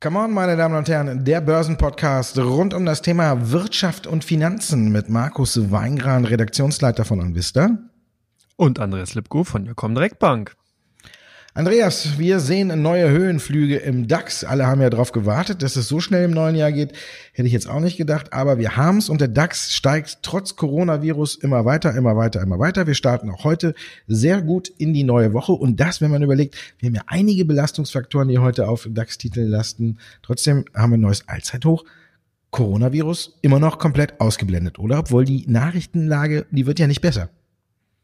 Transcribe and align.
Come 0.00 0.18
on, 0.20 0.32
meine 0.32 0.56
Damen 0.56 0.76
und 0.76 0.88
Herren, 0.88 1.24
der 1.24 1.40
Börsenpodcast 1.40 2.38
rund 2.38 2.72
um 2.72 2.86
das 2.86 3.02
Thema 3.02 3.50
Wirtschaft 3.50 4.06
und 4.06 4.24
Finanzen 4.24 4.90
mit 4.90 5.10
Markus 5.10 5.70
Weingran, 5.70 6.24
Redaktionsleiter 6.24 7.04
von 7.04 7.20
Onvista. 7.20 7.76
Und 8.56 8.78
Andreas 8.78 9.14
Lipko 9.14 9.44
von 9.44 9.66
der 9.66 9.74
Comdirect 9.74 10.18
Bank. 10.18 10.57
Andreas, 11.58 12.20
wir 12.20 12.38
sehen 12.38 12.82
neue 12.82 13.10
Höhenflüge 13.10 13.78
im 13.78 14.06
DAX. 14.06 14.44
Alle 14.44 14.68
haben 14.68 14.80
ja 14.80 14.90
darauf 14.90 15.10
gewartet, 15.10 15.60
dass 15.64 15.74
es 15.74 15.88
so 15.88 15.98
schnell 15.98 16.22
im 16.26 16.30
neuen 16.30 16.54
Jahr 16.54 16.70
geht. 16.70 16.92
Hätte 17.32 17.48
ich 17.48 17.52
jetzt 17.52 17.68
auch 17.68 17.80
nicht 17.80 17.96
gedacht, 17.96 18.32
aber 18.32 18.58
wir 18.58 18.76
haben 18.76 18.98
es 18.98 19.08
und 19.08 19.20
der 19.20 19.26
DAX 19.26 19.74
steigt 19.74 20.18
trotz 20.22 20.54
Coronavirus 20.54 21.34
immer 21.34 21.64
weiter, 21.64 21.96
immer 21.96 22.14
weiter, 22.16 22.40
immer 22.42 22.60
weiter. 22.60 22.86
Wir 22.86 22.94
starten 22.94 23.28
auch 23.28 23.42
heute 23.42 23.74
sehr 24.06 24.40
gut 24.40 24.68
in 24.68 24.94
die 24.94 25.02
neue 25.02 25.32
Woche 25.32 25.50
und 25.50 25.80
das, 25.80 26.00
wenn 26.00 26.12
man 26.12 26.22
überlegt, 26.22 26.54
wir 26.78 26.90
haben 26.90 26.94
ja 26.94 27.02
einige 27.08 27.44
Belastungsfaktoren, 27.44 28.28
die 28.28 28.38
heute 28.38 28.68
auf 28.68 28.86
DAX-Titel 28.88 29.40
lasten. 29.40 29.98
Trotzdem 30.22 30.64
haben 30.76 30.92
wir 30.92 30.98
ein 30.98 31.00
neues 31.00 31.26
Allzeithoch. 31.26 31.84
Coronavirus 32.52 33.36
immer 33.42 33.58
noch 33.58 33.80
komplett 33.80 34.20
ausgeblendet, 34.20 34.78
oder? 34.78 35.00
Obwohl 35.00 35.24
die 35.24 35.44
Nachrichtenlage, 35.48 36.46
die 36.52 36.66
wird 36.66 36.78
ja 36.78 36.86
nicht 36.86 37.00
besser. 37.00 37.30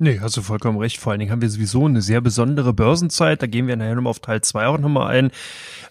Nee, 0.00 0.18
hast 0.20 0.36
du 0.36 0.42
vollkommen 0.42 0.78
recht. 0.78 0.98
Vor 0.98 1.12
allen 1.12 1.20
Dingen 1.20 1.30
haben 1.30 1.40
wir 1.40 1.48
sowieso 1.48 1.86
eine 1.86 2.02
sehr 2.02 2.20
besondere 2.20 2.72
Börsenzeit. 2.72 3.40
Da 3.40 3.46
gehen 3.46 3.68
wir 3.68 3.76
nachher 3.76 3.94
nochmal 3.94 4.10
auf 4.10 4.18
Teil 4.18 4.40
2 4.40 4.66
auch 4.66 4.78
nochmal 4.78 5.14
ein. 5.14 5.30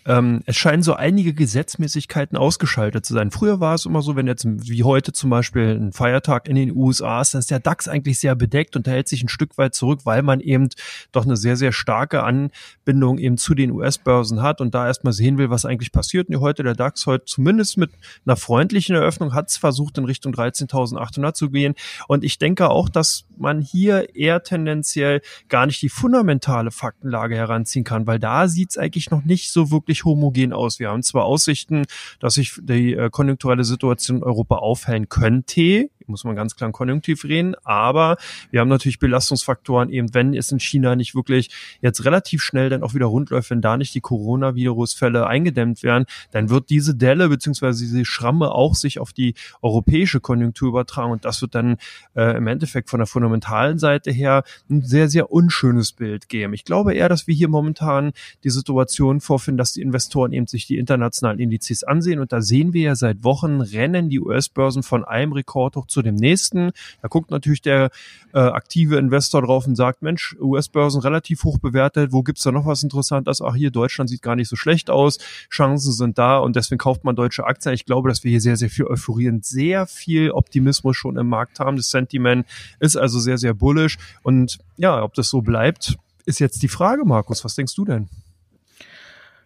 Ähm, 0.06 0.42
es 0.46 0.58
scheinen 0.58 0.84
so 0.84 0.94
einige 0.94 1.34
Gesetzmäßigkeiten 1.34 2.38
ausgeschaltet 2.38 3.06
zu 3.06 3.14
sein. 3.14 3.32
Früher 3.32 3.62
war 3.62 3.76
es 3.76 3.86
immer 3.86 4.02
so, 4.02 4.18
wenn 4.18 4.28
jetzt 4.28 4.46
wie 4.46 4.84
heute 4.84 5.14
zum 5.14 5.30
Beispiel 5.30 5.80
ein 5.80 5.94
Feiertag 5.94 6.50
in 6.50 6.58
den 6.58 6.76
USA 6.76 7.22
ist, 7.22 7.34
dann 7.34 7.40
ist 7.40 7.50
der 7.50 7.62
DAX 7.62 7.88
eigentlich 7.88 8.20
sehr 8.20 8.36
bedeckt 8.36 8.76
und 8.76 8.88
da 8.88 8.92
hält 8.92 9.08
sich 9.08 9.24
ein 9.24 9.30
Stück 9.30 9.58
weit 9.58 9.74
zurück, 9.74 10.02
weil 10.04 10.22
man 10.22 10.42
eben 10.42 10.68
doch 11.14 11.24
eine 11.24 11.38
sehr, 11.38 11.56
sehr 11.56 11.72
starke 11.72 12.24
Anbindung 12.24 13.20
eben 13.20 13.38
zu 13.38 13.56
den 13.56 13.72
US-Börsen 13.72 14.42
hat 14.42 14.60
und 14.60 14.76
da 14.76 14.86
erstmal 14.88 15.14
sehen 15.14 15.38
will, 15.38 15.50
was 15.50 15.64
eigentlich 15.64 15.94
passiert. 15.94 16.28
Und 16.28 16.42
heute 16.42 16.64
der 16.64 16.76
DAX 16.76 17.06
heute 17.06 17.24
zumindest 17.24 17.78
mit 17.78 17.92
einer 18.26 18.36
freundlichen 18.36 18.98
Eröffnung 18.98 19.34
hat 19.34 19.50
es 19.50 19.56
versucht, 19.56 19.98
in 19.98 20.04
Richtung 20.04 20.34
13.800 20.34 21.34
zu 21.34 21.50
gehen. 21.50 21.76
Und 22.10 22.26
ich 22.26 22.38
denke 22.38 22.70
auch, 22.70 22.90
dass 22.90 23.24
man 23.38 23.62
hier 23.62 23.93
hier 23.94 24.16
eher 24.16 24.44
tendenziell 24.44 25.22
gar 25.50 25.66
nicht 25.66 25.82
die 25.82 25.90
fundamentale 25.90 26.72
Faktenlage 26.72 27.36
heranziehen 27.36 27.84
kann, 27.84 28.08
weil 28.08 28.20
da 28.20 28.48
sieht 28.48 28.72
es 28.72 28.78
eigentlich 28.78 29.12
noch 29.12 29.24
nicht 29.24 29.52
so 29.52 29.72
wirklich 29.72 30.06
homogen 30.06 30.54
aus. 30.54 30.80
Wir 30.80 30.90
haben 30.90 31.04
zwar 31.04 31.26
Aussichten, 31.26 31.86
dass 32.20 32.36
sich 32.36 32.54
die 32.62 32.94
äh, 32.94 33.10
konjunkturelle 33.10 33.64
Situation 33.64 34.18
in 34.18 34.24
Europa 34.24 34.56
aufhellen 34.58 35.10
könnte, 35.10 35.90
muss 36.14 36.24
man 36.24 36.36
ganz 36.36 36.56
klar 36.56 36.72
konjunktiv 36.72 37.26
reden. 37.26 37.56
Aber 37.64 38.18
wir 38.52 38.60
haben 38.60 38.70
natürlich 38.70 39.00
Belastungsfaktoren, 39.00 39.90
eben 39.90 40.14
wenn 40.14 40.36
es 40.36 40.52
in 40.52 40.60
China 40.60 40.96
nicht 40.96 41.16
wirklich 41.16 41.50
jetzt 41.82 42.06
relativ 42.06 42.44
schnell 42.44 42.70
dann 42.70 42.84
auch 42.84 42.94
wieder 42.94 43.08
rund 43.08 43.32
läuft, 43.32 43.50
wenn 43.50 43.62
da 43.62 43.78
nicht 43.78 43.96
die 43.96 44.02
Coronavirus-Fälle 44.02 45.26
eingedämmt 45.26 45.82
werden, 45.82 46.06
dann 46.32 46.50
wird 46.50 46.70
diese 46.70 46.96
Delle 46.96 47.30
beziehungsweise 47.30 47.84
diese 47.84 48.06
Schramme 48.06 48.52
auch 48.52 48.76
sich 48.76 49.00
auf 49.00 49.12
die 49.12 49.34
europäische 49.64 50.20
Konjunktur 50.20 50.70
übertragen 50.70 51.12
und 51.12 51.26
das 51.26 51.42
wird 51.42 51.56
dann 51.56 51.78
äh, 52.16 52.38
im 52.38 52.46
Endeffekt 52.46 52.92
von 52.92 53.00
der 53.00 53.08
fundamentalen 53.08 53.80
Seite 53.80 54.12
her 54.12 54.44
ein 54.70 54.84
sehr, 54.84 55.10
sehr 55.10 55.32
unschönes 55.32 55.94
Bild 55.94 56.30
geben. 56.30 56.54
Ich 56.54 56.64
glaube 56.64 56.94
eher, 56.94 57.10
dass 57.10 57.26
wir 57.26 57.34
hier 57.34 57.50
momentan 57.50 58.12
die 58.44 58.52
Situation 58.52 59.20
vorfinden, 59.20 59.58
dass 59.58 59.74
die 59.74 59.82
Investoren 59.82 60.32
eben 60.32 60.46
sich 60.46 60.68
die 60.68 60.78
internationalen 60.78 61.40
Indizes 61.40 61.84
ansehen 61.84 62.20
und 62.20 62.32
da 62.32 62.42
sehen 62.42 62.74
wir 62.74 62.84
ja 62.84 62.96
seit 62.96 63.24
Wochen 63.24 63.62
rennen 63.62 64.10
die 64.10 64.20
US-Börsen 64.20 64.84
von 64.84 65.04
einem 65.04 65.32
Rekord 65.32 65.76
hoch 65.76 65.88
zu 65.88 66.03
dem 66.04 66.16
nächsten. 66.16 66.72
Da 67.02 67.08
guckt 67.08 67.32
natürlich 67.32 67.62
der 67.62 67.90
äh, 68.34 68.40
aktive 68.40 68.98
Investor 68.98 69.42
drauf 69.42 69.68
und 69.68 69.76
sagt, 69.76 70.02
Mensch, 70.02 70.36
US-Börsen 70.40 71.02
relativ 71.02 71.44
hoch 71.44 71.58
bewertet, 71.58 72.12
wo 72.12 72.24
gibt's 72.24 72.44
da 72.44 72.52
noch 72.52 72.66
was 72.66 72.84
Interessantes? 72.84 73.42
Ach, 73.42 73.56
hier 73.56 73.72
Deutschland 73.72 74.10
sieht 74.10 74.22
gar 74.22 74.36
nicht 74.36 74.50
so 74.50 74.56
schlecht 74.56 74.90
aus, 74.90 75.18
Chancen 75.50 75.92
sind 75.92 76.18
da 76.18 76.38
und 76.38 76.56
deswegen 76.56 76.80
kauft 76.80 77.04
man 77.04 77.16
deutsche 77.16 77.46
Aktien. 77.46 77.74
Ich 77.74 77.86
glaube, 77.86 78.10
dass 78.10 78.24
wir 78.24 78.32
hier 78.32 78.42
sehr, 78.42 78.58
sehr 78.58 78.70
viel 78.70 78.86
Euphorie 78.86 79.30
und 79.30 79.46
sehr 79.46 79.88
viel 79.88 80.32
Optimismus 80.32 80.98
schon 80.98 81.18
im 81.18 81.28
Markt 81.28 81.60
haben. 81.60 81.78
Das 81.78 81.90
Sentiment 81.90 82.46
ist 82.80 82.98
also 82.98 83.20
sehr, 83.20 83.38
sehr 83.38 83.54
bullish 83.54 83.98
und 84.22 84.60
ja, 84.78 85.02
ob 85.04 85.14
das 85.14 85.30
so 85.30 85.42
bleibt, 85.42 85.98
ist 86.26 86.40
jetzt 86.40 86.64
die 86.64 86.68
Frage, 86.68 87.06
Markus. 87.06 87.44
Was 87.44 87.56
denkst 87.56 87.76
du 87.76 87.86
denn? 87.86 88.10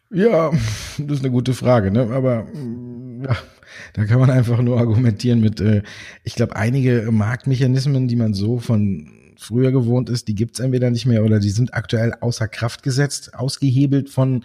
Ja, 0.09 0.51
das 0.97 1.17
ist 1.17 1.23
eine 1.23 1.31
gute 1.31 1.53
Frage, 1.53 1.91
ne? 1.91 2.09
Aber 2.13 2.47
ja, 3.23 3.35
da 3.93 4.05
kann 4.05 4.19
man 4.19 4.29
einfach 4.29 4.61
nur 4.61 4.79
argumentieren 4.79 5.39
mit, 5.39 5.59
äh, 5.61 5.83
ich 6.23 6.35
glaube, 6.35 6.55
einige 6.55 7.09
Marktmechanismen, 7.11 8.07
die 8.07 8.15
man 8.15 8.33
so 8.33 8.59
von 8.59 9.11
früher 9.37 9.71
gewohnt 9.71 10.09
ist, 10.09 10.27
die 10.27 10.35
gibt's 10.35 10.59
entweder 10.59 10.89
nicht 10.89 11.05
mehr 11.05 11.23
oder 11.23 11.39
die 11.39 11.49
sind 11.49 11.73
aktuell 11.73 12.13
außer 12.19 12.47
Kraft 12.47 12.83
gesetzt, 12.83 13.33
ausgehebelt 13.35 14.09
von 14.09 14.43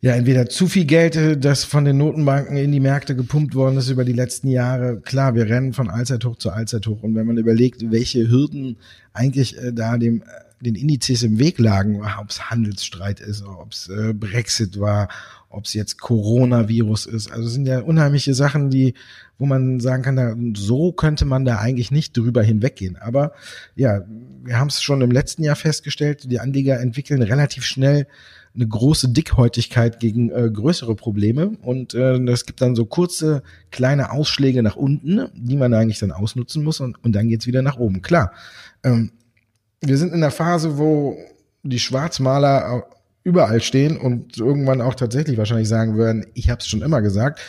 ja, 0.00 0.12
entweder 0.12 0.50
zu 0.50 0.66
viel 0.66 0.84
Geld, 0.84 1.16
äh, 1.16 1.38
das 1.38 1.64
von 1.64 1.86
den 1.86 1.96
Notenbanken 1.96 2.58
in 2.58 2.72
die 2.72 2.80
Märkte 2.80 3.16
gepumpt 3.16 3.54
worden 3.54 3.78
ist 3.78 3.88
über 3.88 4.04
die 4.04 4.12
letzten 4.12 4.48
Jahre. 4.48 5.00
Klar, 5.00 5.34
wir 5.34 5.48
rennen 5.48 5.72
von 5.72 5.88
Allzeithoch 5.88 6.36
zu 6.36 6.50
Allzeithoch. 6.50 7.02
Und 7.02 7.14
wenn 7.14 7.26
man 7.26 7.38
überlegt, 7.38 7.90
welche 7.90 8.28
Hürden 8.28 8.76
eigentlich 9.14 9.56
äh, 9.56 9.72
da 9.72 9.96
dem 9.96 10.20
äh, 10.20 10.24
den 10.64 10.74
Indizes 10.74 11.22
im 11.22 11.38
Weg 11.38 11.58
lagen, 11.58 12.02
ob 12.02 12.30
es 12.30 12.50
Handelsstreit 12.50 13.20
ist, 13.20 13.44
ob 13.44 13.72
es 13.72 13.88
äh, 13.88 14.12
Brexit 14.12 14.80
war, 14.80 15.08
ob 15.54 15.64
es 15.64 15.74
jetzt 15.74 16.00
Coronavirus 16.00 17.06
ist. 17.06 17.30
Also 17.30 17.48
sind 17.48 17.66
ja 17.66 17.80
unheimliche 17.80 18.34
Sachen, 18.34 18.70
die, 18.70 18.94
wo 19.38 19.46
man 19.46 19.80
sagen 19.80 20.02
kann, 20.02 20.16
da, 20.16 20.34
so 20.54 20.92
könnte 20.92 21.24
man 21.24 21.44
da 21.44 21.58
eigentlich 21.58 21.90
nicht 21.90 22.16
drüber 22.16 22.42
hinweggehen. 22.42 22.96
Aber 22.96 23.32
ja, 23.74 24.02
wir 24.42 24.58
haben 24.58 24.68
es 24.68 24.82
schon 24.82 25.00
im 25.00 25.10
letzten 25.10 25.42
Jahr 25.42 25.56
festgestellt, 25.56 26.30
die 26.30 26.40
Anleger 26.40 26.80
entwickeln 26.80 27.22
relativ 27.22 27.64
schnell 27.64 28.06
eine 28.54 28.68
große 28.68 29.08
Dickhäutigkeit 29.08 29.98
gegen 29.98 30.30
äh, 30.30 30.48
größere 30.48 30.94
Probleme 30.94 31.56
und 31.62 31.94
äh, 31.94 32.18
es 32.30 32.46
gibt 32.46 32.60
dann 32.60 32.76
so 32.76 32.86
kurze 32.86 33.42
kleine 33.72 34.12
Ausschläge 34.12 34.62
nach 34.62 34.76
unten, 34.76 35.28
die 35.34 35.56
man 35.56 35.74
eigentlich 35.74 35.98
dann 35.98 36.12
ausnutzen 36.12 36.62
muss 36.62 36.78
und, 36.78 37.02
und 37.02 37.16
dann 37.16 37.28
geht's 37.28 37.48
wieder 37.48 37.62
nach 37.62 37.78
oben. 37.78 38.00
Klar, 38.00 38.32
ähm, 38.84 39.10
wir 39.80 39.98
sind 39.98 40.12
in 40.12 40.20
der 40.20 40.30
Phase, 40.30 40.78
wo 40.78 41.18
die 41.64 41.80
Schwarzmaler 41.80 42.84
überall 43.24 43.62
stehen 43.62 43.96
und 43.96 44.38
irgendwann 44.38 44.80
auch 44.80 44.94
tatsächlich 44.94 45.38
wahrscheinlich 45.38 45.68
sagen 45.68 45.96
würden, 45.96 46.26
ich 46.34 46.50
habe 46.50 46.60
es 46.60 46.68
schon 46.68 46.82
immer 46.82 47.02
gesagt. 47.02 47.40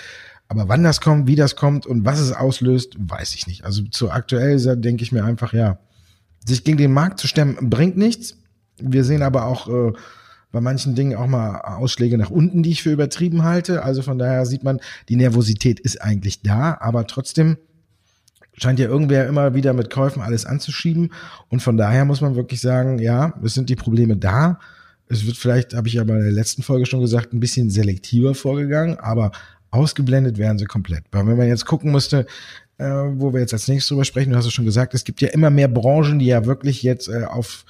Aber 0.48 0.70
wann 0.70 0.84
das 0.84 1.02
kommt, 1.02 1.28
wie 1.28 1.36
das 1.36 1.56
kommt 1.56 1.86
und 1.86 2.06
was 2.06 2.20
es 2.20 2.32
auslöst, 2.32 2.96
weiß 2.98 3.36
ich 3.36 3.46
nicht. 3.46 3.66
Also 3.66 3.84
zu 3.84 4.12
aktuell 4.12 4.58
denke 4.78 5.04
ich 5.04 5.12
mir 5.12 5.26
einfach, 5.26 5.54
ja, 5.54 5.80
sich 6.46 6.64
gegen 6.64 6.78
den 6.78 6.94
Markt 6.94 7.20
zu 7.20 7.28
stemmen, 7.28 7.70
bringt 7.70 7.98
nichts. 7.98 8.38
Wir 8.78 9.04
sehen 9.04 9.24
aber 9.24 9.46
auch 9.46 9.68
äh, 9.68 9.94
bei 10.52 10.62
manchen 10.62 10.96
Dingen 10.96 11.18
auch 11.18 11.28
mal 11.28 11.60
Ausschläge 11.60 12.18
nach 12.18 12.30
unten, 12.30 12.64
die 12.64 12.72
ich 12.72 12.84
für 12.84 12.92
übertrieben 12.92 13.44
halte. 13.44 13.84
Also 13.84 14.02
von 14.02 14.18
daher 14.18 14.46
sieht 14.46 14.64
man, 14.64 14.80
die 15.10 15.16
Nervosität 15.16 15.80
ist 15.80 16.02
eigentlich 16.02 16.42
da, 16.44 16.78
aber 16.80 17.08
trotzdem 17.08 17.58
scheint 18.54 18.80
ja 18.80 18.88
irgendwer 18.88 19.28
immer 19.28 19.54
wieder 19.54 19.74
mit 19.74 19.90
Käufen 19.90 20.22
alles 20.22 20.46
anzuschieben. 20.46 21.12
Und 21.50 21.62
von 21.62 21.76
daher 21.76 22.06
muss 22.06 22.22
man 22.22 22.36
wirklich 22.36 22.62
sagen, 22.62 23.00
ja, 23.00 23.34
es 23.44 23.54
sind 23.54 23.70
die 23.70 23.76
Probleme 23.76 24.16
da. 24.16 24.60
Es 25.08 25.26
wird 25.26 25.38
vielleicht, 25.38 25.74
habe 25.74 25.88
ich 25.88 25.96
ja 25.96 26.04
bei 26.04 26.18
der 26.18 26.32
letzten 26.32 26.64
Folge 26.64 26.86
schon 26.86 27.02
gesagt, 27.02 27.34
ein 27.34 27.40
bisschen 27.40 27.70
selektiver 27.70 28.34
vorgegangen, 28.34 28.98
aber 28.98 29.32
ausgeblendet 29.72 30.38
werden 30.38 30.58
sie 30.58 30.66
komplett. 30.66 31.04
Weil 31.12 31.28
wenn 31.28 31.38
man 31.38 31.48
jetzt 31.48 31.66
gucken 31.66 31.92
müsste, 31.92 32.26
äh, 32.78 32.86
wo 32.86 33.34
wir 33.34 33.40
jetzt 33.40 33.54
als 33.54 33.68
nächstes 33.68 33.90
drüber 33.90 34.06
sprechen, 34.06 34.32
du 34.32 34.38
hast 34.38 34.46
es 34.46 34.54
schon 34.54 34.66
gesagt, 34.66 34.94
es 34.94 35.04
gibt 35.04 35.22
ja 35.22 35.30
immer 35.30 35.50
mehr 35.50 35.68
Branchen, 35.68 36.20
die 36.20 36.26
ja 36.26 36.46
wirklich 36.46 36.84
jetzt 36.84 37.08
äh, 37.08 37.26
auf 37.26 37.66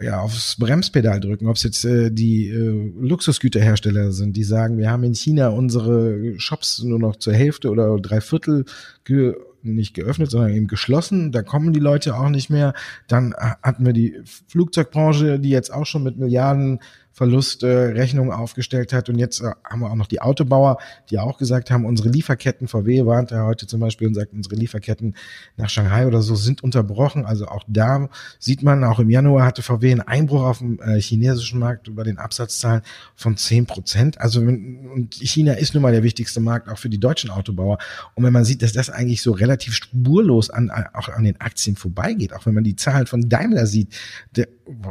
ja, 0.00 0.20
aufs 0.20 0.56
Bremspedal 0.56 1.20
drücken, 1.20 1.46
ob 1.46 1.56
es 1.56 1.62
jetzt 1.62 1.84
äh, 1.84 2.10
die 2.10 2.48
äh, 2.48 2.92
Luxusgüterhersteller 3.00 4.10
sind, 4.10 4.36
die 4.36 4.42
sagen, 4.42 4.76
wir 4.76 4.90
haben 4.90 5.04
in 5.04 5.14
China 5.14 5.48
unsere 5.48 6.38
Shops 6.38 6.82
nur 6.82 6.98
noch 6.98 7.16
zur 7.16 7.32
Hälfte 7.32 7.70
oder 7.70 7.96
drei 7.98 8.20
Viertel 8.20 8.64
ge 9.04 9.34
nicht 9.72 9.94
geöffnet, 9.94 10.30
sondern 10.30 10.52
eben 10.52 10.66
geschlossen. 10.66 11.32
Da 11.32 11.42
kommen 11.42 11.72
die 11.72 11.80
Leute 11.80 12.16
auch 12.16 12.28
nicht 12.28 12.50
mehr. 12.50 12.74
Dann 13.08 13.34
hatten 13.34 13.86
wir 13.86 13.92
die 13.92 14.20
Flugzeugbranche, 14.48 15.40
die 15.40 15.50
jetzt 15.50 15.72
auch 15.72 15.86
schon 15.86 16.02
mit 16.02 16.18
Milliarden 16.18 16.80
Verlustrechnung 17.14 18.28
äh, 18.28 18.32
aufgestellt 18.32 18.92
hat. 18.92 19.08
Und 19.08 19.18
jetzt 19.18 19.40
äh, 19.40 19.52
haben 19.64 19.80
wir 19.80 19.90
auch 19.90 19.94
noch 19.94 20.08
die 20.08 20.20
Autobauer, 20.20 20.78
die 21.10 21.18
auch 21.18 21.38
gesagt 21.38 21.70
haben, 21.70 21.86
unsere 21.86 22.08
Lieferketten, 22.08 22.68
VW 22.68 23.06
warnt 23.06 23.30
ja 23.30 23.46
heute 23.46 23.66
zum 23.66 23.80
Beispiel 23.80 24.08
und 24.08 24.14
sagt, 24.14 24.32
unsere 24.32 24.56
Lieferketten 24.56 25.14
nach 25.56 25.70
Shanghai 25.70 26.06
oder 26.06 26.20
so 26.22 26.34
sind 26.34 26.62
unterbrochen. 26.62 27.24
Also 27.24 27.46
auch 27.46 27.62
da 27.68 28.08
sieht 28.40 28.62
man, 28.62 28.82
auch 28.82 28.98
im 28.98 29.10
Januar 29.10 29.46
hatte 29.46 29.62
VW 29.62 29.92
einen 29.92 30.00
Einbruch 30.00 30.42
auf 30.42 30.58
dem 30.58 30.80
äh, 30.80 31.00
chinesischen 31.00 31.60
Markt 31.60 31.86
über 31.86 32.02
den 32.02 32.18
Absatzzahlen 32.18 32.82
von 33.14 33.36
zehn 33.36 33.66
Prozent. 33.66 34.20
Also 34.20 34.40
und 34.40 35.14
China 35.14 35.52
ist 35.52 35.74
nun 35.74 35.82
mal 35.82 35.92
der 35.92 36.02
wichtigste 36.02 36.40
Markt 36.40 36.68
auch 36.68 36.78
für 36.78 36.88
die 36.88 36.98
deutschen 36.98 37.30
Autobauer. 37.30 37.78
Und 38.14 38.24
wenn 38.24 38.32
man 38.32 38.44
sieht, 38.44 38.62
dass 38.62 38.72
das 38.72 38.90
eigentlich 38.90 39.22
so 39.22 39.30
relativ 39.30 39.74
spurlos 39.74 40.50
an, 40.50 40.70
auch 40.92 41.08
an 41.08 41.22
den 41.22 41.40
Aktien 41.40 41.76
vorbeigeht, 41.76 42.32
auch 42.32 42.44
wenn 42.46 42.54
man 42.54 42.64
die 42.64 42.74
Zahlen 42.74 43.06
von 43.06 43.28
Daimler 43.28 43.66
sieht, 43.66 43.94
der, 44.34 44.48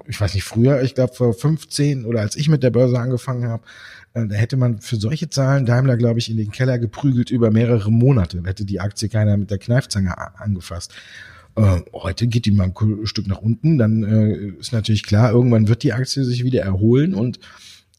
ich 0.08 0.20
weiß 0.20 0.34
nicht, 0.34 0.44
früher, 0.44 0.82
ich 0.82 0.96
glaube 0.96 1.14
vor 1.14 1.34
15 1.34 2.06
oder 2.06 2.22
als 2.22 2.36
ich 2.36 2.50
mit 2.50 2.64
der 2.64 2.70
Börse 2.70 3.00
angefangen 3.00 3.48
habe, 3.48 3.64
äh, 4.14 4.28
da 4.28 4.36
hätte 4.36 4.58
man 4.58 4.80
für 4.82 4.98
solche 4.98 5.30
Zahlen 5.30 5.66
Daimler, 5.66 5.98
glaube 5.98 6.20
ich, 6.20 6.30
in 6.30 6.38
den 6.38 6.52
Keller 6.52 6.80
geprügelt 6.80 7.32
über 7.32 7.52
mehrere 7.52 7.92
Monate. 7.92 8.42
Da 8.42 8.50
hätte 8.50 8.66
die 8.66 8.80
Aktie 8.80 9.10
keiner 9.10 9.38
mit 9.38 9.52
der 9.52 9.58
Kneifzange 9.58 10.16
angefasst. 10.40 10.94
Äh, 11.56 11.82
heute 11.94 12.28
geht 12.28 12.46
die 12.46 12.52
mal 12.52 12.72
ein 12.76 13.06
Stück 13.06 13.28
nach 13.28 13.40
unten, 13.40 13.78
dann 13.78 14.04
äh, 14.04 14.60
ist 14.60 14.74
natürlich 14.74 15.04
klar, 15.04 15.32
irgendwann 15.32 15.68
wird 15.68 15.84
die 15.84 15.94
Aktie 15.94 16.24
sich 16.24 16.44
wieder 16.44 16.64
erholen 16.64 17.14
und 17.14 17.40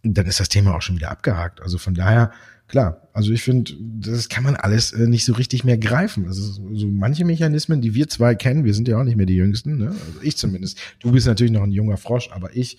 dann 0.02 0.26
ist 0.26 0.40
das 0.40 0.48
Thema 0.48 0.74
auch 0.74 0.82
schon 0.82 0.96
wieder 0.96 1.10
abgehakt. 1.10 1.62
Also 1.62 1.78
von 1.78 1.94
daher, 1.94 2.32
klar, 2.66 3.08
also 3.12 3.30
ich 3.30 3.42
finde, 3.42 3.72
das 3.78 4.28
kann 4.28 4.42
man 4.42 4.56
alles 4.56 4.92
äh, 4.92 5.06
nicht 5.06 5.24
so 5.24 5.34
richtig 5.34 5.62
mehr 5.62 5.78
greifen. 5.78 6.26
Also 6.26 6.42
so 6.72 6.88
manche 6.88 7.24
Mechanismen, 7.24 7.80
die 7.80 7.94
wir 7.94 8.08
zwei 8.08 8.34
kennen, 8.34 8.64
wir 8.64 8.74
sind 8.74 8.88
ja 8.88 8.98
auch 8.98 9.04
nicht 9.04 9.16
mehr 9.16 9.26
die 9.26 9.36
Jüngsten, 9.36 9.78
ne? 9.78 9.88
also 9.88 10.20
ich 10.22 10.36
zumindest. 10.36 10.80
Du 10.98 11.12
bist 11.12 11.26
natürlich 11.26 11.52
noch 11.52 11.62
ein 11.62 11.70
junger 11.70 11.96
Frosch, 11.96 12.30
aber 12.32 12.56
ich 12.56 12.78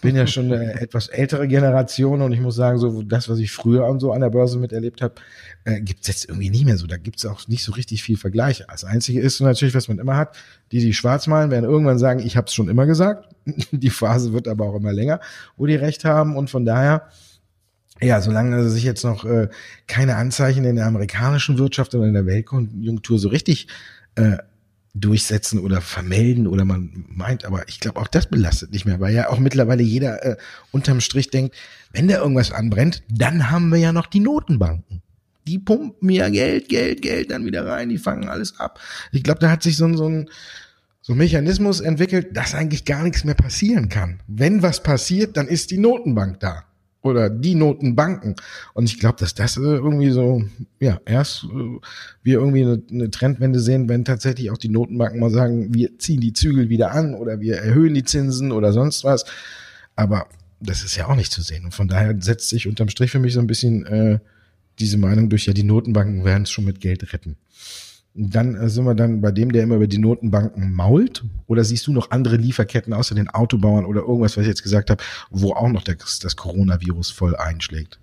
bin 0.00 0.14
ja 0.14 0.26
schon 0.26 0.52
eine 0.52 0.74
etwas 0.80 1.08
ältere 1.08 1.48
Generation 1.48 2.22
und 2.22 2.32
ich 2.32 2.40
muss 2.40 2.54
sagen, 2.54 2.78
so 2.78 3.02
das, 3.02 3.28
was 3.28 3.38
ich 3.38 3.50
früher 3.50 3.86
und 3.86 4.00
so 4.00 4.12
an 4.12 4.20
der 4.20 4.30
Börse 4.30 4.58
miterlebt 4.58 5.02
habe, 5.02 5.14
äh, 5.64 5.80
gibt 5.80 6.02
es 6.02 6.08
jetzt 6.08 6.28
irgendwie 6.28 6.50
nicht 6.50 6.64
mehr 6.64 6.76
so. 6.76 6.86
Da 6.86 6.96
gibt 6.96 7.18
es 7.18 7.26
auch 7.26 7.48
nicht 7.48 7.64
so 7.64 7.72
richtig 7.72 8.02
viel 8.02 8.16
Vergleiche. 8.16 8.66
Das 8.70 8.84
Einzige 8.84 9.20
ist 9.20 9.40
natürlich, 9.40 9.74
was 9.74 9.88
man 9.88 9.98
immer 9.98 10.16
hat, 10.16 10.36
die, 10.70 10.78
die 10.78 10.94
schwarz 10.94 11.26
malen, 11.26 11.50
werden 11.50 11.68
irgendwann 11.68 11.98
sagen, 11.98 12.20
ich 12.20 12.36
habe 12.36 12.46
es 12.46 12.54
schon 12.54 12.68
immer 12.68 12.86
gesagt. 12.86 13.34
die 13.72 13.90
Phase 13.90 14.32
wird 14.32 14.46
aber 14.46 14.66
auch 14.66 14.76
immer 14.76 14.92
länger, 14.92 15.20
wo 15.56 15.66
die 15.66 15.74
recht 15.74 16.04
haben. 16.04 16.36
Und 16.36 16.50
von 16.50 16.64
daher, 16.64 17.08
ja, 18.02 18.20
solange 18.20 18.68
sich 18.68 18.84
jetzt 18.84 19.04
noch 19.04 19.24
äh, 19.24 19.48
keine 19.86 20.16
Anzeichen 20.16 20.64
in 20.64 20.76
der 20.76 20.86
amerikanischen 20.86 21.58
Wirtschaft 21.58 21.94
oder 21.94 22.06
in 22.06 22.14
der 22.14 22.26
Weltkonjunktur 22.26 23.18
so 23.18 23.28
richtig 23.28 23.68
äh, 24.16 24.38
durchsetzen 24.94 25.58
oder 25.60 25.80
vermelden 25.80 26.46
oder 26.46 26.64
man 26.64 27.04
meint, 27.08 27.46
aber 27.46 27.66
ich 27.68 27.80
glaube 27.80 27.98
auch 27.98 28.08
das 28.08 28.26
belastet 28.26 28.72
nicht 28.72 28.84
mehr, 28.84 29.00
weil 29.00 29.14
ja 29.14 29.30
auch 29.30 29.38
mittlerweile 29.38 29.82
jeder 29.82 30.22
äh, 30.24 30.36
unterm 30.70 31.00
Strich 31.00 31.30
denkt, 31.30 31.54
wenn 31.92 32.08
da 32.08 32.18
irgendwas 32.18 32.52
anbrennt, 32.52 33.02
dann 33.08 33.50
haben 33.50 33.70
wir 33.70 33.78
ja 33.78 33.92
noch 33.92 34.06
die 34.06 34.20
Notenbanken 34.20 35.02
die 35.46 35.58
pumpen 35.58 36.08
ja 36.08 36.28
Geld, 36.28 36.68
Geld, 36.68 37.02
Geld 37.02 37.30
dann 37.30 37.44
wieder 37.44 37.66
rein, 37.66 37.88
die 37.88 37.98
fangen 37.98 38.28
alles 38.28 38.60
ab. 38.60 38.80
Ich 39.10 39.22
glaube, 39.22 39.40
da 39.40 39.50
hat 39.50 39.62
sich 39.62 39.76
so 39.76 39.86
ein, 39.86 39.96
so 39.96 40.08
ein 40.08 40.30
so 41.04 41.14
ein 41.14 41.18
Mechanismus 41.18 41.80
entwickelt, 41.80 42.36
dass 42.36 42.54
eigentlich 42.54 42.84
gar 42.84 43.02
nichts 43.02 43.24
mehr 43.24 43.34
passieren 43.34 43.88
kann. 43.88 44.20
Wenn 44.28 44.62
was 44.62 44.84
passiert, 44.84 45.36
dann 45.36 45.48
ist 45.48 45.72
die 45.72 45.78
Notenbank 45.78 46.38
da 46.38 46.64
oder 47.02 47.28
die 47.28 47.54
Notenbanken. 47.54 48.36
Und 48.74 48.84
ich 48.84 48.98
glaube, 48.98 49.18
dass 49.18 49.34
das 49.34 49.56
äh, 49.56 49.60
irgendwie 49.60 50.10
so, 50.10 50.44
ja, 50.80 51.00
erst 51.04 51.44
äh, 51.44 51.78
wir 52.22 52.38
irgendwie 52.38 52.62
eine, 52.62 52.82
eine, 52.90 53.10
Trendwende 53.10 53.60
sehen, 53.60 53.88
wenn 53.88 54.04
tatsächlich 54.04 54.50
auch 54.50 54.58
die 54.58 54.68
Notenbanken 54.68 55.20
mal 55.20 55.30
sagen, 55.30 55.74
wir 55.74 55.98
ziehen 55.98 56.20
die 56.20 56.32
Zügel 56.32 56.68
wieder 56.68 56.92
an 56.92 57.14
oder 57.14 57.40
wir 57.40 57.56
erhöhen 57.56 57.94
die 57.94 58.04
Zinsen 58.04 58.52
oder 58.52 58.72
sonst 58.72 59.04
was. 59.04 59.24
Aber 59.96 60.26
das 60.60 60.84
ist 60.84 60.96
ja 60.96 61.08
auch 61.08 61.16
nicht 61.16 61.32
zu 61.32 61.42
sehen. 61.42 61.64
Und 61.64 61.74
von 61.74 61.88
daher 61.88 62.14
setzt 62.20 62.48
sich 62.48 62.68
unterm 62.68 62.88
Strich 62.88 63.10
für 63.10 63.18
mich 63.18 63.34
so 63.34 63.40
ein 63.40 63.48
bisschen 63.48 63.84
äh, 63.86 64.18
diese 64.78 64.96
Meinung 64.96 65.28
durch, 65.28 65.46
ja, 65.46 65.52
die 65.52 65.64
Notenbanken 65.64 66.24
werden 66.24 66.44
es 66.44 66.50
schon 66.50 66.64
mit 66.64 66.80
Geld 66.80 67.12
retten. 67.12 67.36
Dann 68.14 68.54
äh, 68.54 68.68
sind 68.68 68.84
wir 68.84 68.94
dann 68.94 69.20
bei 69.20 69.30
dem, 69.30 69.52
der 69.52 69.62
immer 69.62 69.76
über 69.76 69.86
die 69.86 69.98
Notenbanken 69.98 70.74
mault. 70.74 71.24
Oder 71.46 71.64
siehst 71.64 71.86
du 71.86 71.92
noch 71.92 72.10
andere 72.10 72.36
Lieferketten 72.36 72.92
außer 72.92 73.14
den 73.14 73.28
Autobauern 73.28 73.86
oder 73.86 74.02
irgendwas, 74.02 74.36
was 74.36 74.42
ich 74.42 74.48
jetzt 74.48 74.62
gesagt 74.62 74.90
habe, 74.90 75.02
wo 75.30 75.52
auch 75.52 75.68
noch 75.68 75.82
das, 75.82 76.18
das 76.18 76.36
Coronavirus 76.36 77.10
voll 77.10 77.36
einschlägt? 77.36 78.01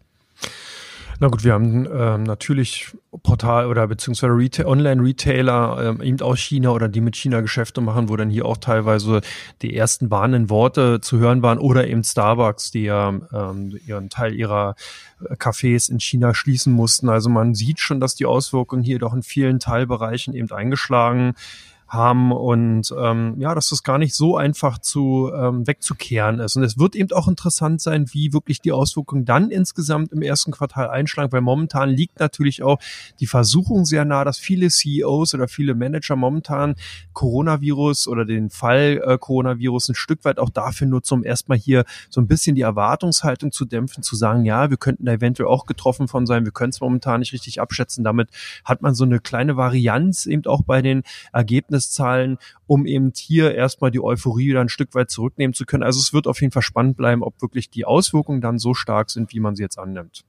Na 1.21 1.27
gut, 1.27 1.43
wir 1.43 1.51
haben 1.51 1.85
ähm, 1.93 2.23
natürlich 2.23 2.95
Portal 3.23 3.65
oder 3.65 3.87
beziehungsweise 3.87 4.31
Retail, 4.33 4.67
Online-Retailer 4.67 5.89
ähm, 5.89 6.01
eben 6.01 6.21
aus 6.21 6.39
China 6.39 6.69
oder 6.69 6.87
die 6.87 7.01
mit 7.01 7.17
China 7.17 7.41
Geschäfte 7.41 7.81
machen, 7.81 8.07
wo 8.07 8.15
dann 8.15 8.29
hier 8.29 8.45
auch 8.45 8.55
teilweise 8.55 9.19
die 9.61 9.75
ersten 9.75 10.09
warnenden 10.11 10.49
Worte 10.49 11.01
zu 11.01 11.17
hören 11.17 11.41
waren 11.41 11.57
oder 11.57 11.85
eben 11.87 12.05
Starbucks, 12.05 12.71
die 12.71 12.83
ja 12.83 13.09
ähm, 13.33 13.77
ihren 13.85 14.09
Teil 14.09 14.33
ihrer 14.33 14.75
äh, 15.19 15.33
Cafés 15.33 15.91
in 15.91 15.99
China 15.99 16.33
schließen 16.33 16.71
mussten. 16.71 17.09
Also 17.09 17.29
man 17.29 17.53
sieht 17.53 17.81
schon, 17.81 17.99
dass 17.99 18.15
die 18.15 18.25
Auswirkungen 18.25 18.81
hier 18.81 18.99
doch 18.99 19.13
in 19.13 19.21
vielen 19.21 19.59
Teilbereichen 19.59 20.33
eben 20.33 20.49
eingeschlagen 20.51 21.33
haben 21.89 22.31
und 22.31 22.93
ähm, 22.97 23.35
ja, 23.39 23.55
dass 23.55 23.69
das 23.69 23.81
gar 23.81 23.97
nicht 23.97 24.13
so 24.13 24.37
einfach 24.37 24.77
zu 24.77 25.31
ähm, 25.35 25.65
wegzukehren 25.65 26.39
ist. 26.39 26.55
Und 26.55 26.63
es 26.63 26.77
wird 26.77 26.95
eben 26.95 27.11
auch 27.13 27.27
interessant 27.27 27.81
sein, 27.81 28.05
wie 28.11 28.31
wirklich 28.31 28.61
die 28.61 28.71
Auswirkungen 28.71 29.25
dann 29.25 29.49
insgesamt 29.49 30.11
im 30.11 30.21
ersten 30.21 30.51
Quartal 30.51 30.89
einschlagen, 30.89 31.31
weil 31.31 31.41
momentan 31.41 31.89
liegt 31.89 32.19
natürlich 32.19 32.61
auch 32.61 32.77
die 33.19 33.25
Versuchung 33.25 33.85
sehr 33.85 34.05
nah, 34.05 34.23
dass 34.23 34.37
viele 34.37 34.69
CEOs 34.69 35.33
oder 35.33 35.47
viele 35.47 35.73
Manager 35.73 36.15
momentan 36.15 36.75
Coronavirus 37.13 38.07
oder 38.07 38.23
den 38.23 38.51
Fall 38.51 39.01
äh, 39.03 39.17
Coronavirus 39.17 39.89
ein 39.89 39.95
Stück 39.95 40.23
weit 40.25 40.37
auch 40.37 40.51
dafür 40.51 40.85
nutzen, 40.85 41.15
um 41.15 41.23
erstmal 41.23 41.57
hier 41.57 41.85
so 42.11 42.21
ein 42.21 42.27
bisschen 42.27 42.55
die 42.55 42.61
Erwartungshaltung 42.61 43.51
zu 43.51 43.65
dämpfen, 43.65 44.03
zu 44.03 44.15
sagen, 44.15 44.45
ja, 44.45 44.69
wir 44.69 44.77
könnten 44.77 45.05
da 45.05 45.13
eventuell 45.13 45.49
auch 45.49 45.65
getroffen 45.65 46.07
von 46.07 46.27
sein, 46.27 46.45
wir 46.45 46.51
können 46.51 46.69
es 46.69 46.81
momentan 46.81 47.21
nicht 47.21 47.33
richtig 47.33 47.59
abschätzen. 47.59 48.03
Damit 48.03 48.29
hat 48.63 48.83
man 48.83 48.93
so 48.93 49.05
eine 49.05 49.19
kleine 49.19 49.57
Varianz 49.57 50.27
eben 50.27 50.45
auch 50.45 50.61
bei 50.61 50.83
den 50.83 51.01
Ergebnissen 51.33 51.78
Ergebniszahlen, 51.79 52.37
um 52.67 52.85
eben 52.85 53.11
hier 53.15 53.55
erstmal 53.55 53.91
die 53.91 54.01
Euphorie 54.01 54.49
wieder 54.49 54.61
ein 54.61 54.69
Stück 54.69 54.93
weit 54.95 55.09
zurücknehmen 55.09 55.53
zu 55.53 55.65
können. 55.65 55.83
Also 55.83 55.99
es 55.99 56.13
wird 56.13 56.27
auf 56.27 56.41
jeden 56.41 56.51
Fall 56.51 56.61
spannend 56.61 56.97
bleiben, 56.97 57.23
ob 57.23 57.41
wirklich 57.41 57.69
die 57.69 57.85
Auswirkungen 57.85 58.41
dann 58.41 58.59
so 58.59 58.73
stark 58.73 59.09
sind, 59.09 59.33
wie 59.33 59.39
man 59.39 59.55
sie 59.55 59.63
jetzt 59.63 59.79
annimmt. 59.79 60.23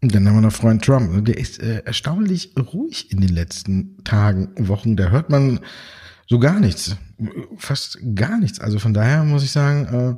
Dann 0.00 0.28
haben 0.28 0.36
wir 0.36 0.42
noch 0.42 0.52
Freund 0.52 0.84
Trump. 0.84 1.24
Der 1.24 1.38
ist 1.38 1.60
äh, 1.60 1.82
erstaunlich 1.84 2.54
ruhig 2.56 3.10
in 3.10 3.20
den 3.20 3.30
letzten 3.30 3.96
Tagen, 4.04 4.50
Wochen. 4.68 4.96
Da 4.96 5.08
hört 5.08 5.28
man 5.28 5.60
so 6.28 6.38
gar 6.38 6.60
nichts. 6.60 6.96
Fast 7.56 7.98
gar 8.14 8.38
nichts. 8.38 8.60
Also 8.60 8.78
von 8.78 8.94
daher 8.94 9.24
muss 9.24 9.42
ich 9.42 9.50
sagen, 9.50 9.86
äh, 9.86 10.16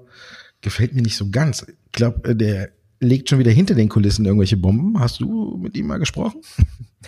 gefällt 0.61 0.95
mir 0.95 1.01
nicht 1.01 1.17
so 1.17 1.31
ganz. 1.31 1.65
Ich 1.67 1.93
glaube, 1.93 2.29
äh, 2.29 2.37
der 2.37 2.73
legt 3.01 3.31
schon 3.31 3.39
wieder 3.39 3.51
hinter 3.51 3.75
den 3.75 3.89
Kulissen 3.89 4.27
irgendwelche 4.27 4.59
Bomben. 4.59 5.01
Hast 5.01 5.21
du 5.21 5.57
mit 5.57 5.75
ihm 5.79 5.87
mal 5.87 5.99
gesprochen? 5.99 6.43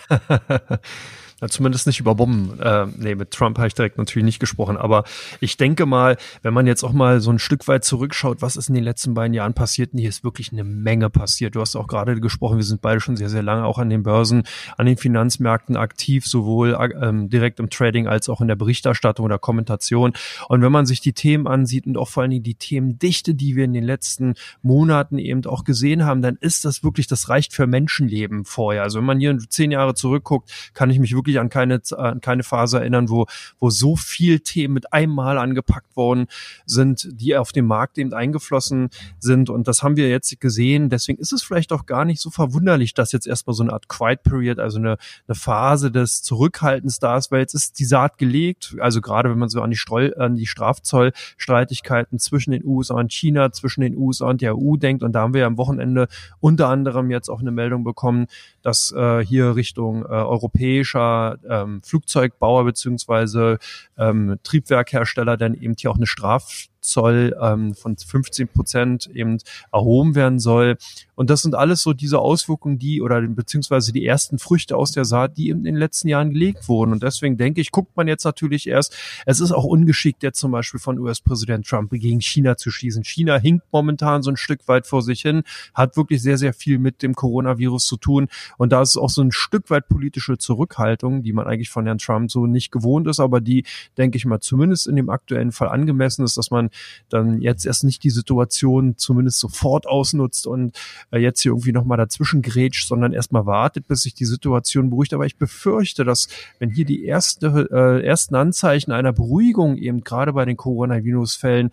Ja, 1.42 1.48
zumindest 1.48 1.88
nicht 1.88 1.98
über 1.98 2.14
Bomben. 2.14 2.60
Äh, 2.60 2.86
nee, 2.96 3.16
mit 3.16 3.32
Trump 3.32 3.58
habe 3.58 3.66
ich 3.66 3.74
direkt 3.74 3.98
natürlich 3.98 4.24
nicht 4.24 4.38
gesprochen. 4.38 4.76
Aber 4.76 5.02
ich 5.40 5.56
denke 5.56 5.86
mal, 5.86 6.16
wenn 6.42 6.54
man 6.54 6.68
jetzt 6.68 6.84
auch 6.84 6.92
mal 6.92 7.20
so 7.20 7.32
ein 7.32 7.40
Stück 7.40 7.66
weit 7.66 7.84
zurückschaut, 7.84 8.42
was 8.42 8.54
ist 8.54 8.68
in 8.68 8.76
den 8.76 8.84
letzten 8.84 9.14
beiden 9.14 9.34
Jahren 9.34 9.52
passiert? 9.52 9.92
Und 9.92 9.98
hier 9.98 10.08
ist 10.08 10.22
wirklich 10.22 10.52
eine 10.52 10.62
Menge 10.62 11.10
passiert. 11.10 11.56
Du 11.56 11.60
hast 11.60 11.74
auch 11.74 11.88
gerade 11.88 12.20
gesprochen, 12.20 12.58
wir 12.58 12.64
sind 12.64 12.80
beide 12.80 13.00
schon 13.00 13.16
sehr, 13.16 13.28
sehr 13.28 13.42
lange 13.42 13.64
auch 13.64 13.78
an 13.78 13.90
den 13.90 14.04
Börsen, 14.04 14.44
an 14.76 14.86
den 14.86 14.96
Finanzmärkten 14.96 15.76
aktiv, 15.76 16.28
sowohl 16.28 16.78
ähm, 17.02 17.28
direkt 17.28 17.58
im 17.58 17.70
Trading 17.70 18.06
als 18.06 18.28
auch 18.28 18.40
in 18.40 18.46
der 18.46 18.54
Berichterstattung 18.54 19.24
oder 19.24 19.40
Kommentation. 19.40 20.12
Und 20.48 20.62
wenn 20.62 20.70
man 20.70 20.86
sich 20.86 21.00
die 21.00 21.12
Themen 21.12 21.48
ansieht 21.48 21.86
und 21.86 21.98
auch 21.98 22.08
vor 22.08 22.22
allen 22.22 22.30
Dingen 22.30 22.44
die 22.44 22.54
Themendichte, 22.54 23.34
die 23.34 23.56
wir 23.56 23.64
in 23.64 23.72
den 23.72 23.82
letzten 23.82 24.34
Monaten 24.62 25.18
eben 25.18 25.44
auch 25.46 25.64
gesehen 25.64 26.04
haben, 26.04 26.22
dann 26.22 26.36
ist 26.36 26.64
das 26.64 26.84
wirklich, 26.84 27.08
das 27.08 27.28
reicht 27.28 27.52
für 27.52 27.66
Menschenleben 27.66 28.44
vorher. 28.44 28.84
Also 28.84 29.00
wenn 29.00 29.06
man 29.06 29.18
hier 29.18 29.36
zehn 29.48 29.72
Jahre 29.72 29.94
zurückguckt, 29.94 30.70
kann 30.72 30.88
ich 30.90 31.00
mich 31.00 31.16
wirklich 31.16 31.31
wirklich 31.32 31.40
an 31.40 31.48
keine, 31.48 31.80
an 31.96 32.20
keine 32.20 32.42
Phase 32.42 32.78
erinnern, 32.78 33.08
wo, 33.08 33.26
wo 33.58 33.70
so 33.70 33.96
viel 33.96 34.40
Themen 34.40 34.74
mit 34.74 34.92
einem 34.92 35.14
Mal 35.14 35.38
angepackt 35.38 35.96
worden 35.96 36.26
sind, 36.66 37.08
die 37.12 37.36
auf 37.36 37.52
dem 37.52 37.66
Markt 37.66 37.98
eben 37.98 38.12
eingeflossen 38.12 38.90
sind. 39.18 39.50
Und 39.50 39.68
das 39.68 39.82
haben 39.82 39.96
wir 39.96 40.08
jetzt 40.08 40.40
gesehen. 40.40 40.88
Deswegen 40.88 41.20
ist 41.20 41.32
es 41.32 41.42
vielleicht 41.42 41.72
auch 41.72 41.86
gar 41.86 42.04
nicht 42.04 42.20
so 42.20 42.30
verwunderlich, 42.30 42.94
dass 42.94 43.12
jetzt 43.12 43.26
erstmal 43.26 43.54
so 43.54 43.62
eine 43.62 43.72
Art 43.72 43.88
Quiet 43.88 44.22
Period, 44.22 44.58
also 44.58 44.78
eine, 44.78 44.96
eine 45.26 45.34
Phase 45.34 45.90
des 45.90 46.22
Zurückhaltens 46.22 46.98
da 46.98 47.16
ist, 47.16 47.30
weil 47.30 47.40
jetzt 47.40 47.54
ist 47.54 47.78
die 47.78 47.84
Saat 47.84 48.18
gelegt. 48.18 48.76
Also 48.80 49.00
gerade 49.00 49.30
wenn 49.30 49.38
man 49.38 49.48
so 49.48 49.60
an 49.62 49.70
die, 49.70 49.76
Streu, 49.76 50.10
an 50.16 50.36
die 50.36 50.46
Strafzollstreitigkeiten 50.46 52.18
zwischen 52.18 52.52
den 52.52 52.64
USA 52.64 52.94
und 52.94 53.12
China, 53.12 53.52
zwischen 53.52 53.80
den 53.80 53.96
USA 53.96 54.28
und 54.30 54.40
der 54.40 54.56
EU 54.56 54.76
denkt. 54.76 55.02
Und 55.02 55.12
da 55.12 55.20
haben 55.20 55.34
wir 55.34 55.42
ja 55.42 55.46
am 55.46 55.58
Wochenende 55.58 56.08
unter 56.40 56.68
anderem 56.68 57.10
jetzt 57.10 57.28
auch 57.28 57.40
eine 57.40 57.50
Meldung 57.50 57.84
bekommen, 57.84 58.26
dass 58.62 58.92
äh, 58.92 59.24
hier 59.24 59.56
Richtung 59.56 60.02
äh, 60.04 60.08
europäischer 60.08 61.21
ähm, 61.48 61.82
Flugzeugbauer 61.82 62.64
beziehungsweise 62.64 63.58
ähm, 63.96 64.38
Triebwerkhersteller 64.42 65.36
dann 65.36 65.54
eben 65.54 65.74
hier 65.78 65.90
auch 65.90 65.96
eine 65.96 66.06
Straf 66.06 66.68
Zoll 66.82 67.36
ähm, 67.40 67.74
von 67.74 67.96
15 67.96 68.48
Prozent 68.48 69.08
eben 69.14 69.38
erhoben 69.72 70.14
werden 70.14 70.38
soll. 70.38 70.76
Und 71.14 71.30
das 71.30 71.42
sind 71.42 71.54
alles 71.54 71.82
so 71.82 71.92
diese 71.92 72.18
Auswirkungen, 72.18 72.78
die 72.78 73.00
oder 73.00 73.22
beziehungsweise 73.22 73.92
die 73.92 74.04
ersten 74.04 74.38
Früchte 74.38 74.76
aus 74.76 74.92
der 74.92 75.04
Saat, 75.04 75.36
die 75.36 75.50
in 75.50 75.62
den 75.62 75.76
letzten 75.76 76.08
Jahren 76.08 76.30
gelegt 76.30 76.68
wurden. 76.68 76.92
Und 76.92 77.02
deswegen 77.02 77.36
denke 77.36 77.60
ich, 77.60 77.70
guckt 77.70 77.96
man 77.96 78.08
jetzt 78.08 78.24
natürlich 78.24 78.66
erst, 78.66 78.96
es 79.24 79.40
ist 79.40 79.52
auch 79.52 79.64
ungeschickt, 79.64 80.22
jetzt 80.22 80.40
zum 80.40 80.50
Beispiel 80.50 80.80
von 80.80 80.98
US-Präsident 80.98 81.66
Trump 81.66 81.90
gegen 81.92 82.20
China 82.20 82.56
zu 82.56 82.70
schließen. 82.70 83.04
China 83.04 83.38
hinkt 83.38 83.64
momentan 83.70 84.22
so 84.22 84.30
ein 84.30 84.36
Stück 84.36 84.66
weit 84.66 84.86
vor 84.86 85.02
sich 85.02 85.22
hin, 85.22 85.44
hat 85.74 85.96
wirklich 85.96 86.22
sehr, 86.22 86.38
sehr 86.38 86.52
viel 86.52 86.78
mit 86.78 87.02
dem 87.02 87.14
Coronavirus 87.14 87.86
zu 87.86 87.96
tun. 87.96 88.28
Und 88.58 88.72
da 88.72 88.82
ist 88.82 88.96
auch 88.96 89.10
so 89.10 89.22
ein 89.22 89.30
Stück 89.30 89.70
weit 89.70 89.88
politische 89.88 90.38
Zurückhaltung, 90.38 91.22
die 91.22 91.32
man 91.32 91.46
eigentlich 91.46 91.70
von 91.70 91.86
Herrn 91.86 91.98
Trump 91.98 92.30
so 92.30 92.46
nicht 92.46 92.72
gewohnt 92.72 93.06
ist, 93.06 93.20
aber 93.20 93.40
die, 93.40 93.64
denke 93.96 94.16
ich 94.16 94.26
mal, 94.26 94.40
zumindest 94.40 94.88
in 94.88 94.96
dem 94.96 95.08
aktuellen 95.08 95.52
Fall 95.52 95.68
angemessen 95.68 96.24
ist, 96.24 96.36
dass 96.36 96.50
man 96.50 96.70
dann 97.08 97.40
jetzt 97.40 97.66
erst 97.66 97.84
nicht 97.84 98.02
die 98.04 98.10
Situation 98.10 98.96
zumindest 98.96 99.38
sofort 99.38 99.86
ausnutzt 99.86 100.46
und 100.46 100.78
äh, 101.10 101.18
jetzt 101.18 101.42
hier 101.42 101.52
irgendwie 101.52 101.72
nochmal 101.72 101.98
dazwischen 101.98 102.42
grätscht, 102.42 102.86
sondern 102.86 103.12
erstmal 103.12 103.46
wartet, 103.46 103.86
bis 103.86 104.02
sich 104.02 104.14
die 104.14 104.24
Situation 104.24 104.90
beruhigt. 104.90 105.14
Aber 105.14 105.26
ich 105.26 105.36
befürchte, 105.36 106.04
dass 106.04 106.28
wenn 106.58 106.70
hier 106.70 106.84
die 106.84 107.04
erste, 107.04 107.68
äh, 107.70 108.04
ersten 108.04 108.34
Anzeichen 108.34 108.92
einer 108.92 109.12
Beruhigung 109.12 109.76
eben 109.76 110.02
gerade 110.02 110.32
bei 110.32 110.44
den 110.44 110.56
Coronavirus-Fällen 110.56 111.70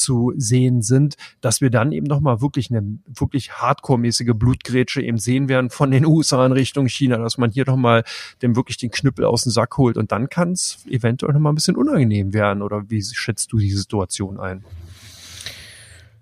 zu 0.00 0.32
sehen 0.36 0.82
sind, 0.82 1.16
dass 1.40 1.60
wir 1.60 1.70
dann 1.70 1.92
eben 1.92 2.06
nochmal 2.06 2.40
wirklich 2.40 2.70
eine 2.70 2.82
wirklich 3.06 3.52
hardcore-mäßige 3.52 4.32
Blutgrätsche 4.34 5.02
eben 5.02 5.18
sehen 5.18 5.48
werden 5.48 5.70
von 5.70 5.90
den 5.90 6.06
USA 6.10 6.44
in 6.46 6.52
Richtung 6.52 6.88
China, 6.88 7.18
dass 7.18 7.38
man 7.38 7.50
hier 7.50 7.64
nochmal 7.66 8.04
dem 8.42 8.56
wirklich 8.56 8.78
den 8.78 8.90
Knüppel 8.90 9.24
aus 9.24 9.42
dem 9.42 9.52
Sack 9.52 9.76
holt 9.76 9.96
und 9.96 10.10
dann 10.12 10.28
kann 10.28 10.52
es 10.52 10.78
eventuell 10.88 11.34
nochmal 11.34 11.52
ein 11.52 11.56
bisschen 11.56 11.76
unangenehm 11.76 12.32
werden 12.32 12.62
oder 12.62 12.88
wie 12.88 13.02
schätzt 13.02 13.52
du 13.52 13.58
die 13.58 13.70
Situation 13.72 14.40
ein? 14.40 14.64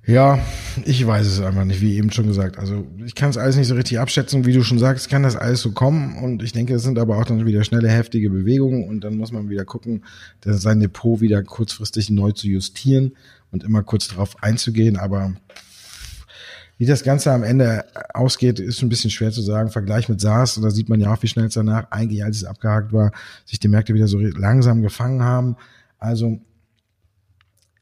Ja, 0.09 0.39
ich 0.87 1.07
weiß 1.07 1.27
es 1.27 1.43
einfach 1.43 1.67
nicht, 1.67 1.83
wie 1.83 1.99
eben 1.99 2.11
schon 2.11 2.29
gesagt. 2.29 2.59
Also 2.59 2.87
ich 3.05 3.15
kann 3.15 3.29
es 3.29 3.37
alles 3.37 3.57
nicht 3.57 3.67
so 3.69 3.75
richtig 3.75 3.99
abschätzen, 3.99 4.47
wie 4.47 4.55
du 4.55 4.63
schon 4.63 4.79
sagst, 4.79 5.11
kann 5.11 5.23
das 5.23 5.37
alles 5.37 5.61
so 5.61 5.73
kommen. 5.73 6.17
Und 6.17 6.43
ich 6.43 6.53
denke, 6.53 6.73
es 6.77 6.83
sind 6.83 6.99
aber 6.99 7.19
auch 7.19 7.27
dann 7.27 7.45
wieder 7.45 7.63
schnelle, 7.63 7.91
heftige 7.91 8.31
Bewegungen 8.31 8.89
und 8.89 9.05
dann 9.05 9.19
muss 9.19 9.33
man 9.33 9.51
wieder 9.51 9.67
gucken, 9.67 10.05
sein 10.43 10.81
Depot 10.81 11.21
wieder 11.21 11.43
kurzfristig 11.43 12.09
neu 12.09 12.33
zu 12.33 12.49
justieren 12.49 13.17
und 13.51 13.65
immer 13.65 13.83
kurz 13.83 14.09
darauf 14.09 14.43
einzugehen. 14.43 14.97
Aber 14.97 15.35
wie 16.79 16.87
das 16.87 17.03
Ganze 17.03 17.31
am 17.31 17.43
Ende 17.43 17.85
ausgeht, 18.15 18.61
ist 18.61 18.81
ein 18.81 18.89
bisschen 18.89 19.11
schwer 19.11 19.31
zu 19.31 19.43
sagen. 19.43 19.69
Vergleich 19.69 20.09
mit 20.09 20.23
SARS, 20.23 20.59
da 20.59 20.71
sieht 20.71 20.89
man 20.89 21.01
ja 21.01 21.13
auch, 21.13 21.23
wie 21.23 21.29
schnell 21.29 21.49
es 21.49 21.55
danach, 21.55 21.91
eigentlich 21.91 22.25
als 22.25 22.39
es 22.39 22.45
abgehakt 22.45 22.95
war, 22.95 23.13
sich 23.45 23.61
die 23.61 23.69
Märkte 23.69 23.93
wieder 23.93 24.09
so 24.09 24.19
langsam 24.19 24.81
gefangen 24.81 25.23
haben. 25.23 25.57
Also 25.99 26.41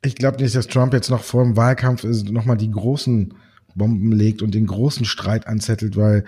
ich 0.06 0.14
glaube 0.14 0.42
nicht, 0.42 0.54
dass 0.54 0.68
Trump 0.68 0.92
jetzt 0.92 1.10
noch 1.10 1.22
vor 1.22 1.44
dem 1.44 1.56
Wahlkampf 1.56 2.04
nochmal 2.04 2.56
die 2.56 2.70
großen 2.70 3.34
Bomben 3.74 4.12
legt 4.12 4.42
und 4.42 4.54
den 4.54 4.66
großen 4.66 5.04
Streit 5.04 5.46
anzettelt, 5.46 5.96
weil 5.96 6.24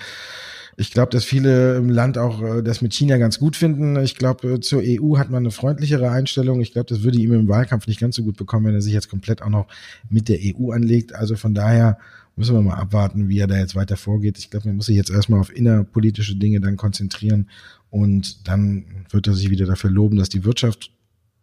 ich 0.76 0.92
glaube, 0.92 1.10
dass 1.10 1.24
viele 1.24 1.76
im 1.76 1.88
Land 1.88 2.18
auch 2.18 2.40
äh, 2.40 2.62
das 2.62 2.82
mit 2.82 2.94
China 2.94 3.18
ganz 3.18 3.40
gut 3.40 3.56
finden. 3.56 3.96
Ich 3.96 4.14
glaube, 4.14 4.54
äh, 4.54 4.60
zur 4.60 4.80
EU 4.84 5.18
hat 5.18 5.28
man 5.28 5.42
eine 5.42 5.50
freundlichere 5.50 6.08
Einstellung. 6.08 6.60
Ich 6.60 6.72
glaube, 6.72 6.86
das 6.88 7.02
würde 7.02 7.18
ihm 7.18 7.32
im 7.32 7.48
Wahlkampf 7.48 7.88
nicht 7.88 7.98
ganz 7.98 8.14
so 8.14 8.22
gut 8.22 8.36
bekommen, 8.36 8.66
wenn 8.66 8.74
er 8.74 8.82
sich 8.82 8.92
jetzt 8.92 9.08
komplett 9.08 9.42
auch 9.42 9.48
noch 9.48 9.66
mit 10.08 10.28
der 10.28 10.38
EU 10.40 10.70
anlegt. 10.70 11.16
Also 11.16 11.34
von 11.34 11.52
daher 11.52 11.98
müssen 12.36 12.54
wir 12.54 12.62
mal 12.62 12.76
abwarten, 12.76 13.28
wie 13.28 13.40
er 13.40 13.48
da 13.48 13.58
jetzt 13.58 13.74
weiter 13.74 13.96
vorgeht. 13.96 14.38
Ich 14.38 14.50
glaube, 14.50 14.68
man 14.68 14.76
muss 14.76 14.86
sich 14.86 14.96
jetzt 14.96 15.10
erstmal 15.10 15.40
auf 15.40 15.54
innerpolitische 15.54 16.36
Dinge 16.36 16.60
dann 16.60 16.76
konzentrieren 16.76 17.48
und 17.90 18.46
dann 18.46 18.84
wird 19.10 19.26
er 19.26 19.34
sich 19.34 19.50
wieder 19.50 19.66
dafür 19.66 19.90
loben, 19.90 20.16
dass 20.16 20.28
die 20.28 20.44
Wirtschaft 20.44 20.92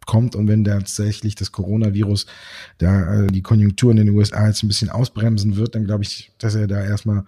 kommt 0.06 0.34
und 0.34 0.48
wenn 0.48 0.64
tatsächlich 0.64 1.34
das 1.34 1.52
Coronavirus 1.52 2.26
da 2.78 3.24
äh, 3.24 3.26
die 3.26 3.42
Konjunktur 3.42 3.90
in 3.90 3.98
den 3.98 4.10
USA 4.10 4.46
jetzt 4.46 4.62
ein 4.62 4.68
bisschen 4.68 4.88
ausbremsen 4.88 5.56
wird, 5.56 5.74
dann 5.74 5.84
glaube 5.84 6.04
ich, 6.04 6.32
dass 6.38 6.54
er 6.54 6.66
da 6.66 6.82
erstmal 6.82 7.24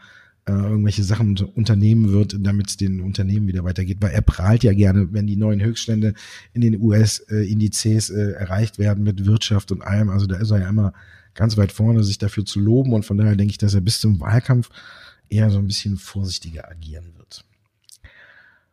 äh, 0.48 0.52
irgendwelche 0.52 1.04
Sachen 1.04 1.36
unternehmen 1.54 2.12
wird, 2.12 2.36
damit 2.40 2.70
es 2.70 2.76
den 2.78 3.00
Unternehmen 3.00 3.48
wieder 3.48 3.64
weitergeht, 3.64 3.98
weil 4.00 4.12
er 4.12 4.22
prahlt 4.22 4.64
ja 4.64 4.72
gerne, 4.72 5.12
wenn 5.12 5.26
die 5.26 5.36
neuen 5.36 5.62
Höchststände 5.62 6.14
in 6.54 6.62
den 6.62 6.80
US-Indizes 6.80 8.08
äh, 8.08 8.32
erreicht 8.32 8.78
werden 8.78 9.04
mit 9.04 9.26
Wirtschaft 9.26 9.70
und 9.72 9.82
allem. 9.82 10.08
Also 10.08 10.26
da 10.26 10.36
ist 10.36 10.50
er 10.50 10.60
ja 10.60 10.68
immer 10.70 10.94
ganz 11.34 11.56
weit 11.58 11.72
vorne, 11.72 12.02
sich 12.02 12.16
dafür 12.16 12.46
zu 12.46 12.60
loben 12.60 12.94
und 12.94 13.04
von 13.04 13.18
daher 13.18 13.36
denke 13.36 13.50
ich, 13.50 13.58
dass 13.58 13.74
er 13.74 13.82
bis 13.82 14.00
zum 14.00 14.20
Wahlkampf 14.20 14.70
eher 15.28 15.50
so 15.50 15.58
ein 15.58 15.66
bisschen 15.66 15.98
vorsichtiger 15.98 16.68
agieren 16.70 17.12
wird. 17.16 17.17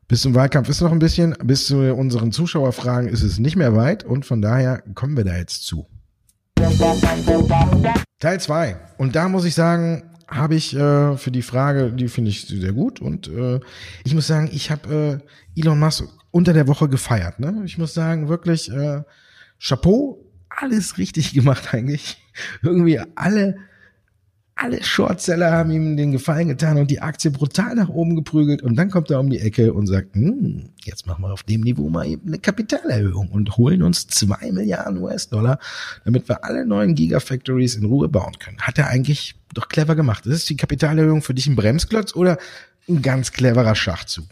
Bis 0.08 0.22
zum 0.22 0.36
Wahlkampf 0.36 0.70
ist 0.70 0.82
noch 0.82 0.92
ein 0.92 1.00
bisschen, 1.00 1.36
bis 1.44 1.66
zu 1.66 1.78
unseren 1.96 2.32
Zuschauerfragen 2.32 3.10
ist 3.10 3.24
es 3.24 3.40
nicht 3.40 3.56
mehr 3.56 3.76
weit 3.76 4.04
und 4.04 4.24
von 4.24 4.40
daher 4.40 4.84
kommen 4.94 5.18
wir 5.18 5.24
da 5.24 5.36
jetzt 5.36 5.66
zu. 5.66 5.88
Teil 8.20 8.40
2. 8.40 8.78
Und 9.00 9.16
da 9.16 9.28
muss 9.30 9.46
ich 9.46 9.56
sagen, 9.56 10.04
habe 10.28 10.54
ich 10.54 10.76
äh, 10.76 11.18
für 11.18 11.32
die 11.32 11.42
Frage, 11.42 11.92
die 11.92 12.08
finde 12.08 12.30
ich 12.30 12.46
sehr 12.48 12.74
gut 12.74 13.02
und 13.02 13.28
äh, 13.30 13.60
ich 14.04 14.14
muss 14.14 14.28
sagen, 14.28 14.48
ich 14.52 14.70
habe 14.70 15.22
äh, 15.56 15.60
Elon 15.60 15.80
Musk 15.80 16.06
unter 16.30 16.54
der 16.54 16.68
Woche 16.68 16.88
gefeiert. 16.88 17.40
Ne? 17.40 17.64
Ich 17.66 17.80
muss 17.80 17.96
sagen, 17.96 18.30
wirklich 18.30 18.72
äh, 18.72 19.02
Chapeau, 19.60 20.24
alles 20.50 21.00
richtig 21.00 21.34
gemacht 21.34 21.74
eigentlich. 21.74 22.22
Irgendwie 22.62 23.00
alle 23.16 23.58
alle 24.56 24.82
Shortseller 24.82 25.52
haben 25.52 25.70
ihm 25.72 25.98
den 25.98 26.14
Gefallen 26.14 26.48
getan 26.48 26.78
und 26.78 26.90
die 26.90 27.02
Aktie 27.02 27.30
brutal 27.30 27.76
nach 27.76 27.90
oben 27.90 28.16
geprügelt. 28.16 28.62
Und 28.62 28.78
dann 28.78 28.90
kommt 28.90 29.12
er 29.12 29.20
um 29.20 29.30
die 29.30 29.40
Ecke 29.40 29.74
und 29.74 29.88
sagt, 29.88 30.16
hm, 30.16 30.70
jetzt 30.84 31.06
machen 31.06 31.24
wir 31.24 31.34
auf 31.34 31.44
dem 31.44 31.62
Niveau 31.62 31.90
mal 31.90 32.08
eben 32.08 32.28
eine 32.28 32.40
Kapitalerhöhung 32.40 33.30
und 33.30 33.58
holen 33.58 33.84
uns 33.84 34.08
zwei 34.08 34.52
Milliarden 34.54 34.98
US-Dollar, 35.00 35.60
damit 36.06 36.30
wir 36.30 36.46
alle 36.46 36.66
neuen 36.66 36.96
Gigafactories 36.96 37.76
in 37.76 37.86
Ruhe 37.86 38.08
bauen 38.08 38.40
können. 38.40 38.58
Hat 38.62 38.78
er 38.78 38.88
eigentlich 38.88 39.36
doch 39.54 39.68
clever 39.68 39.96
gemacht. 39.96 40.26
Ist 40.26 40.50
die 40.50 40.58
Kapitalerhöhung 40.58 41.22
für 41.22 41.34
dich 41.34 41.48
ein 41.48 41.58
Bremsklotz 41.58 42.16
oder 42.16 42.38
ein 42.88 43.02
ganz 43.02 43.34
cleverer 43.34 43.76
Schachzug? 43.76 44.26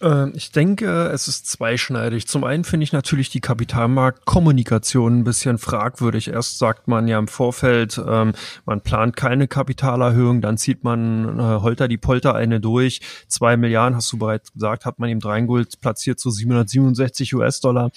Ähm, 0.00 0.32
ich 0.34 0.52
denke, 0.52 1.08
es 1.08 1.28
ist 1.28 1.46
zweischneidig. 1.46 2.26
Zum 2.26 2.44
einen 2.44 2.64
finde 2.64 2.84
ich 2.84 2.92
natürlich 2.92 3.30
die 3.30 3.40
Kapitalmarktkommunikation 3.40 5.18
ein 5.20 5.24
bisschen 5.24 5.58
fragwürdig. 5.58 6.28
Erst 6.28 6.58
sagt 6.58 6.88
man 6.88 7.08
ja 7.08 7.18
im 7.18 7.28
Vorfeld, 7.28 8.00
ähm, 8.06 8.32
man 8.64 8.80
plant 8.80 9.16
keine 9.16 9.48
Kapitalerhöhung, 9.48 10.40
dann 10.40 10.58
zieht 10.58 10.84
man 10.84 11.38
äh, 11.38 11.42
holter 11.42 11.88
die 11.88 11.98
Polter 11.98 12.34
eine 12.34 12.60
durch. 12.60 13.00
Zwei 13.28 13.56
Milliarden, 13.56 13.96
hast 13.96 14.12
du 14.12 14.18
bereits 14.18 14.52
gesagt, 14.52 14.84
hat 14.84 14.98
man 14.98 15.08
ihm 15.08 15.18
reingeholt, 15.18 15.80
platziert 15.80 16.18
zu 16.18 16.30
so 16.30 16.36
767 16.36 17.34
US-Dollar. 17.34 17.90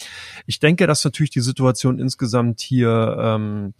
Ich 0.46 0.60
denke, 0.60 0.88
dass 0.88 1.04
natürlich 1.04 1.32
die 1.32 1.42
Situation 1.42 2.00
insgesamt 2.00 2.62
hier 2.62 3.18
ähm, 3.20 3.74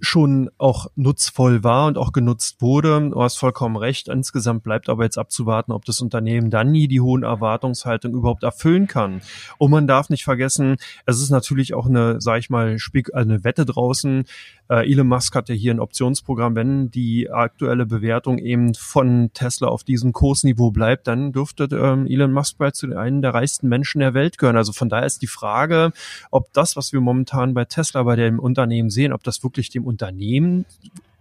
schon 0.00 0.50
auch 0.58 0.86
nutzvoll 0.96 1.64
war 1.64 1.86
und 1.86 1.98
auch 1.98 2.12
genutzt 2.12 2.62
wurde. 2.62 3.10
Du 3.10 3.22
hast 3.22 3.36
vollkommen 3.36 3.76
recht. 3.76 4.08
Insgesamt 4.08 4.62
bleibt 4.62 4.88
aber 4.88 5.04
jetzt 5.04 5.18
abzuwarten, 5.18 5.72
ob 5.72 5.84
das 5.84 6.00
Unternehmen 6.00 6.50
dann 6.50 6.70
nie 6.70 6.88
die 6.88 7.00
hohen 7.00 7.22
Erwartungshaltungen 7.22 8.16
überhaupt 8.16 8.42
erfüllen 8.42 8.86
kann. 8.86 9.20
Und 9.58 9.70
man 9.70 9.86
darf 9.86 10.10
nicht 10.10 10.24
vergessen, 10.24 10.76
es 11.06 11.20
ist 11.20 11.30
natürlich 11.30 11.74
auch 11.74 11.86
eine, 11.86 12.20
sag 12.20 12.38
ich 12.38 12.50
mal, 12.50 12.76
eine 13.12 13.44
Wette 13.44 13.64
draußen. 13.64 14.24
Äh, 14.68 14.90
Elon 14.90 15.08
Musk 15.08 15.34
hatte 15.34 15.54
hier 15.54 15.72
ein 15.72 15.80
Optionsprogramm. 15.80 16.54
Wenn 16.54 16.90
die 16.90 17.30
aktuelle 17.30 17.86
Bewertung 17.86 18.38
eben 18.38 18.74
von 18.74 19.30
Tesla 19.32 19.68
auf 19.68 19.84
diesem 19.84 20.12
Kursniveau 20.12 20.70
bleibt, 20.70 21.06
dann 21.06 21.32
dürfte 21.32 21.68
ähm, 21.72 22.06
Elon 22.06 22.32
Musk 22.32 22.58
bald 22.58 22.76
zu 22.76 22.94
einem 22.96 23.22
der 23.22 23.34
reichsten 23.34 23.68
Menschen 23.68 24.00
der 24.00 24.14
Welt 24.14 24.38
gehören. 24.38 24.56
Also 24.56 24.72
von 24.72 24.88
daher 24.88 25.06
ist 25.06 25.22
die 25.22 25.26
Frage, 25.26 25.92
ob 26.30 26.52
das, 26.52 26.76
was 26.76 26.92
wir 26.92 27.00
momentan 27.00 27.54
bei 27.54 27.64
Tesla, 27.64 28.02
bei 28.02 28.16
dem 28.16 28.38
Unternehmen 28.38 28.90
sehen, 28.90 29.12
ob 29.12 29.22
das 29.24 29.42
wirklich 29.42 29.70
dem 29.70 29.84
Unternehmen 29.84 30.66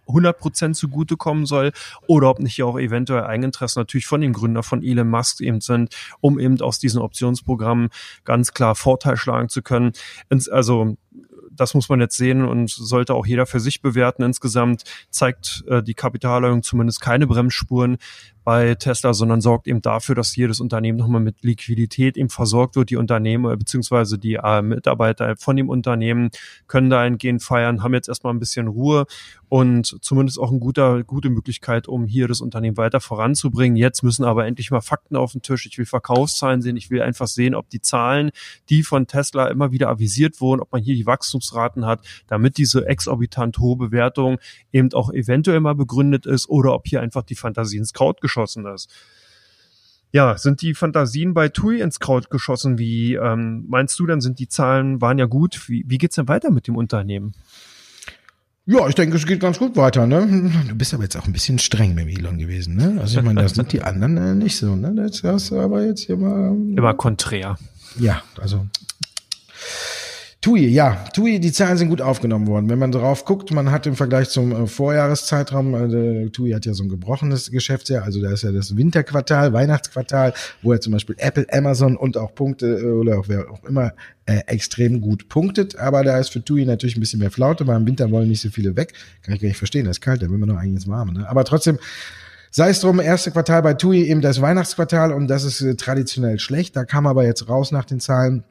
100 0.08 0.38
Prozent 0.38 0.76
zugutekommen 0.76 1.46
soll 1.46 1.72
oder 2.08 2.30
ob 2.30 2.40
nicht 2.40 2.56
hier 2.56 2.66
auch 2.66 2.80
eventuell 2.80 3.24
Eigeninteressen 3.24 3.82
natürlich 3.82 4.08
von 4.08 4.22
dem 4.22 4.34
Gründer 4.34 4.64
von 4.64 4.84
Elon 4.84 5.10
Musk 5.10 5.42
eben 5.42 5.62
sind, 5.62 5.96
um 6.22 6.40
eben 6.40 6.60
aus 6.62 6.80
diesen 6.80 7.02
Optionsprogrammen 7.02 7.90
ganz 8.24 8.54
klar 8.54 8.76
Vorteil 8.76 9.18
schlagen 9.18 9.50
zu 9.50 9.62
können. 9.62 9.92
Also 10.50 10.98
das 11.60 11.74
muss 11.74 11.90
man 11.90 12.00
jetzt 12.00 12.18
sehen 12.18 12.44
und 12.46 12.70
sollte 12.70 13.14
auch 13.14 13.26
jeder 13.26 13.46
für 13.46 13.60
sich 13.60 13.82
bewerten. 13.82 14.24
Insgesamt 14.24 14.84
zeigt 15.10 15.64
äh, 15.68 15.84
die 15.84 15.94
Kapitalerhöhung 15.94 16.64
zumindest 16.64 17.02
keine 17.02 17.28
Bremsspuren 17.28 17.98
bei 18.48 18.76
Tesla, 18.76 19.14
sondern 19.14 19.42
sorgt 19.42 19.68
eben 19.68 19.82
dafür, 19.82 20.16
dass 20.16 20.34
jedes 20.34 20.62
Unternehmen 20.62 20.98
nochmal 20.98 21.20
mit 21.20 21.44
Liquidität 21.44 22.16
eben 22.16 22.30
versorgt 22.30 22.78
wird. 22.78 22.90
Die 22.90 22.96
Unternehmen 22.96 23.60
beziehungsweise 23.60 24.18
die 24.18 24.36
äh, 24.36 24.62
Mitarbeiter 24.62 25.36
von 25.36 25.58
dem 25.58 25.68
Unternehmen 25.68 26.30
können 26.68 26.90
da 26.90 27.02
eingehend 27.02 27.44
feiern, 27.44 27.84
haben 27.84 27.94
jetzt 27.94 28.08
erstmal 28.08 28.34
ein 28.34 28.40
bisschen 28.40 28.70
Ruhe 28.70 29.06
und 29.50 29.98
zumindest 30.02 30.40
auch 30.40 30.50
eine 30.50 30.60
gute, 30.60 31.04
gute 31.04 31.30
Möglichkeit, 31.30 31.90
um 31.90 32.06
hier 32.06 32.30
das 32.30 32.40
Unternehmen 32.40 32.78
weiter 32.78 33.02
voranzubringen. 33.02 33.76
Jetzt 33.76 34.02
müssen 34.02 34.24
aber 34.24 34.46
endlich 34.46 34.72
mal 34.72 34.80
Fakten 34.80 35.18
auf 35.18 35.34
den 35.34 35.42
Tisch. 35.42 35.66
Ich 35.66 35.78
will 35.78 35.86
Verkaufszahlen 35.86 36.62
sehen. 36.62 36.78
Ich 36.78 36.90
will 36.90 37.02
einfach 37.02 37.28
sehen, 37.28 37.54
ob 37.54 37.70
die 37.70 37.82
Zahlen, 37.82 38.32
die 38.70 38.84
von 38.84 39.08
Tesla 39.08 39.48
immer 39.48 39.74
wieder 39.74 39.90
avisiert 39.90 40.40
wurden, 40.40 40.62
ob 40.62 40.72
man 40.72 40.82
hier 40.82 40.96
die 40.96 41.06
Wachstumsraten 41.06 41.86
hat, 41.86 42.00
damit 42.28 42.58
diese 42.58 42.88
exorbitant 42.88 43.58
hohe 43.58 43.76
Bewertung 43.76 44.38
eben 44.72 44.94
auch 44.94 45.12
eventuell 45.12 45.60
mal 45.60 45.76
begründet 45.76 46.26
ist 46.26 46.48
oder 46.48 46.74
ob 46.74 46.88
hier 46.88 47.02
einfach 47.02 47.24
die 47.24 47.36
Fantasie 47.36 47.78
ins 47.78 47.92
Kraut 47.92 48.22
geschossen 48.22 48.37
geschossen 48.38 48.66
ist. 48.68 48.90
Ja, 50.12 50.38
sind 50.38 50.62
die 50.62 50.74
Fantasien 50.74 51.34
bei 51.34 51.50
TUI 51.50 51.82
ins 51.82 52.00
Kraut 52.00 52.30
geschossen? 52.30 52.78
Wie 52.78 53.16
ähm, 53.16 53.66
meinst 53.68 54.00
du 54.00 54.06
dann, 54.06 54.22
sind 54.22 54.40
die 54.40 54.48
Zahlen, 54.48 55.02
waren 55.02 55.18
ja 55.18 55.26
gut. 55.26 55.68
Wie, 55.68 55.84
wie 55.88 55.98
geht's 55.98 56.16
denn 56.16 56.28
weiter 56.28 56.50
mit 56.50 56.68
dem 56.68 56.78
Unternehmen? 56.78 57.34
Ja, 58.66 58.88
ich 58.88 58.96
denke, 58.96 59.16
es 59.16 59.26
geht 59.26 59.40
ganz 59.40 59.60
gut 59.60 59.76
weiter. 59.76 60.08
Ne? 60.08 60.52
Du 60.68 60.76
bist 60.76 60.94
aber 60.94 61.04
jetzt 61.04 61.18
auch 61.18 61.26
ein 61.26 61.34
bisschen 61.34 61.60
streng 61.60 61.94
mit 61.94 62.08
Elon 62.08 62.38
gewesen. 62.38 62.76
Ne? 62.76 62.98
Also 63.02 63.20
ich 63.20 63.26
meine, 63.26 63.42
das 63.42 63.54
sind 63.54 63.74
die 63.74 63.82
anderen 63.82 64.18
äh, 64.18 64.34
nicht 64.34 64.58
so. 64.58 64.76
Ne? 64.76 64.94
Das 64.96 65.24
hast 65.24 65.52
du 65.52 65.60
aber 65.60 65.86
jetzt 65.86 66.02
hier 66.02 66.18
mal... 66.18 66.50
Immer 66.52 66.94
konträr. 66.94 67.58
Ja, 67.98 68.22
also 68.40 68.66
TUI, 70.40 70.68
ja, 70.68 71.04
TUI, 71.14 71.40
die 71.40 71.52
Zahlen 71.52 71.78
sind 71.78 71.90
gut 71.90 72.00
aufgenommen 72.00 72.46
worden. 72.46 72.70
Wenn 72.70 72.78
man 72.78 72.92
drauf 72.92 73.26
guckt, 73.26 73.52
man 73.52 73.72
hat 73.72 73.88
im 73.88 73.96
Vergleich 73.96 74.30
zum 74.30 74.52
äh, 74.52 74.68
Vorjahreszeitraum, 74.68 75.74
äh, 75.74 76.30
TUI 76.30 76.52
hat 76.52 76.66
ja 76.68 76.74
so 76.74 76.84
ein 76.84 76.90
gebrochenes 76.90 77.50
Geschäftsjahr, 77.50 78.04
also 78.04 78.22
da 78.22 78.32
ist 78.32 78.44
ja 78.44 78.52
das 78.52 78.78
Winterquartal, 78.78 79.52
Weihnachtsquartal, 79.52 80.34
wo 80.62 80.74
ja 80.74 80.80
zum 80.80 80.94
Beispiel 80.94 81.16
Apple, 81.18 81.48
Amazon 81.52 81.98
und 81.98 82.18
auch 82.18 82.36
Punkte 82.36 82.68
äh, 82.68 82.86
oder 82.86 83.18
auch 83.18 83.28
wer 83.28 83.50
auch 83.50 83.64
immer 83.64 83.94
äh, 84.28 84.42
extrem 84.46 85.02
gut 85.02 85.28
punktet. 85.28 85.76
Aber 85.80 86.04
da 86.04 86.20
ist 86.20 86.30
für 86.30 86.44
TUI 86.44 86.66
natürlich 86.66 86.98
ein 86.98 87.00
bisschen 87.00 87.20
mehr 87.20 87.32
Flaute, 87.32 87.66
weil 87.66 87.78
im 87.78 87.88
Winter 87.88 88.12
wollen 88.12 88.30
nicht 88.30 88.42
so 88.42 88.50
viele 88.50 88.76
weg. 88.76 88.94
Kann 89.24 89.34
ich 89.34 89.42
gar 89.42 89.48
nicht 89.48 89.58
verstehen, 89.58 89.86
das 89.86 89.98
ist 89.98 90.02
kalt, 90.02 90.22
da 90.22 90.30
will 90.30 90.38
man 90.38 90.50
doch 90.50 90.58
eigentlich 90.58 90.76
ins 90.76 90.88
Warme. 90.88 91.14
Ne? 91.14 91.28
Aber 91.28 91.46
trotzdem, 91.46 91.80
Sei 92.50 92.70
es 92.70 92.80
drum, 92.80 93.02
erste 93.02 93.30
Quartal 93.32 93.62
bei 93.62 93.74
TUI 93.74 94.04
eben 94.04 94.22
das 94.22 94.42
Weihnachtsquartal 94.42 95.12
und 95.12 95.28
das 95.28 95.44
ist 95.44 95.62
äh, 95.62 95.76
traditionell 95.76 96.40
schlecht. 96.40 96.76
Da 96.76 96.86
kam 96.86 97.06
aber 97.06 97.26
jetzt 97.26 97.50
raus 97.50 97.72
nach 97.72 97.84
den 97.84 98.00
Zahlen, 98.00 98.46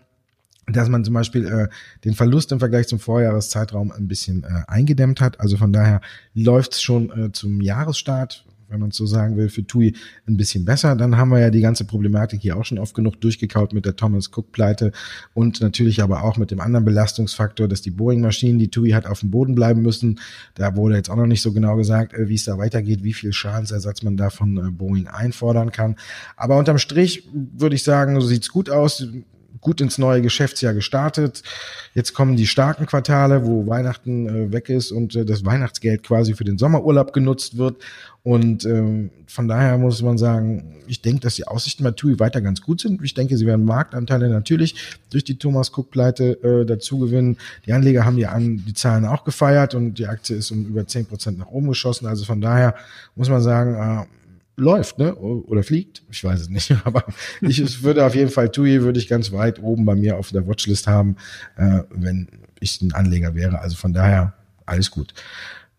dass 0.67 0.89
man 0.89 1.05
zum 1.05 1.15
Beispiel 1.15 1.47
äh, 1.47 1.69
den 2.05 2.15
Verlust 2.15 2.53
im 2.53 2.59
Vergleich 2.59 2.89
zum 2.89 2.99
Vorjahreszeitraum 2.99 3.93
ein 3.93 4.09
bisschen 4.09 4.45
äh, 4.45 4.63
eingedämmt 4.67 5.21
hat. 5.21 5.41
Also 5.41 5.57
von 5.57 5.73
daher 5.73 6.01
läuft 6.35 6.75
es 6.75 6.83
schon 6.83 7.11
äh, 7.11 7.33
zum 7.33 7.61
Jahresstart 7.61 8.45
wenn 8.69 8.81
man 8.81 8.91
so 8.91 9.07
sagen 9.07 9.37
will, 9.37 9.49
für 9.49 9.67
TUI 9.67 9.95
ein 10.27 10.37
bisschen 10.37 10.65
besser. 10.65 10.97
Dann 10.97 11.17
haben 11.17 11.31
wir 11.31 11.39
ja 11.39 11.51
die 11.51 11.61
ganze 11.61 11.85
Problematik 11.85 12.41
hier 12.41 12.57
auch 12.57 12.65
schon 12.65 12.79
oft 12.79 12.95
genug 12.95 13.21
durchgekaut 13.21 13.73
mit 13.73 13.85
der 13.85 13.97
Thomas 13.97 14.31
Cook 14.35 14.53
Pleite 14.53 14.93
und 15.35 15.61
natürlich 15.61 16.03
aber 16.03 16.25
auch 16.25 16.37
mit 16.37 16.51
dem 16.51 16.61
anderen 16.61 16.85
Belastungsfaktor, 16.85 17.69
dass 17.69 17.83
die 17.83 17.91
Boeing-Maschinen, 17.91 18.59
die 18.59 18.69
TUI 18.69 18.91
hat, 18.91 19.07
auf 19.07 19.21
dem 19.21 19.31
Boden 19.31 19.55
bleiben 19.55 19.83
müssen. 19.83 20.21
Da 20.55 20.77
wurde 20.77 20.97
jetzt 20.97 21.11
auch 21.11 21.17
noch 21.17 21.27
nicht 21.27 21.43
so 21.43 21.53
genau 21.53 21.77
gesagt, 21.77 22.15
äh, 22.15 22.29
wie 22.29 22.35
es 22.35 22.45
da 22.45 22.59
weitergeht, 22.59 23.05
wie 23.05 23.13
viel 23.13 23.33
Schadensersatz 23.33 24.03
man 24.03 24.17
da 24.17 24.31
von 24.31 24.57
äh, 24.57 24.71
Boeing 24.71 25.07
einfordern 25.07 25.73
kann. 25.73 25.97
Aber 26.37 26.59
unterm 26.59 26.79
Strich 26.79 27.29
würde 27.33 27.77
ich 27.77 27.83
sagen, 27.83 28.21
so 28.21 28.27
sieht's 28.27 28.49
gut 28.49 28.71
aus 28.71 29.07
gut 29.67 29.81
ins 29.81 29.99
neue 29.99 30.23
Geschäftsjahr 30.23 30.75
gestartet. 30.75 31.43
Jetzt 31.93 32.15
kommen 32.15 32.37
die 32.37 32.47
starken 32.47 32.87
Quartale, 32.87 33.45
wo 33.45 33.67
Weihnachten 33.67 34.29
äh, 34.29 34.53
weg 34.53 34.69
ist 34.69 34.93
und 34.93 35.17
äh, 35.17 35.25
das 35.25 35.45
Weihnachtsgeld 35.45 36.05
quasi 36.05 36.35
für 36.35 36.45
den 36.45 36.57
Sommerurlaub 36.57 37.13
genutzt 37.13 37.59
wird. 37.59 37.83
Und 38.23 38.65
ähm, 38.65 39.11
von 39.27 39.49
daher 39.49 39.77
muss 39.77 40.01
man 40.03 40.19
sagen, 40.19 40.77
ich 40.87 41.03
denke, 41.03 41.23
dass 41.23 41.35
die 41.35 41.49
Aussichten 41.49 41.83
bei 41.83 41.91
TUI 41.91 42.21
weiter 42.21 42.41
ganz 42.41 42.63
gut 42.63 42.81
sind. 42.81 43.03
Ich 43.03 43.15
denke, 43.15 43.37
sie 43.37 43.45
werden 43.45 43.65
Marktanteile 43.65 44.29
natürlich 44.29 44.77
durch 45.11 45.25
die 45.25 45.37
Thomas 45.37 45.73
Cook-Pleite 45.77 46.41
äh, 46.45 46.65
dazu 46.65 47.01
gewinnen. 47.01 47.37
Die 47.67 47.73
Anleger 47.73 48.05
haben 48.05 48.17
die, 48.17 48.27
an, 48.27 48.63
die 48.65 48.75
Zahlen 48.75 49.05
auch 49.05 49.25
gefeiert 49.25 49.75
und 49.75 49.95
die 49.95 50.07
Aktie 50.07 50.37
ist 50.37 50.53
um 50.53 50.65
über 50.65 50.87
zehn 50.87 51.07
Prozent 51.07 51.39
nach 51.39 51.49
oben 51.49 51.67
geschossen. 51.67 52.07
Also 52.07 52.25
von 52.25 52.41
daher 52.41 52.77
muss 53.17 53.29
man 53.29 53.43
sagen, 53.43 53.75
äh, 53.75 54.07
läuft, 54.57 54.99
ne? 54.99 55.15
Oder 55.15 55.63
fliegt. 55.63 56.03
Ich 56.11 56.25
weiß 56.25 56.41
es 56.41 56.49
nicht. 56.49 56.75
Aber 56.85 57.05
ich 57.41 57.83
würde 57.83 58.05
auf 58.05 58.15
jeden 58.15 58.31
Fall 58.31 58.51
TUI 58.51 58.83
würde 58.83 58.99
ich 58.99 59.09
ganz 59.09 59.33
weit 59.33 59.63
oben 59.63 59.85
bei 59.85 59.95
mir 59.95 60.19
auf 60.19 60.31
der 60.31 60.47
Watchlist 60.47 60.87
haben, 60.87 61.17
äh, 61.57 61.83
wenn 61.91 62.29
ich 62.61 62.81
ein 62.83 62.93
Anleger 62.93 63.35
wäre. 63.35 63.61
Also 63.61 63.77
von 63.77 63.93
daher 63.93 64.35
alles 64.65 64.91
gut. 64.91 65.15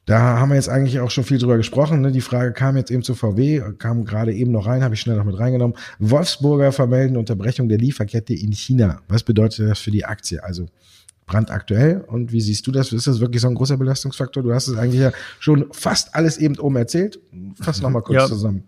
Da 0.05 0.39
haben 0.39 0.49
wir 0.49 0.55
jetzt 0.55 0.69
eigentlich 0.69 1.01
auch 1.01 1.11
schon 1.11 1.25
viel 1.25 1.37
drüber 1.37 1.57
gesprochen. 1.57 1.99
Ne? 1.99 2.13
Die 2.13 2.21
Frage 2.21 2.53
kam 2.53 2.77
jetzt 2.77 2.91
eben 2.91 3.03
zu 3.03 3.13
VW, 3.13 3.61
kam 3.77 4.05
gerade 4.05 4.33
eben 4.33 4.53
noch 4.53 4.65
rein, 4.65 4.81
habe 4.81 4.95
ich 4.95 5.01
schnell 5.01 5.17
noch 5.17 5.25
mit 5.25 5.37
reingenommen. 5.37 5.75
Wolfsburger 5.99 6.71
vermelden 6.71 7.17
Unterbrechung 7.17 7.67
der 7.67 7.77
Lieferkette 7.77 8.33
in 8.33 8.53
China. 8.53 9.01
Was 9.09 9.23
bedeutet 9.23 9.69
das 9.69 9.79
für 9.79 9.91
die 9.91 10.05
Aktie? 10.05 10.41
Also 10.41 10.67
brandaktuell. 11.27 12.03
Und 12.07 12.31
wie 12.31 12.41
siehst 12.41 12.65
du 12.65 12.71
das? 12.71 12.91
Ist 12.91 13.05
das 13.05 13.19
wirklich 13.19 13.41
so 13.41 13.47
ein 13.47 13.55
großer 13.55 13.77
Belastungsfaktor? 13.77 14.41
Du 14.41 14.53
hast 14.53 14.67
es 14.67 14.77
eigentlich 14.77 15.01
ja 15.01 15.11
schon 15.39 15.67
fast 15.71 16.15
alles 16.15 16.37
eben 16.37 16.57
oben 16.57 16.77
erzählt. 16.77 17.19
Fass 17.61 17.81
noch 17.81 17.91
mal 17.91 18.01
kurz 18.01 18.15
ja. 18.15 18.27
zusammen. 18.27 18.63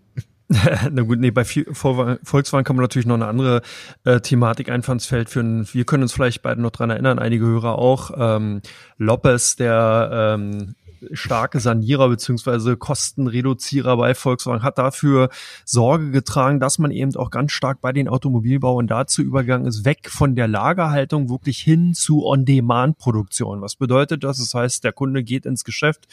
Na 0.91 1.03
gut, 1.03 1.19
nee, 1.19 1.31
bei 1.31 1.45
Volkswagen 1.45 2.63
kann 2.63 2.75
man 2.75 2.83
natürlich 2.83 3.05
noch 3.05 3.15
eine 3.15 3.27
andere 3.27 3.61
äh, 4.03 4.19
Thematik 4.19 4.69
Einfallsfeld 4.69 5.29
führen. 5.29 5.67
Wir 5.71 5.85
können 5.85 6.03
uns 6.03 6.11
vielleicht 6.11 6.41
beide 6.41 6.61
noch 6.61 6.71
dran 6.71 6.89
erinnern, 6.89 7.19
einige 7.19 7.45
Hörer 7.45 7.77
auch. 7.77 8.11
Ähm, 8.17 8.61
Lopez, 8.97 9.55
der 9.57 10.09
ähm, 10.11 10.75
starke 11.11 11.59
Sanierer 11.59 12.09
beziehungsweise 12.09 12.77
Kostenreduzierer 12.77 13.97
bei 13.97 14.13
Volkswagen 14.13 14.63
hat 14.63 14.77
dafür 14.77 15.29
Sorge 15.65 16.11
getragen, 16.11 16.59
dass 16.59 16.79
man 16.79 16.91
eben 16.91 17.15
auch 17.15 17.31
ganz 17.31 17.51
stark 17.51 17.81
bei 17.81 17.91
den 17.91 18.07
Automobilbauern 18.07 18.87
dazu 18.87 19.21
übergegangen 19.21 19.67
ist, 19.67 19.85
weg 19.85 20.09
von 20.09 20.35
der 20.35 20.47
Lagerhaltung 20.47 21.29
wirklich 21.29 21.59
hin 21.59 21.93
zu 21.93 22.25
On-Demand-Produktion. 22.25 23.61
Was 23.61 23.75
bedeutet 23.75 24.23
das? 24.23 24.37
Das 24.37 24.53
heißt, 24.53 24.83
der 24.83 24.91
Kunde 24.91 25.23
geht 25.23 25.45
ins 25.45 25.63
Geschäft, 25.63 26.07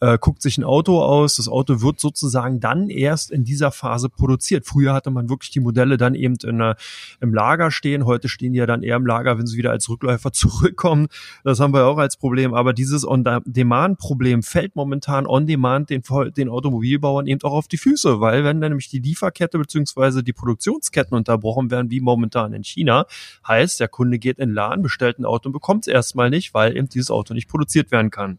äh, 0.00 0.18
guckt 0.18 0.42
sich 0.42 0.58
ein 0.58 0.64
Auto 0.64 1.02
aus, 1.02 1.36
das 1.36 1.48
Auto 1.48 1.82
wird 1.82 2.00
sozusagen 2.00 2.60
dann 2.60 2.88
erst 2.88 3.30
in 3.30 3.44
dieser 3.44 3.70
Phase 3.70 4.08
produziert. 4.08 4.66
Früher 4.66 4.94
hatte 4.94 5.10
man 5.10 5.28
wirklich 5.28 5.50
die 5.50 5.60
Modelle 5.60 5.96
dann 5.96 6.14
eben 6.14 6.36
in, 6.42 6.60
äh, 6.60 6.74
im 7.20 7.34
Lager 7.34 7.70
stehen, 7.70 8.06
heute 8.06 8.28
stehen 8.28 8.52
die 8.52 8.58
ja 8.58 8.66
dann 8.66 8.82
eher 8.82 8.96
im 8.96 9.06
Lager, 9.06 9.38
wenn 9.38 9.46
sie 9.46 9.58
wieder 9.58 9.70
als 9.70 9.88
Rückläufer 9.88 10.32
zurückkommen. 10.32 11.08
Das 11.44 11.60
haben 11.60 11.74
wir 11.74 11.86
auch 11.86 11.98
als 11.98 12.16
Problem, 12.16 12.54
aber 12.54 12.72
dieses 12.72 13.06
On-Demand-Problem 13.06 14.21
Problem 14.22 14.44
fällt 14.44 14.76
momentan 14.76 15.26
on 15.26 15.48
demand 15.48 15.90
den, 15.90 16.04
den 16.36 16.48
Automobilbauern 16.48 17.26
eben 17.26 17.42
auch 17.42 17.54
auf 17.54 17.66
die 17.66 17.76
Füße, 17.76 18.20
weil 18.20 18.44
wenn 18.44 18.60
dann 18.60 18.70
nämlich 18.70 18.88
die 18.88 19.00
Lieferkette 19.00 19.58
beziehungsweise 19.58 20.22
die 20.22 20.32
Produktionsketten 20.32 21.16
unterbrochen 21.16 21.72
werden, 21.72 21.90
wie 21.90 22.00
momentan 22.00 22.52
in 22.52 22.62
China, 22.62 23.06
heißt, 23.48 23.80
der 23.80 23.88
Kunde 23.88 24.20
geht 24.20 24.38
in 24.38 24.50
den 24.50 24.54
Laden, 24.54 24.80
bestellt 24.80 25.18
ein 25.18 25.24
Auto 25.24 25.48
und 25.48 25.52
bekommt 25.52 25.88
es 25.88 25.92
erstmal 25.92 26.30
nicht, 26.30 26.54
weil 26.54 26.76
eben 26.76 26.88
dieses 26.88 27.10
Auto 27.10 27.34
nicht 27.34 27.48
produziert 27.48 27.90
werden 27.90 28.12
kann. 28.12 28.38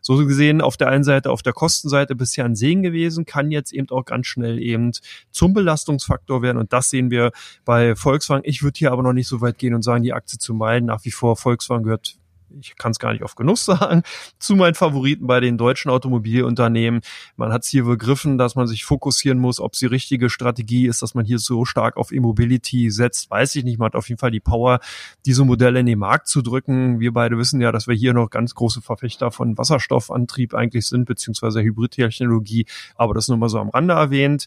So 0.00 0.16
gesehen 0.24 0.62
auf 0.62 0.78
der 0.78 0.88
einen 0.88 1.04
Seite, 1.04 1.30
auf 1.30 1.42
der 1.42 1.52
Kostenseite 1.52 2.14
bisher 2.14 2.46
ein 2.46 2.56
Segen 2.56 2.82
gewesen, 2.82 3.26
kann 3.26 3.50
jetzt 3.50 3.74
eben 3.74 3.90
auch 3.90 4.06
ganz 4.06 4.26
schnell 4.26 4.58
eben 4.58 4.92
zum 5.32 5.52
Belastungsfaktor 5.52 6.40
werden. 6.40 6.56
Und 6.56 6.72
das 6.72 6.88
sehen 6.88 7.10
wir 7.10 7.32
bei 7.66 7.94
Volkswagen. 7.94 8.44
Ich 8.46 8.62
würde 8.62 8.78
hier 8.78 8.92
aber 8.92 9.02
noch 9.02 9.12
nicht 9.12 9.28
so 9.28 9.42
weit 9.42 9.58
gehen 9.58 9.74
und 9.74 9.82
sagen, 9.82 10.02
die 10.02 10.14
Aktie 10.14 10.38
zu 10.38 10.54
meiden. 10.54 10.86
Nach 10.86 11.04
wie 11.04 11.10
vor 11.10 11.36
Volkswagen 11.36 11.84
gehört 11.84 12.19
ich 12.60 12.76
kann 12.76 12.92
es 12.92 12.98
gar 12.98 13.12
nicht 13.12 13.22
oft 13.22 13.36
genug 13.36 13.58
sagen, 13.58 14.02
zu 14.38 14.56
meinen 14.56 14.74
Favoriten 14.74 15.26
bei 15.26 15.40
den 15.40 15.58
deutschen 15.58 15.90
Automobilunternehmen. 15.90 17.00
Man 17.36 17.52
hat 17.52 17.64
es 17.64 17.68
hier 17.68 17.84
begriffen, 17.84 18.38
dass 18.38 18.54
man 18.54 18.66
sich 18.66 18.84
fokussieren 18.84 19.38
muss, 19.38 19.60
ob 19.60 19.74
es 19.74 19.80
die 19.80 19.86
richtige 19.86 20.30
Strategie 20.30 20.86
ist, 20.86 21.02
dass 21.02 21.14
man 21.14 21.24
hier 21.24 21.38
so 21.38 21.64
stark 21.64 21.96
auf 21.96 22.12
E-Mobility 22.12 22.90
setzt, 22.90 23.30
weiß 23.30 23.56
ich 23.56 23.64
nicht. 23.64 23.78
Man 23.78 23.86
hat 23.86 23.94
auf 23.94 24.08
jeden 24.08 24.18
Fall 24.18 24.30
die 24.30 24.40
Power, 24.40 24.80
diese 25.26 25.44
Modelle 25.44 25.80
in 25.80 25.86
den 25.86 25.98
Markt 25.98 26.28
zu 26.28 26.42
drücken. 26.42 27.00
Wir 27.00 27.12
beide 27.12 27.38
wissen 27.38 27.60
ja, 27.60 27.72
dass 27.72 27.86
wir 27.86 27.94
hier 27.94 28.14
noch 28.14 28.30
ganz 28.30 28.54
große 28.54 28.80
Verfechter 28.80 29.30
von 29.30 29.56
Wasserstoffantrieb 29.58 30.54
eigentlich 30.54 30.86
sind, 30.86 31.04
beziehungsweise 31.04 31.62
Hybridtechnologie, 31.62 32.66
aber 32.96 33.14
das 33.14 33.28
nur 33.28 33.38
mal 33.38 33.48
so 33.48 33.58
am 33.58 33.70
Rande 33.70 33.94
erwähnt 33.94 34.46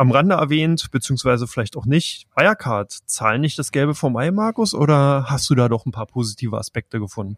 am 0.00 0.12
Rande 0.12 0.36
erwähnt, 0.36 0.90
beziehungsweise 0.90 1.46
vielleicht 1.46 1.76
auch 1.76 1.84
nicht. 1.84 2.26
Wirecard, 2.34 2.90
zahlen 3.04 3.42
nicht 3.42 3.58
das 3.58 3.70
Gelbe 3.70 3.94
vom 3.94 4.16
Ei, 4.16 4.30
Markus, 4.30 4.72
oder 4.72 5.26
hast 5.28 5.50
du 5.50 5.54
da 5.54 5.68
doch 5.68 5.84
ein 5.84 5.92
paar 5.92 6.06
positive 6.06 6.56
Aspekte 6.56 6.98
gefunden? 6.98 7.36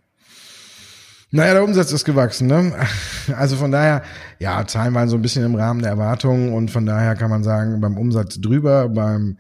Naja, 1.33 1.55
der 1.55 1.65
Umsatz 1.65 1.91
ist 1.91 2.05
gewachsen, 2.05 2.47
ne? 2.47 2.73
Also 3.37 3.57
von 3.57 3.73
daher, 3.73 4.03
ja, 4.39 4.65
Zahlen 4.65 4.95
waren 4.95 5.09
so 5.09 5.17
ein 5.17 5.23
bisschen 5.23 5.45
im 5.45 5.57
Rahmen 5.57 5.83
der 5.83 5.91
Erwartungen 5.91 6.53
und 6.53 6.71
von 6.71 6.87
daher 6.87 7.17
kann 7.17 7.31
man 7.31 7.43
sagen, 7.43 7.81
beim 7.81 7.99
Umsatz 7.99 8.41
drüber, 8.41 8.89
beim 8.89 9.39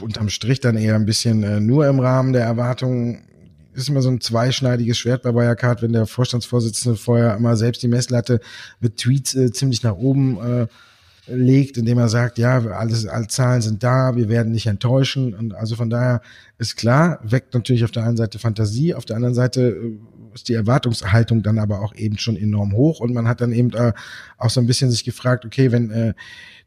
unterm 0.00 0.30
Strich 0.30 0.58
dann 0.58 0.76
eher 0.76 0.96
ein 0.96 1.06
bisschen 1.06 1.44
äh, 1.44 1.60
nur 1.60 1.86
im 1.86 2.00
Rahmen 2.00 2.32
der 2.32 2.42
Erwartungen. 2.42 3.22
Ist 3.72 3.88
immer 3.88 4.02
so 4.02 4.08
ein 4.08 4.20
zweischneidiges 4.20 4.98
Schwert 4.98 5.22
bei 5.22 5.32
Wirecard, 5.32 5.82
wenn 5.82 5.92
der 5.92 6.06
Vorstandsvorsitzende 6.06 6.98
vorher 6.98 7.36
immer 7.36 7.56
selbst 7.56 7.84
die 7.84 7.88
Messlatte 7.88 8.40
mit 8.80 8.96
Tweets 8.96 9.36
äh, 9.36 9.52
ziemlich 9.52 9.84
nach 9.84 9.94
oben 9.94 10.40
äh, 10.40 10.66
legt, 11.28 11.76
indem 11.76 11.98
er 11.98 12.08
sagt, 12.08 12.38
ja, 12.38 12.58
alles, 12.58 13.06
alle 13.06 13.28
Zahlen 13.28 13.62
sind 13.62 13.82
da, 13.82 14.16
wir 14.16 14.28
werden 14.28 14.52
nicht 14.52 14.66
enttäuschen. 14.66 15.34
Und 15.34 15.54
also 15.54 15.76
von 15.76 15.90
daher 15.90 16.20
ist 16.58 16.76
klar, 16.76 17.20
weckt 17.22 17.54
natürlich 17.54 17.84
auf 17.84 17.90
der 17.90 18.04
einen 18.04 18.16
Seite 18.16 18.38
Fantasie, 18.38 18.94
auf 18.94 19.04
der 19.04 19.16
anderen 19.16 19.34
Seite 19.34 19.68
äh, 19.68 19.98
ist 20.34 20.48
die 20.48 20.54
Erwartungshaltung 20.54 21.42
dann 21.42 21.58
aber 21.58 21.80
auch 21.80 21.94
eben 21.94 22.18
schon 22.18 22.36
enorm 22.36 22.72
hoch 22.72 23.00
und 23.00 23.12
man 23.12 23.26
hat 23.26 23.40
dann 23.40 23.52
eben 23.52 23.72
äh, 23.72 23.92
auch 24.36 24.50
so 24.50 24.60
ein 24.60 24.66
bisschen 24.66 24.90
sich 24.90 25.04
gefragt, 25.04 25.44
okay, 25.44 25.72
wenn 25.72 25.90
äh, 25.90 26.14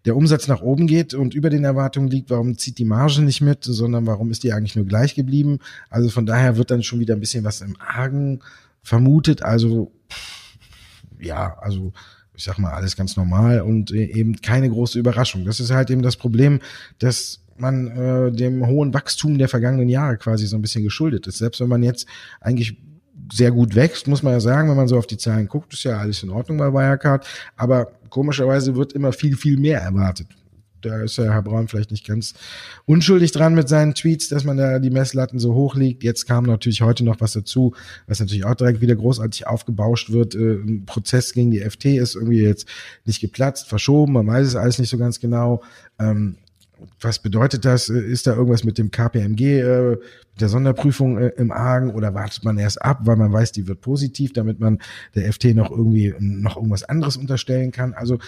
der 0.06 0.15
Umsatz 0.15 0.47
nach 0.47 0.62
oben 0.62 0.88
geht 0.88 1.13
und 1.13 1.34
über 1.36 1.50
den 1.50 1.63
Erwartungen 1.63 2.10
liegt, 2.10 2.30
warum 2.32 2.58
zieht 2.58 2.80
die 2.80 2.86
Marge 2.86 3.21
nicht 3.21 3.41
mit, 3.41 3.63
sondern 3.63 4.08
warum 4.08 4.32
ist 4.32 4.43
die 4.43 4.52
eigentlich 4.52 4.76
nur 4.76 4.86
gleich 4.86 5.13
geblieben? 5.13 5.60
Also 5.89 6.10
von 6.10 6.26
daher 6.26 6.58
wird 6.58 6.71
dann 6.71 6.84
schon 6.84 7.00
wieder 7.00 7.13
ein 7.13 7.19
bisschen 7.19 7.43
was 7.43 7.62
im 7.62 7.76
Argen 7.80 8.39
vermutet. 8.82 9.43
Also 9.43 9.91
ja, 11.19 11.56
also 11.60 11.93
ich 12.36 12.44
sag 12.44 12.58
mal, 12.58 12.72
alles 12.72 12.96
ganz 12.96 13.17
normal 13.17 13.62
und 13.62 13.91
äh, 13.91 14.06
eben 14.06 14.41
keine 14.41 14.70
große 14.70 15.00
Überraschung. 15.00 15.46
Das 15.46 15.60
ist 15.60 15.72
halt 15.72 15.89
eben 15.89 16.02
das 16.02 16.15
Problem, 16.15 16.60
dass 17.00 17.41
man 17.58 17.88
äh, 17.88 18.32
dem 18.32 18.65
hohen 18.65 18.94
Wachstum 18.94 19.38
der 19.38 19.50
vergangenen 19.50 19.89
Jahre 19.89 20.17
quasi 20.17 20.48
so 20.48 20.56
ein 20.56 20.62
bisschen 20.62 20.84
geschuldet 20.84 21.28
ist. 21.28 21.38
Selbst 21.38 21.62
wenn 21.62 21.70
man 21.70 21.84
jetzt 21.84 22.08
eigentlich 22.39 22.78
sehr 23.32 23.52
gut 23.52 23.76
wächst, 23.76 24.08
muss 24.08 24.24
man 24.24 24.34
ja 24.34 24.39
sagen, 24.39 24.70
wenn 24.70 24.78
man 24.78 24.88
so 24.88 24.98
auf 24.98 25.08
die 25.08 25.17
Zahlen 25.17 25.48
guckt, 25.48 25.74
ist 25.74 25.84
ja 25.84 25.98
alles 25.98 26.24
in 26.24 26.32
Ordnung 26.32 26.58
bei 26.58 26.74
Wirecard, 26.74 27.28
aber 27.56 27.91
komischerweise 28.10 28.76
wird 28.76 28.94
immer 28.94 29.13
viel, 29.13 29.38
viel 29.38 29.58
mehr 29.58 29.80
erwartet 29.80 30.28
da 30.82 31.04
ist 31.04 31.17
ja 31.17 31.32
Herr 31.32 31.41
Braun 31.41 31.67
vielleicht 31.67 31.91
nicht 31.91 32.08
ganz 32.08 32.34
unschuldig 32.86 33.32
dran 33.32 33.56
mit 33.56 33.70
seinen 33.70 33.94
Tweets, 33.94 34.30
dass 34.30 34.44
man 34.44 34.58
da 34.58 34.80
die 34.80 34.89
Messlatten 34.89 35.39
so 35.39 35.54
hoch 35.54 35.76
liegt. 35.76 36.04
Jetzt 36.04 36.26
kam 36.28 36.46
natürlich 36.46 36.82
heute 36.82 37.04
noch 37.04 37.22
was 37.22 37.34
dazu, 37.34 37.74
was 38.08 38.20
natürlich 38.20 38.46
auch 38.46 38.56
direkt 38.56 38.82
wieder 38.82 38.96
großartig 38.96 39.48
aufgebauscht 39.48 40.12
wird. 40.12 40.36
Äh, 40.36 40.56
ein 40.56 40.86
Prozess 40.86 41.34
gegen 41.34 41.52
die 41.52 41.60
FT 41.60 41.86
ist 41.86 42.15
irgendwie 42.15 42.41
jetzt 42.41 42.67
nicht 43.06 43.22
geplatzt, 43.22 43.67
verschoben, 43.67 44.13
man 44.13 44.28
weiß 44.28 44.48
es 44.48 44.56
alles 44.56 44.80
nicht 44.80 44.89
so 44.89 44.98
ganz 44.98 45.20
genau. 45.20 45.62
Was 47.00 47.20
bedeutet 47.20 47.65
das? 47.65 47.89
Ist 47.89 48.28
da 48.28 48.36
irgendwas 48.36 48.63
mit 48.63 48.78
dem 48.78 48.91
KPMG, 48.91 49.41
äh, 49.60 49.98
der 50.39 50.50
Sonderprüfung 50.50 51.17
äh, 51.17 51.28
im 51.38 51.52
Argen 51.52 51.91
oder 51.91 52.13
wartet 52.13 52.44
man 52.44 52.58
erst 52.58 52.82
ab, 52.82 53.02
weil 53.04 53.15
man 53.15 53.32
weiß, 53.32 53.52
die 53.52 53.67
wird 53.67 53.82
positiv, 53.82 54.34
damit 54.34 54.60
man 54.60 54.80
der 55.15 55.32
FT 55.32 55.56
noch 55.56 55.72
irgendwie 55.72 56.13
noch 56.20 56.56
irgendwas 56.56 56.84
anderes 56.84 57.17
unterstellen 57.17 57.72
kann? 57.72 57.94
Also 57.94 58.20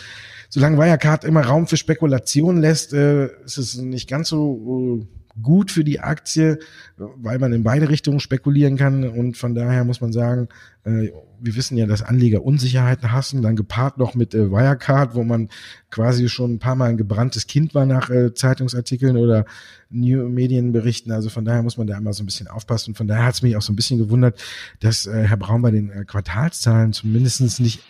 solange 0.49 0.77
Wirecard 0.77 1.23
immer 1.23 1.41
Raum 1.41 1.67
für 1.67 1.77
Spekulation 1.77 2.57
lässt, 2.57 2.93
äh, 2.93 3.27
ist 3.43 3.57
es 3.57 3.77
nicht 3.77 4.09
ganz 4.09 4.29
so 4.29 5.01
äh, 5.01 5.22
gut 5.41 5.71
für 5.71 5.83
die 5.83 5.99
Aktie, 5.99 6.59
weil 6.97 7.39
man 7.39 7.53
in 7.53 7.63
beide 7.63 7.89
Richtungen 7.89 8.19
spekulieren 8.19 8.77
kann 8.77 9.07
und 9.07 9.37
von 9.37 9.55
daher 9.55 9.83
muss 9.83 10.01
man 10.01 10.13
sagen, 10.13 10.47
äh, 10.83 11.11
wir 11.39 11.55
wissen 11.55 11.75
ja, 11.77 11.85
dass 11.85 12.03
Anleger 12.03 12.43
Unsicherheiten 12.43 13.11
hassen, 13.11 13.41
dann 13.41 13.55
gepaart 13.55 13.97
noch 13.97 14.15
mit 14.15 14.33
äh, 14.33 14.51
Wirecard, 14.51 15.15
wo 15.15 15.23
man 15.23 15.49
quasi 15.89 16.29
schon 16.29 16.53
ein 16.53 16.59
paar 16.59 16.75
Mal 16.75 16.89
ein 16.89 16.97
gebranntes 16.97 17.47
Kind 17.47 17.73
war 17.73 17.85
nach 17.85 18.09
äh, 18.09 18.33
Zeitungsartikeln 18.33 19.17
oder 19.17 19.45
New 19.89 20.29
Medienberichten. 20.29 21.11
Also 21.11 21.29
von 21.29 21.45
daher 21.45 21.63
muss 21.63 21.77
man 21.77 21.87
da 21.87 21.97
immer 21.97 22.13
so 22.13 22.23
ein 22.23 22.25
bisschen 22.25 22.47
aufpassen. 22.47 22.91
Und 22.91 22.95
von 22.95 23.07
daher 23.07 23.25
hat 23.25 23.35
es 23.35 23.41
mich 23.41 23.57
auch 23.57 23.61
so 23.61 23.73
ein 23.73 23.75
bisschen 23.75 23.99
gewundert, 23.99 24.41
dass 24.79 25.05
Herr 25.05 25.37
Braun 25.37 25.61
bei 25.61 25.71
den 25.71 26.07
Quartalszahlen 26.07 26.93
zumindestens 26.93 27.59
nicht 27.59 27.83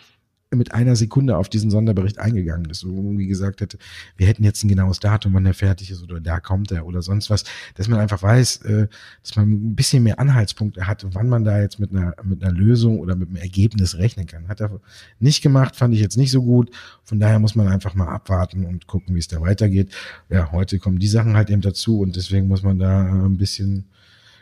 mit 0.50 0.72
einer 0.72 0.96
Sekunde 0.96 1.36
auf 1.36 1.48
diesen 1.48 1.70
Sonderbericht 1.70 2.18
eingegangen 2.18 2.70
ist, 2.70 2.86
wo 2.86 2.94
irgendwie 2.94 3.26
gesagt 3.26 3.60
hätte, 3.60 3.78
wir 4.16 4.26
hätten 4.26 4.44
jetzt 4.44 4.62
ein 4.64 4.68
genaues 4.68 5.00
Datum, 5.00 5.34
wann 5.34 5.44
der 5.44 5.54
fertig 5.54 5.90
ist 5.90 6.02
oder 6.02 6.20
da 6.20 6.40
kommt 6.40 6.70
er 6.72 6.86
oder 6.86 7.02
sonst 7.02 7.30
was, 7.30 7.44
dass 7.74 7.88
man 7.88 7.98
einfach 7.98 8.22
weiß, 8.22 8.62
äh, 8.62 8.88
dass 9.22 9.36
man 9.36 9.50
ein 9.50 9.74
bisschen 9.74 10.02
mehr 10.02 10.18
Anhaltspunkte 10.18 10.86
hat, 10.86 11.06
wann 11.12 11.28
man 11.28 11.44
da 11.44 11.60
jetzt 11.60 11.78
mit 11.78 11.90
einer, 11.90 12.14
mit 12.22 12.42
einer 12.42 12.52
Lösung 12.52 13.00
oder 13.00 13.16
mit 13.16 13.28
einem 13.28 13.36
Ergebnis 13.36 13.96
rechnen 13.96 14.26
kann. 14.26 14.48
Hat 14.48 14.60
er 14.60 14.80
nicht 15.18 15.42
gemacht, 15.42 15.76
fand 15.76 15.94
ich 15.94 16.00
jetzt 16.00 16.16
nicht 16.16 16.30
so 16.30 16.42
gut. 16.42 16.70
Von 17.02 17.20
daher 17.20 17.38
muss 17.38 17.54
man 17.54 17.68
einfach 17.68 17.94
mal 17.94 18.08
abwarten 18.08 18.64
und 18.64 18.86
gucken, 18.86 19.14
wie 19.14 19.20
es 19.20 19.28
da 19.28 19.40
weitergeht. 19.40 19.94
Ja, 20.28 20.52
heute 20.52 20.78
kommen 20.78 20.98
die 20.98 21.08
Sachen 21.08 21.36
halt 21.36 21.50
eben 21.50 21.62
dazu 21.62 22.00
und 22.00 22.16
deswegen 22.16 22.48
muss 22.48 22.62
man 22.62 22.78
da 22.78 23.02
ein 23.02 23.36
bisschen 23.36 23.86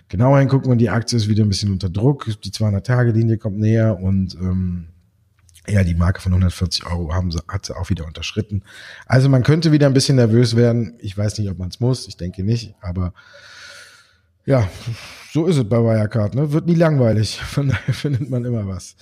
genauer 0.09 0.41
hingucken 0.41 0.71
und 0.71 0.79
die 0.79 0.91
Aktie 0.91 1.17
ist 1.17 1.29
wieder 1.29 1.43
ein 1.43 1.49
bisschen 1.49 1.73
unter 1.73 1.89
Druck. 1.89 2.27
Die 2.45 2.51
200-Tage-Linie 2.51 3.39
kommt 3.39 3.59
näher 3.59 3.99
und 3.99 4.35
ähm, 4.35 4.89
ja, 5.69 5.85
die 5.85 5.95
Marke 5.95 6.21
von 6.21 6.33
140 6.33 6.87
Euro 6.87 7.15
haben 7.15 7.31
sie, 7.31 7.41
hat 7.49 7.67
sie 7.67 7.77
auch 7.77 7.89
wieder 7.89 8.07
unterschritten. 8.07 8.63
Also 9.07 9.29
man 9.29 9.43
könnte 9.43 9.71
wieder 9.71 9.87
ein 9.87 9.95
bisschen 9.95 10.17
nervös 10.17 10.57
werden. 10.57 10.95
Ich 10.99 11.17
weiß 11.17 11.39
nicht, 11.39 11.51
ob 11.51 11.59
man 11.59 11.69
es 11.69 11.81
muss. 11.81 12.09
Ich 12.09 12.17
denke 12.17 12.43
nicht. 12.43 12.75
Aber 12.81 13.13
ja, 14.45 14.69
so 15.33 15.47
ist 15.47 15.57
es 15.57 15.69
bei 15.69 15.79
Wirecard. 15.79 16.35
Ne? 16.35 16.53
Wird 16.53 16.67
nie 16.67 16.75
langweilig. 16.75 17.39
Von 17.41 17.69
daher 17.69 17.95
findet 17.95 18.29
man 18.29 18.45
immer 18.45 18.67
was. 18.67 18.97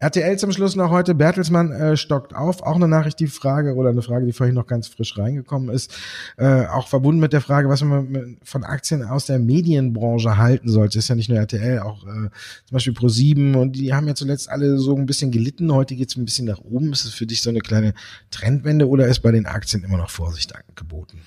RTL 0.00 0.36
zum 0.38 0.52
Schluss 0.52 0.76
noch 0.76 0.90
heute. 0.90 1.14
Bertelsmann 1.14 1.72
äh, 1.72 1.96
stockt 1.96 2.34
auf. 2.34 2.62
Auch 2.62 2.76
eine 2.76 2.88
Nachricht, 2.88 3.20
die 3.20 3.26
Frage 3.26 3.74
oder 3.74 3.90
eine 3.90 4.02
Frage, 4.02 4.26
die 4.26 4.32
vorhin 4.32 4.54
noch 4.54 4.66
ganz 4.66 4.88
frisch 4.88 5.16
reingekommen 5.16 5.68
ist. 5.70 5.94
Äh, 6.36 6.66
auch 6.66 6.88
verbunden 6.88 7.20
mit 7.20 7.32
der 7.32 7.40
Frage, 7.40 7.68
was 7.68 7.82
man 7.82 8.36
von 8.42 8.64
Aktien 8.64 9.02
aus 9.02 9.26
der 9.26 9.38
Medienbranche 9.38 10.36
halten 10.36 10.68
sollte. 10.68 10.98
ist 10.98 11.08
ja 11.08 11.14
nicht 11.14 11.30
nur 11.30 11.38
RTL, 11.38 11.78
auch 11.78 12.04
äh, 12.04 12.28
zum 12.66 12.72
Beispiel 12.72 12.92
Pro7 12.92 13.56
und 13.56 13.76
die 13.76 13.94
haben 13.94 14.06
ja 14.08 14.14
zuletzt 14.14 14.50
alle 14.50 14.78
so 14.78 14.96
ein 14.96 15.06
bisschen 15.06 15.30
gelitten. 15.30 15.72
Heute 15.72 15.94
geht 15.94 16.10
es 16.10 16.16
ein 16.16 16.24
bisschen 16.24 16.46
nach 16.46 16.60
oben. 16.60 16.92
Ist 16.92 17.04
es 17.04 17.14
für 17.14 17.26
dich 17.26 17.40
so 17.40 17.50
eine 17.50 17.60
kleine 17.60 17.94
Trendwende 18.30 18.88
oder 18.88 19.06
ist 19.06 19.20
bei 19.20 19.30
den 19.30 19.46
Aktien 19.46 19.84
immer 19.84 19.96
noch 19.96 20.10
Vorsicht 20.10 20.52
geboten? 20.74 21.20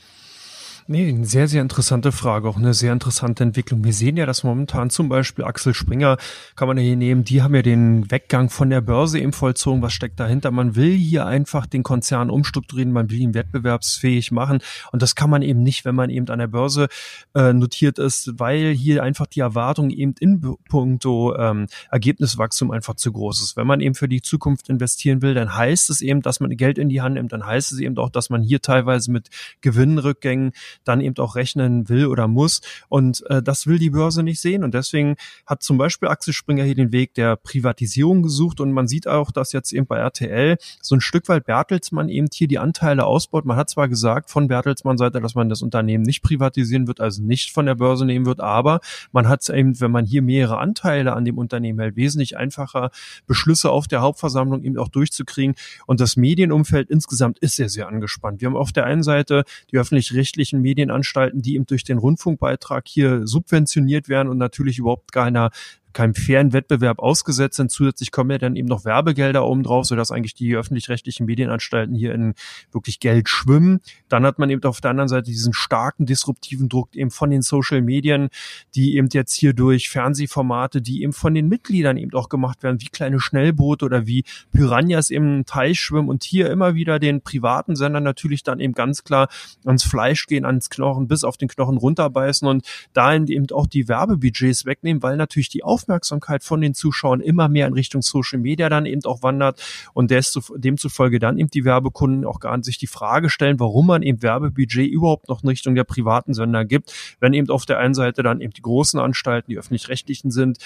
Nee, 0.90 1.10
eine 1.10 1.26
sehr, 1.26 1.50
sehr 1.50 1.62
interessante 1.62 2.14
Frage, 2.14 2.48
auch 2.48 2.56
eine 2.56 2.74
sehr 2.74 2.94
interessante 2.94 3.44
Entwicklung. 3.44 3.84
Wir 3.84 3.92
sehen 3.92 4.16
ja, 4.16 4.26
dass 4.26 4.46
momentan 4.46 4.90
zum 4.90 5.10
Beispiel 5.10 5.44
Axel 5.44 5.74
Springer, 5.74 6.16
kann 6.56 6.70
man 6.70 6.78
ja 6.78 6.84
hier 6.84 6.96
nehmen, 6.96 7.26
die 7.26 7.42
haben 7.42 7.54
ja 7.56 7.62
den 7.62 8.10
Weggang 8.10 8.50
von 8.50 8.70
der 8.70 8.80
Börse 8.80 9.20
eben 9.20 9.34
vollzogen. 9.34 9.82
Was 9.82 9.92
steckt 9.92 10.18
dahinter? 10.18 10.50
Man 10.50 10.78
will 10.78 10.96
hier 10.96 11.26
einfach 11.26 11.66
den 11.66 11.84
Konzern 11.84 12.30
umstrukturieren, 12.30 12.94
man 12.94 13.10
will 13.10 13.20
ihn 13.20 13.34
wettbewerbsfähig 13.34 14.32
machen. 14.32 14.60
Und 14.94 15.02
das 15.02 15.16
kann 15.16 15.30
man 15.30 15.42
eben 15.42 15.62
nicht, 15.62 15.84
wenn 15.84 15.94
man 15.94 16.10
eben 16.10 16.30
an 16.30 16.40
der 16.40 16.48
Börse 16.48 16.88
äh, 17.36 17.52
notiert 17.52 18.00
ist, 18.00 18.40
weil 18.40 18.72
hier 18.72 19.04
einfach 19.04 19.28
die 19.28 19.42
Erwartung 19.42 19.90
eben 19.90 20.16
in 20.22 20.40
puncto 20.70 21.36
ähm, 21.36 21.68
Ergebniswachstum 21.92 22.72
einfach 22.72 22.96
zu 22.96 23.12
groß 23.12 23.42
ist. 23.42 23.58
Wenn 23.58 23.68
man 23.68 23.82
eben 23.82 23.94
für 23.94 24.08
die 24.08 24.22
Zukunft 24.22 24.70
investieren 24.70 25.22
will, 25.22 25.34
dann 25.34 25.54
heißt 25.54 25.90
es 25.90 26.00
eben, 26.00 26.22
dass 26.22 26.40
man 26.40 26.50
Geld 26.52 26.78
in 26.78 26.88
die 26.88 27.02
Hand 27.02 27.16
nimmt, 27.16 27.34
dann 27.34 27.46
heißt 27.46 27.74
es 27.74 27.80
eben 27.80 27.98
auch, 27.98 28.10
dass 28.10 28.30
man 28.30 28.42
hier 28.42 28.62
teilweise 28.62 29.12
mit 29.12 29.28
Gewinnrückgängen 29.60 30.54
dann 30.84 31.02
eben 31.02 31.18
auch 31.18 31.36
rechnen 31.36 31.90
will 31.90 32.08
oder 32.08 32.28
muss. 32.28 32.62
Und 32.90 33.26
äh, 33.30 33.42
das 33.42 33.68
will 33.68 33.80
die 33.80 33.90
Börse 33.90 34.24
nicht 34.24 34.40
sehen. 34.40 34.64
Und 34.64 34.74
deswegen 34.74 35.16
hat 35.46 35.64
zum 35.64 35.78
Beispiel 35.78 36.10
Axel 36.10 36.34
Springer 36.34 36.64
hier 36.64 36.76
den 36.76 36.92
Weg 36.92 37.14
der 37.14 37.36
Privatisierung 37.36 38.24
gesucht. 38.24 38.60
Und 38.60 38.72
man 38.72 38.88
sieht 38.88 39.08
auch, 39.08 39.32
dass 39.32 39.54
jetzt 39.54 39.72
eben 39.72 39.86
bei 39.86 39.98
RTL 39.98 40.58
so 40.82 40.96
ein 40.96 41.02
Stück 41.02 41.30
weit 41.30 41.46
Bertelsmann 41.46 42.10
eben 42.10 42.28
hier 42.34 42.48
die 42.48 42.60
Anteile 42.60 43.06
ausbaut. 43.06 43.46
Man 43.46 43.58
hat 43.58 43.70
zwar 43.70 43.88
gesagt 43.88 44.30
von 44.30 44.48
Bertelsmann 44.48 44.98
Seite, 44.98 45.22
dass 45.22 45.36
man 45.36 45.50
das 45.50 45.62
Unternehmen 45.62 46.04
nicht 46.04 46.22
privatisieren 46.22 46.88
wird, 46.88 47.00
also 47.00 47.22
nicht 47.22 47.52
von 47.52 47.66
der 47.66 47.76
Börse 47.76 48.06
nehmen 48.06 48.26
wird, 48.26 48.40
aber 48.40 48.80
man 49.12 49.28
hat 49.28 49.48
eben, 49.50 49.80
wenn 49.80 49.92
man 49.92 50.06
hier 50.06 50.22
mehrere 50.22 50.58
Anteile 50.58 51.14
an 51.14 51.26
dem 51.26 51.38
Unternehmen 51.38 51.80
hält, 51.80 51.96
wesentlich 51.96 52.38
einfacher 52.38 52.92
Beschlüsse 53.26 53.72
auf 53.72 53.88
der 53.88 54.02
Hauptversammlung 54.02 54.64
eben 54.64 54.78
auch 54.78 54.90
durchzukriegen. 54.90 55.56
Und 55.86 56.00
das 56.00 56.18
Medienumfeld 56.18 56.90
insgesamt 56.90 57.40
ist 57.40 57.56
sehr, 57.56 57.70
sehr 57.70 57.88
angespannt. 57.88 58.42
Wir 58.42 58.48
haben 58.48 58.56
auf 58.56 58.72
der 58.72 58.86
einen 58.86 59.04
Seite 59.04 59.44
die 59.72 59.78
öffentlich-rechtlichen 59.78 60.62
Medienanstalten, 60.68 61.42
die 61.42 61.56
eben 61.56 61.66
durch 61.66 61.84
den 61.84 61.98
Rundfunkbeitrag 61.98 62.88
hier 62.88 63.26
subventioniert 63.26 64.10
werden 64.10 64.28
und 64.28 64.38
natürlich 64.38 64.80
überhaupt 64.80 65.14
keiner 65.14 65.52
keinem 65.98 66.14
fairen 66.14 66.54
Wettbewerb 66.54 67.00
ausgesetzt 67.00 67.58
sind. 67.58 67.72
Zusätzlich 67.72 68.12
kommen 68.12 68.30
ja 68.30 68.38
dann 68.38 68.56
eben 68.56 68.68
noch 68.68 68.86
Werbegelder 68.86 69.44
oben 69.44 69.64
drauf, 69.64 69.86
sodass 69.86 70.12
eigentlich 70.12 70.36
die 70.36 70.56
öffentlich-rechtlichen 70.56 71.26
Medienanstalten 71.26 71.96
hier 71.96 72.14
in 72.14 72.36
wirklich 72.72 73.00
Geld 73.00 73.28
schwimmen. 73.30 73.80
Dann 74.08 74.24
hat 74.24 74.38
man 74.38 74.52
eben 74.52 74.64
auf 74.66 74.80
der 74.80 74.92
anderen 74.92 75.08
Seite 75.08 75.32
diesen 75.32 75.54
starken 75.54 76.06
disruptiven 76.06 76.70
Druck 76.70 76.96
eben 76.96 77.10
von 77.10 77.32
den 77.32 77.42
Social 77.42 77.82
Medien, 77.82 78.30
die 78.76 78.96
eben 78.96 79.10
jetzt 79.12 79.34
hier 79.34 79.54
durch 79.54 79.90
Fernsehformate, 79.90 80.84
die 80.84 81.02
eben 81.02 81.14
von 81.14 81.34
den 81.34 81.48
Mitgliedern 81.48 81.98
eben 81.98 82.14
auch 82.14 82.30
gemacht 82.30 82.62
werden, 82.62 82.80
wie 82.80 82.90
kleine 82.90 83.20
Schnellboote 83.20 83.84
oder 83.84 84.06
wie 84.06 84.24
Piranhas 84.52 85.10
im 85.10 85.46
Teich 85.46 85.80
schwimmen 85.80 86.10
und 86.10 86.24
hier 86.24 86.52
immer 86.52 86.76
wieder 86.76 87.00
den 87.00 87.22
privaten 87.22 87.76
Sendern 87.76 88.04
natürlich 88.04 88.44
dann 88.44 88.60
eben 88.60 88.74
ganz 88.74 89.04
klar 89.04 89.30
ans 89.66 89.84
Fleisch 89.84 90.28
gehen, 90.28 90.46
ans 90.46 90.70
Knochen, 90.70 91.08
bis 91.08 91.24
auf 91.24 91.38
den 91.38 91.48
Knochen 91.48 91.78
runterbeißen 91.78 92.48
und 92.48 92.68
dahin 92.94 93.26
eben 93.30 93.48
auch 93.52 93.66
die 93.66 93.88
Werbebudgets 93.88 94.66
wegnehmen, 94.66 95.02
weil 95.02 95.18
natürlich 95.18 95.50
die 95.50 95.64
Aufmerksamkeit 95.64 95.87
Aufmerksamkeit 95.88 96.44
von 96.44 96.60
den 96.60 96.74
Zuschauern 96.74 97.22
immer 97.22 97.48
mehr 97.48 97.66
in 97.66 97.74
Richtung 97.74 98.02
Social 98.02 98.40
Media 98.40 98.68
dann 98.68 98.86
eben 98.86 99.04
auch 99.06 99.24
wandert 99.24 99.64
und 99.94 100.12
demzufolge 100.12 101.20
dann 101.20 101.38
eben 101.38 101.50
die 101.50 101.64
Werbekunden 101.64 102.26
auch 102.26 102.42
gar 102.42 102.62
sich 102.64 102.78
die 102.78 102.88
Frage 102.88 103.30
stellen, 103.30 103.60
warum 103.60 103.88
man 103.88 104.02
eben 104.02 104.22
Werbebudget 104.22 104.90
überhaupt 104.90 105.30
noch 105.30 105.44
in 105.44 105.50
Richtung 105.50 105.76
der 105.76 105.84
privaten 105.84 106.34
Sender 106.34 106.66
gibt, 106.66 106.92
wenn 107.20 107.34
eben 107.34 107.50
auf 107.50 107.66
der 107.66 107.80
einen 107.80 107.94
Seite 107.94 108.24
dann 108.24 108.42
eben 108.42 108.52
die 108.52 108.62
großen 108.62 109.00
Anstalten, 109.00 109.52
die 109.52 109.58
öffentlich-rechtlichen 109.58 110.32
sind, 110.32 110.58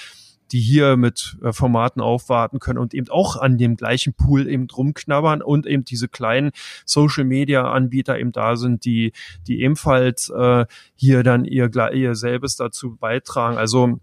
die 0.50 0.60
hier 0.60 0.96
mit 0.96 1.36
äh, 1.42 1.52
Formaten 1.52 2.00
aufwarten 2.00 2.58
können 2.58 2.78
und 2.78 2.94
eben 2.94 3.08
auch 3.10 3.36
an 3.36 3.58
dem 3.58 3.76
gleichen 3.76 4.14
Pool 4.14 4.48
eben 4.48 4.66
rumknabbern 4.70 5.42
und 5.42 5.66
eben 5.66 5.84
diese 5.84 6.08
kleinen 6.08 6.50
Social 6.84 7.24
Media 7.24 7.70
Anbieter 7.70 8.18
eben 8.18 8.32
da 8.32 8.56
sind, 8.56 8.84
die, 8.84 9.12
die 9.46 9.60
ebenfalls 9.60 10.30
äh, 10.30 10.66
hier 10.94 11.22
dann 11.22 11.44
ihr, 11.44 11.70
ihr 11.92 12.14
selbes 12.14 12.56
dazu 12.56 12.96
beitragen. 12.96 13.58
Also 13.58 14.00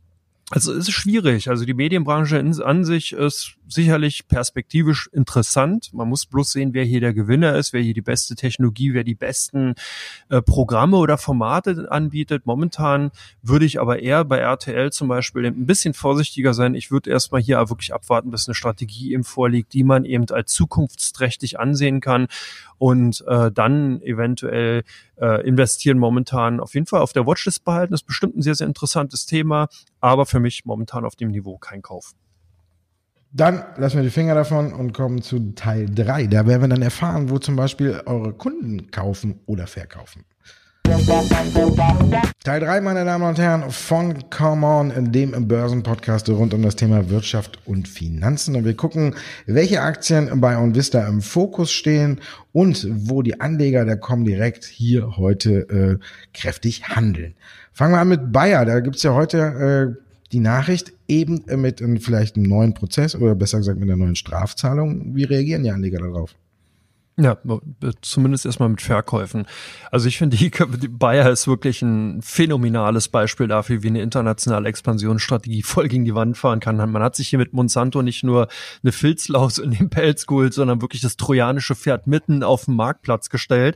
also 0.52 0.74
es 0.74 0.88
ist 0.88 0.92
schwierig. 0.94 1.50
Also 1.50 1.64
die 1.64 1.76
Medienbranche 1.76 2.38
in, 2.38 2.60
an 2.62 2.84
sich 2.84 3.14
ist 3.14 3.56
sicherlich 3.68 4.28
perspektivisch 4.28 5.08
interessant. 5.14 5.94
Man 5.94 6.10
muss 6.10 6.26
bloß 6.26 6.52
sehen, 6.52 6.74
wer 6.74 6.84
hier 6.84 7.02
der 7.02 7.14
Gewinner 7.14 7.56
ist, 7.56 7.72
wer 7.72 7.82
hier 7.82 7.94
die 7.94 8.02
beste 8.02 8.36
Technologie, 8.36 8.96
wer 8.96 9.04
die 9.04 9.14
besten 9.14 9.76
äh, 10.30 10.42
Programme 10.42 10.98
oder 10.98 11.20
Formate 11.20 11.88
anbietet. 11.92 12.48
Momentan 12.48 13.12
würde 13.44 13.66
ich 13.66 13.80
aber 13.80 14.00
eher 14.00 14.26
bei 14.26 14.40
RTL 14.40 14.92
zum 14.92 15.08
Beispiel 15.08 15.46
ein 15.46 15.68
bisschen 15.68 15.94
vorsichtiger 15.94 16.56
sein. 16.56 16.74
Ich 16.74 16.90
würde 16.90 17.12
erstmal 17.12 17.42
hier 17.42 17.58
wirklich 17.70 17.94
abwarten, 17.94 18.32
bis 18.32 18.48
eine 18.48 18.56
Strategie 18.56 19.14
eben 19.14 19.24
vorliegt, 19.24 19.74
die 19.74 19.84
man 19.84 20.04
eben 20.04 20.28
als 20.32 20.52
zukunftsträchtig 20.52 21.60
ansehen 21.60 22.02
kann 22.02 22.28
und 22.80 23.24
äh, 23.28 23.52
dann 23.52 24.02
eventuell 24.02 24.84
äh, 25.18 25.46
investieren 25.46 26.00
momentan 26.00 26.60
auf 26.60 26.74
jeden 26.74 26.86
Fall 26.86 27.02
auf 27.02 27.14
der 27.14 27.28
Watchlist 27.28 27.66
behalten. 27.66 27.92
Das 27.92 28.02
ist 28.02 28.08
bestimmt 28.08 28.38
ein 28.38 28.42
sehr, 28.42 28.56
sehr 28.56 28.68
interessantes 28.68 29.26
Thema, 29.26 29.68
aber 30.00 30.26
für 30.26 30.39
mich 30.40 30.66
momentan 30.66 31.06
auf 31.06 31.16
dem 31.16 31.32
Niveau 31.32 31.58
kein 31.58 31.82
Kauf. 31.82 32.14
Dann 33.32 33.64
lassen 33.78 33.98
wir 33.98 34.04
die 34.04 34.10
Finger 34.10 34.34
davon 34.34 34.74
und 34.74 34.92
kommen 34.94 35.22
zu 35.22 35.54
Teil 35.54 35.88
3. 35.88 36.28
Da 36.28 36.48
werden 36.48 36.62
wir 36.62 36.68
dann 36.68 36.82
erfahren, 36.82 37.30
wo 37.30 37.38
zum 37.38 37.56
Beispiel 37.56 38.02
eure 38.08 38.34
Kunden 38.34 38.90
kaufen 38.90 39.40
oder 39.46 39.68
verkaufen. 39.68 40.26
Teil 42.44 42.62
3, 42.62 42.82
meine 42.82 43.06
Damen 43.06 43.24
und 43.24 43.38
Herren, 43.38 43.70
von 43.70 44.32
Come 44.32 44.66
On, 44.66 45.12
dem 45.12 45.48
Börsenpodcast 45.48 46.28
rund 46.30 46.56
um 46.56 46.64
das 46.64 46.76
Thema 46.76 47.10
Wirtschaft 47.12 47.60
und 47.66 47.88
Finanzen. 47.88 48.56
Und 48.56 48.66
wir 48.66 48.76
gucken, 48.76 49.14
welche 49.46 49.84
Aktien 49.84 50.42
bei 50.42 50.58
OnVista 50.58 51.08
im 51.08 51.22
Fokus 51.22 51.72
stehen 51.72 52.20
und 52.54 52.88
wo 52.90 53.22
die 53.22 53.40
Anleger 53.40 53.86
der 53.86 53.98
Comdirect 53.98 54.66
hier 54.66 55.18
heute 55.18 55.70
äh, 55.70 55.98
kräftig 56.34 56.90
handeln. 56.90 57.36
Fangen 57.72 57.94
wir 57.94 58.00
an 58.00 58.10
mit 58.10 58.32
Bayer. 58.32 58.66
Da 58.66 58.80
gibt's 58.80 59.04
ja 59.04 59.14
heute 59.14 59.96
äh, 60.00 60.09
die 60.32 60.40
Nachricht 60.40 60.94
eben 61.08 61.44
mit 61.56 61.82
einem, 61.82 62.00
vielleicht 62.00 62.36
einem 62.36 62.46
neuen 62.46 62.74
Prozess 62.74 63.16
oder 63.16 63.36
besser 63.36 63.58
gesagt 63.60 63.80
mit 63.80 63.90
einer 63.90 63.98
neuen 63.98 64.16
Strafzahlung. 64.16 65.16
Wie 65.16 65.24
reagieren 65.24 65.64
die 65.64 65.72
Anleger 65.72 66.00
darauf? 66.00 66.36
Ja, 67.20 67.38
zumindest 68.02 68.46
erstmal 68.46 68.70
mit 68.70 68.82
Verkäufen. 68.82 69.46
Also 69.92 70.08
ich 70.08 70.18
finde, 70.18 70.38
die, 70.38 70.50
Bayer 70.88 71.30
ist 71.30 71.50
wirklich 71.50 71.82
ein 71.82 72.22
phänomenales 72.22 73.10
Beispiel 73.10 73.50
dafür, 73.50 73.84
wie 73.84 73.88
eine 73.88 74.02
internationale 74.02 74.70
Expansionsstrategie 74.70 75.62
voll 75.64 75.90
gegen 75.90 76.06
die 76.06 76.16
Wand 76.16 76.38
fahren 76.38 76.62
kann. 76.62 76.78
Man 76.78 77.04
hat 77.04 77.18
sich 77.18 77.28
hier 77.28 77.40
mit 77.40 77.52
Monsanto 77.52 78.02
nicht 78.02 78.24
nur 78.24 78.48
eine 78.84 78.94
Filzlaus 78.94 79.58
in 79.58 79.72
den 79.72 79.90
Pelz 79.90 80.28
geholt, 80.28 80.54
sondern 80.54 80.82
wirklich 80.82 81.02
das 81.02 81.18
trojanische 81.18 81.76
Pferd 81.76 82.08
mitten 82.08 82.42
auf 82.42 82.66
den 82.66 82.76
Marktplatz 82.76 83.30
gestellt. 83.30 83.76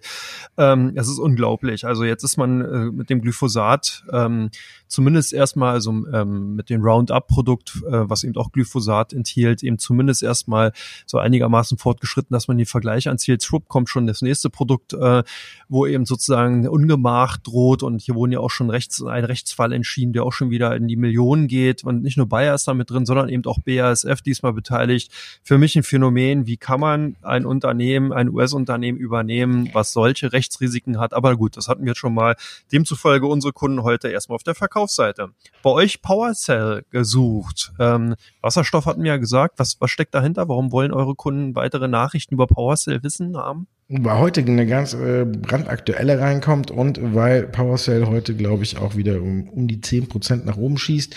Ähm, 0.57 0.93
es 0.95 1.09
ist 1.09 1.19
unglaublich. 1.19 1.85
Also 1.85 2.05
jetzt 2.05 2.23
ist 2.23 2.37
man 2.37 2.61
äh, 2.61 2.85
mit 2.91 3.09
dem 3.09 3.19
Glyphosat 3.19 4.05
ähm, 4.13 4.51
zumindest 4.93 5.34
erstmal, 5.34 5.73
also 5.73 5.91
ähm, 5.91 6.56
mit 6.56 6.69
dem 6.69 6.82
Roundup-Produkt, 6.82 7.82
äh, 7.88 8.10
was 8.10 8.23
eben 8.23 8.36
auch 8.38 8.51
Glyphosat 8.51 9.12
enthielt, 9.12 9.63
eben 9.63 9.79
zumindest 9.79 10.21
erstmal 10.21 10.71
so 11.06 11.17
einigermaßen 11.17 11.77
fortgeschritten, 11.77 12.34
dass 12.34 12.47
man 12.47 12.58
die 12.58 12.65
Vergleiche 12.65 13.10
anzieht. 13.10 13.43
Schwupp 13.43 13.67
kommt 13.67 13.89
schon 13.89 14.06
das 14.06 14.21
nächste 14.21 14.49
Produkt, 14.49 14.93
äh, 14.93 15.23
wo 15.67 15.88
eben 15.88 16.06
sozusagen 16.06 16.67
Ungemach 16.67 17.38
droht 17.38 17.82
und 17.82 18.01
hier 18.01 18.15
wurden 18.15 18.32
ja 18.32 18.39
auch 18.39 18.51
schon 18.51 18.69
rechts, 18.69 19.01
ein 19.03 19.25
Rechtsfall 19.25 19.73
entschieden, 19.73 20.13
der 20.13 20.23
auch 20.23 20.32
schon 20.32 20.51
wieder 20.51 20.75
in 20.75 20.88
die 20.88 20.95
Millionen 20.95 21.47
geht 21.47 21.84
und 21.84 22.03
nicht 22.03 22.17
nur 22.17 22.27
Bayer 22.27 22.53
ist 22.53 22.67
damit 22.67 22.91
drin, 22.91 23.06
sondern 23.06 23.29
eben 23.29 23.43
auch 23.45 23.60
BASF 23.60 24.21
diesmal 24.21 24.53
beteiligt. 24.53 25.12
Für 25.41 25.58
mich 25.58 25.75
ein 25.75 25.84
Phänomen, 25.84 26.45
wie 26.45 26.58
kann 26.58 26.79
man 26.79 27.15
ein 27.23 27.45
Unternehmen, 27.45 28.13
ein 28.13 28.29
US-Unternehmen 28.29 28.99
übernehmen, 28.99 29.69
was 29.73 29.91
solche 29.91 30.34
Rechtsrisiken 30.34 30.99
hat, 30.99 31.13
aber 31.13 31.36
gut, 31.36 31.58
das 31.58 31.67
hatten 31.67 31.86
wir 31.86 31.95
schon 31.95 32.13
mal. 32.13 32.36
Demzufolge 32.71 33.25
unsere 33.25 33.53
Kunden 33.53 33.82
heute 33.82 34.10
erstmal 34.10 34.36
auf 34.36 34.43
der 34.43 34.53
Verkauf 34.53 34.82
Verkaufsseite. 34.83 35.29
Bei 35.61 35.69
euch 35.69 36.01
PowerCell 36.01 36.85
gesucht. 36.89 37.71
Ähm, 37.79 38.15
Wasserstoff 38.41 38.85
hatten 38.85 39.03
wir 39.03 39.11
ja 39.11 39.17
gesagt. 39.17 39.59
Was, 39.59 39.79
was 39.79 39.91
steckt 39.91 40.13
dahinter? 40.13 40.47
Warum 40.49 40.71
wollen 40.71 40.93
eure 40.93 41.15
Kunden 41.15 41.55
weitere 41.55 41.87
Nachrichten 41.87 42.33
über 42.33 42.47
PowerCell 42.47 43.01
wissen 43.03 43.37
haben? 43.37 43.67
Weil 43.89 44.17
heute 44.17 44.39
eine 44.39 44.65
ganz 44.65 44.93
äh, 44.93 45.25
brandaktuelle 45.25 46.17
reinkommt 46.17 46.71
und 46.71 47.13
weil 47.13 47.43
PowerCell 47.43 48.05
heute, 48.05 48.33
glaube 48.33 48.63
ich, 48.63 48.77
auch 48.77 48.95
wieder 48.95 49.21
um, 49.21 49.49
um 49.49 49.67
die 49.67 49.81
zehn 49.81 50.07
Prozent 50.07 50.45
nach 50.45 50.55
oben 50.55 50.77
schießt. 50.77 51.13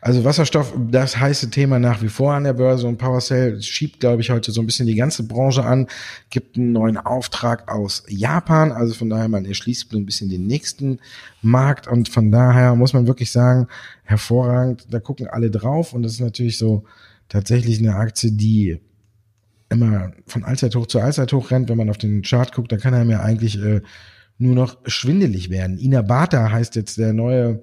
Also 0.00 0.24
Wasserstoff, 0.24 0.74
das 0.90 1.16
heiße 1.18 1.48
Thema 1.50 1.78
nach 1.78 2.02
wie 2.02 2.08
vor 2.08 2.34
an 2.34 2.42
der 2.42 2.54
Börse 2.54 2.88
und 2.88 2.98
PowerCell 2.98 3.62
schiebt, 3.62 4.00
glaube 4.00 4.20
ich, 4.20 4.30
heute 4.30 4.50
so 4.50 4.60
ein 4.60 4.66
bisschen 4.66 4.88
die 4.88 4.96
ganze 4.96 5.22
Branche 5.22 5.64
an, 5.64 5.86
gibt 6.28 6.56
einen 6.56 6.72
neuen 6.72 6.96
Auftrag 6.96 7.70
aus 7.70 8.02
Japan. 8.08 8.72
Also 8.72 8.94
von 8.94 9.08
daher, 9.08 9.28
man 9.28 9.44
erschließt 9.44 9.88
so 9.88 9.96
ein 9.96 10.04
bisschen 10.04 10.28
den 10.28 10.44
nächsten 10.44 10.98
Markt 11.40 11.86
und 11.86 12.08
von 12.08 12.32
daher 12.32 12.74
muss 12.74 12.94
man 12.94 13.06
wirklich 13.06 13.30
sagen, 13.30 13.68
hervorragend, 14.02 14.86
da 14.90 14.98
gucken 14.98 15.28
alle 15.28 15.52
drauf 15.52 15.92
und 15.94 16.02
das 16.02 16.14
ist 16.14 16.20
natürlich 16.20 16.58
so 16.58 16.84
tatsächlich 17.28 17.78
eine 17.78 17.94
Aktie, 17.94 18.32
die 18.32 18.80
immer 19.70 20.12
von 20.26 20.44
Allzeithoch 20.44 20.86
zu 20.86 21.00
Allzeithoch 21.00 21.50
rennt, 21.50 21.68
wenn 21.68 21.76
man 21.76 21.90
auf 21.90 21.98
den 21.98 22.22
Chart 22.22 22.52
guckt, 22.52 22.72
dann 22.72 22.80
kann 22.80 22.94
er 22.94 23.04
mir 23.04 23.22
eigentlich 23.22 23.62
äh, 23.62 23.82
nur 24.38 24.54
noch 24.54 24.78
schwindelig 24.86 25.50
werden. 25.50 25.78
Inabata 25.78 26.50
heißt 26.50 26.76
jetzt 26.76 26.98
der 26.98 27.12
neue 27.12 27.62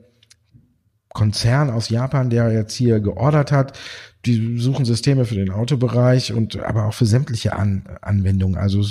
Konzern 1.10 1.70
aus 1.70 1.90
Japan, 1.90 2.30
der 2.30 2.52
jetzt 2.52 2.76
hier 2.76 3.00
geordert 3.00 3.52
hat. 3.52 3.80
Die 4.26 4.60
suchen 4.60 4.84
Systeme 4.86 5.24
für 5.24 5.36
den 5.36 5.50
Autobereich 5.50 6.34
und 6.34 6.58
aber 6.58 6.86
auch 6.86 6.94
für 6.94 7.06
sämtliche 7.06 7.56
An 7.56 7.86
Anwendungen. 8.02 8.58
Also 8.58 8.84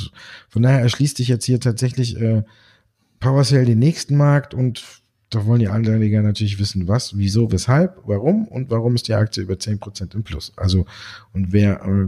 von 0.48 0.62
daher 0.62 0.80
erschließt 0.80 1.18
sich 1.18 1.28
jetzt 1.28 1.44
hier 1.44 1.60
tatsächlich 1.60 2.18
äh, 2.18 2.42
PowerCell 3.20 3.66
den 3.66 3.78
nächsten 3.78 4.16
Markt 4.16 4.54
und 4.54 4.82
da 5.28 5.44
wollen 5.46 5.60
die 5.60 5.68
Anleger 5.68 6.22
natürlich 6.22 6.58
wissen, 6.58 6.88
was, 6.88 7.18
wieso, 7.18 7.50
weshalb, 7.50 8.00
warum 8.06 8.46
und 8.48 8.70
warum 8.70 8.94
ist 8.94 9.08
die 9.08 9.14
Aktie 9.14 9.42
über 9.42 9.58
zehn 9.58 9.78
Prozent 9.78 10.14
im 10.14 10.22
Plus. 10.22 10.52
Also, 10.56 10.86
und 11.32 11.52
wer 11.52 11.82
äh, 11.84 12.06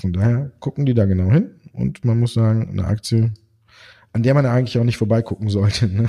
von 0.00 0.12
daher 0.12 0.50
gucken 0.60 0.86
die 0.86 0.94
da 0.94 1.04
genau 1.04 1.30
hin 1.30 1.50
und 1.72 2.04
man 2.04 2.18
muss 2.18 2.34
sagen, 2.34 2.68
eine 2.70 2.84
Aktie, 2.84 3.32
an 4.12 4.22
der 4.22 4.34
man 4.34 4.46
eigentlich 4.46 4.78
auch 4.78 4.84
nicht 4.84 4.96
vorbeigucken 4.96 5.48
sollte. 5.48 5.86
Ne? 5.88 6.06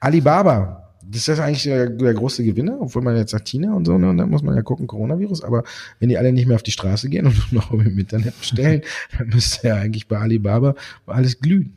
Alibaba, 0.00 0.94
das 1.02 1.28
ist 1.28 1.38
eigentlich 1.38 1.64
der, 1.64 1.88
der, 1.88 2.14
große 2.14 2.44
Gewinner, 2.44 2.78
obwohl 2.80 3.02
man 3.02 3.16
jetzt 3.16 3.30
sagt 3.30 3.48
China 3.48 3.74
und 3.74 3.84
so, 3.84 3.96
ne? 3.96 4.10
und 4.10 4.18
dann 4.18 4.30
muss 4.30 4.42
man 4.42 4.56
ja 4.56 4.62
gucken, 4.62 4.86
Coronavirus, 4.86 5.44
aber 5.44 5.62
wenn 5.98 6.08
die 6.08 6.18
alle 6.18 6.32
nicht 6.32 6.46
mehr 6.46 6.56
auf 6.56 6.62
die 6.62 6.72
Straße 6.72 7.08
gehen 7.08 7.26
und 7.26 7.52
noch 7.52 7.70
im 7.72 7.98
Internet 7.98 8.38
bestellen, 8.38 8.82
dann 9.18 9.28
müsste 9.28 9.68
ja 9.68 9.76
eigentlich 9.76 10.08
bei 10.08 10.18
Alibaba 10.18 10.74
alles 11.06 11.40
glühen. 11.40 11.75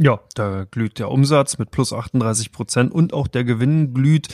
Ja, 0.00 0.20
da 0.36 0.64
glüht 0.70 1.00
der 1.00 1.10
Umsatz 1.10 1.58
mit 1.58 1.72
plus 1.72 1.92
38 1.92 2.52
Prozent 2.52 2.92
und 2.92 3.12
auch 3.12 3.26
der 3.26 3.42
Gewinn 3.42 3.94
glüht 3.94 4.28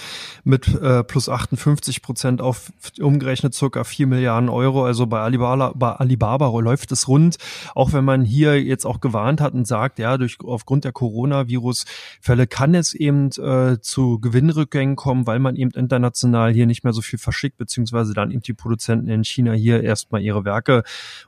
mit 0.45 0.69
äh, 0.75 1.03
plus 1.03 1.31
58 1.31 2.03
Prozent 2.03 2.43
auf 2.43 2.71
umgerechnet 3.01 3.55
circa 3.55 3.83
4 3.83 4.07
Milliarden 4.07 4.51
Euro. 4.51 4.85
Also 4.85 5.07
bei 5.07 5.21
Alibaba, 5.21 5.73
bei 5.75 5.93
Alibaba 5.93 6.51
läuft 6.61 6.93
es 6.93 7.09
rund. 7.09 7.39
Auch 7.75 7.95
wenn 7.95 8.05
man 8.05 8.27
hier 8.27 8.63
jetzt 8.63 8.85
auch 8.85 9.01
gewarnt 9.01 9.41
hat 9.41 9.55
und 9.55 9.67
sagt, 9.67 9.99
ja, 9.99 10.19
durch, 10.19 10.37
aufgrund 10.45 10.85
der 10.85 10.93
Coronavirus-Fälle 10.93 12.47
kann 12.47 12.75
es 12.75 12.93
eben 12.93 13.31
äh, 13.31 13.81
zu 13.81 14.21
Gewinnrückgängen 14.21 14.97
kommen, 14.97 15.27
weil 15.27 15.39
man 15.39 15.57
eben 15.57 15.71
international 15.71 16.53
hier 16.53 16.67
nicht 16.67 16.85
mehr 16.85 16.93
so 16.93 17.01
viel 17.01 17.19
verschickt, 17.19 17.57
beziehungsweise 17.57 18.13
dann 18.13 18.33
eben 18.33 18.43
die 18.43 18.53
Produzenten 18.53 19.09
in 19.09 19.25
China 19.25 19.53
hier 19.53 19.83
erstmal 19.83 20.21
ihre 20.21 20.45
Werke 20.45 20.83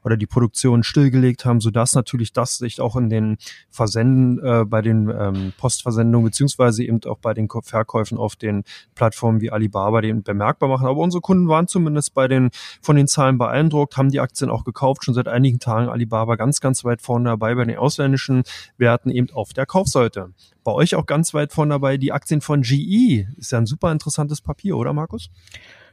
oder 0.04 0.18
die 0.18 0.26
Produktion 0.26 0.82
stillgelegt 0.82 1.46
haben, 1.46 1.62
sodass 1.62 1.94
natürlich 1.94 2.34
das 2.34 2.58
sich 2.58 2.82
auch 2.82 2.96
in 2.96 3.08
den 3.08 3.38
Versenden 3.70 4.25
äh, 4.42 4.64
bei 4.64 4.82
den 4.82 5.08
ähm, 5.08 5.52
Postversendungen 5.58 6.26
beziehungsweise 6.26 6.84
eben 6.84 7.00
auch 7.04 7.18
bei 7.18 7.34
den 7.34 7.48
Verkäufen 7.48 8.18
auf 8.18 8.36
den 8.36 8.64
Plattformen 8.94 9.40
wie 9.40 9.50
Alibaba 9.50 10.00
den 10.00 10.22
bemerkbar 10.22 10.68
machen. 10.68 10.86
Aber 10.86 11.00
unsere 11.00 11.20
Kunden 11.20 11.48
waren 11.48 11.68
zumindest 11.68 12.14
bei 12.14 12.28
den 12.28 12.50
von 12.82 12.96
den 12.96 13.08
Zahlen 13.08 13.38
beeindruckt, 13.38 13.96
haben 13.96 14.10
die 14.10 14.20
Aktien 14.20 14.50
auch 14.50 14.64
gekauft, 14.64 15.04
schon 15.04 15.14
seit 15.14 15.28
einigen 15.28 15.58
Tagen 15.58 15.88
Alibaba 15.88 16.36
ganz, 16.36 16.60
ganz 16.60 16.84
weit 16.84 17.02
vorne 17.02 17.30
dabei 17.30 17.54
bei 17.54 17.64
den 17.64 17.78
ausländischen 17.78 18.42
Werten 18.78 19.10
eben 19.10 19.30
auf 19.32 19.52
der 19.52 19.66
Kaufseite. 19.66 20.30
Bei 20.64 20.72
euch 20.72 20.94
auch 20.94 21.06
ganz 21.06 21.32
weit 21.32 21.52
vorne 21.52 21.74
dabei 21.74 21.96
die 21.96 22.12
Aktien 22.12 22.40
von 22.40 22.62
GE. 22.62 23.26
Ist 23.36 23.52
ja 23.52 23.58
ein 23.58 23.66
super 23.66 23.92
interessantes 23.92 24.40
Papier, 24.40 24.76
oder 24.76 24.92
Markus? 24.92 25.30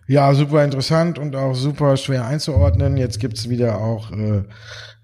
Ja, 0.05 0.33
super 0.33 0.65
interessant 0.65 1.17
und 1.17 1.33
auch 1.33 1.55
super 1.55 1.95
schwer 1.95 2.25
einzuordnen. 2.25 2.97
Jetzt 2.97 3.21
gibt's 3.21 3.47
wieder 3.47 3.79
auch 3.79 4.11
äh, 4.11 4.43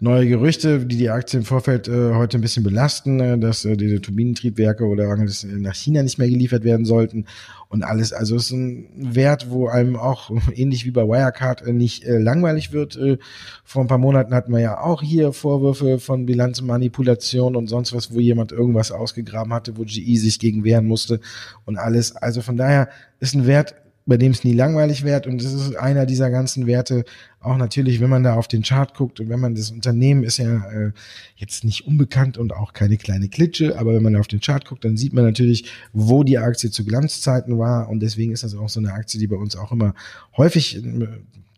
neue 0.02 0.28
Gerüchte, 0.28 0.86
die 0.86 0.98
die 0.98 1.10
Aktie 1.10 1.40
im 1.40 1.46
Vorfeld 1.46 1.88
äh, 1.88 2.14
heute 2.16 2.38
ein 2.38 2.42
bisschen 2.42 2.66
belasten, 2.66 3.22
äh, 3.22 3.38
dass 3.38 3.64
äh, 3.64 3.78
diese 3.78 4.02
Turbinentriebwerke 4.02 4.84
oder 4.84 5.08
Angels 5.08 5.48
nach 5.50 5.74
China 5.74 6.04
nicht 6.04 6.18
mehr 6.18 6.28
geliefert 6.28 6.66
werden 6.66 6.86
sollten 6.86 7.28
und 7.70 7.84
alles. 7.84 8.12
Also 8.12 8.36
es 8.36 8.48
ist 8.48 8.52
ein 8.52 8.90
Wert, 9.16 9.50
wo 9.50 9.70
einem 9.70 9.96
auch 9.96 10.32
ähnlich 10.54 10.84
wie 10.84 10.92
bei 10.92 11.08
Wirecard 11.08 11.66
äh, 11.66 11.72
nicht 11.72 12.04
äh, 12.04 12.18
langweilig 12.18 12.74
wird. 12.74 12.98
Äh, 12.98 13.20
vor 13.64 13.82
ein 13.82 13.88
paar 13.88 14.00
Monaten 14.00 14.34
hatten 14.34 14.52
wir 14.52 14.60
ja 14.60 14.82
auch 14.82 15.02
hier 15.02 15.32
Vorwürfe 15.32 16.00
von 16.00 16.26
Bilanzmanipulation 16.26 17.56
und 17.56 17.68
sonst 17.68 17.94
was, 17.94 18.14
wo 18.14 18.20
jemand 18.20 18.52
irgendwas 18.52 18.92
ausgegraben 18.92 19.54
hatte, 19.54 19.78
wo 19.78 19.84
GE 19.84 20.18
sich 20.18 20.40
gegen 20.40 20.66
wehren 20.66 20.88
musste 20.88 21.22
und 21.64 21.78
alles. 21.78 22.18
Also 22.18 22.42
von 22.42 22.58
daher 22.58 22.90
ist 23.22 23.34
ein 23.34 23.48
Wert, 23.48 23.76
bei 24.10 24.17
dem 24.17 24.32
es 24.32 24.43
nie 24.43 24.54
langweilig 24.54 25.04
wird. 25.04 25.28
Und 25.28 25.41
das 25.41 25.54
ist 25.54 25.76
einer 25.76 26.06
dieser 26.06 26.30
ganzen 26.32 26.67
Werte. 26.67 27.06
Auch 27.39 27.56
natürlich, 27.56 28.02
wenn 28.02 28.10
man 28.10 28.24
da 28.24 28.34
auf 28.34 28.48
den 28.48 28.63
Chart 28.63 28.93
guckt 28.93 29.19
und 29.19 29.30
wenn 29.30 29.39
man 29.39 29.56
das 29.56 29.72
Unternehmen 29.72 30.24
ist 30.24 30.38
ja 30.38 30.69
äh, 30.72 30.91
jetzt 31.38 31.63
nicht 31.63 31.88
unbekannt 31.88 32.38
und 32.38 32.52
auch 32.52 32.74
keine 32.74 32.98
kleine 32.98 33.30
Klitsche, 33.30 33.78
aber 33.80 33.93
wenn 33.93 34.04
man 34.04 34.15
auf 34.17 34.28
den 34.28 34.41
Chart 34.41 34.65
guckt, 34.65 34.84
dann 34.84 34.98
sieht 34.98 35.13
man 35.13 35.24
natürlich, 35.24 35.72
wo 35.93 36.24
die 36.24 36.39
Aktie 36.39 36.72
zu 36.72 36.84
Glanzzeiten 36.84 37.58
war. 37.60 37.88
Und 37.88 38.02
deswegen 38.02 38.34
ist 38.34 38.43
das 38.43 38.56
auch 38.56 38.67
so 38.67 38.80
eine 38.80 38.93
Aktie, 38.93 39.19
die 39.19 39.28
bei 39.28 39.38
uns 39.38 39.56
auch 39.56 39.72
immer 39.72 39.93
häufig 40.36 40.84
äh, 40.84 41.08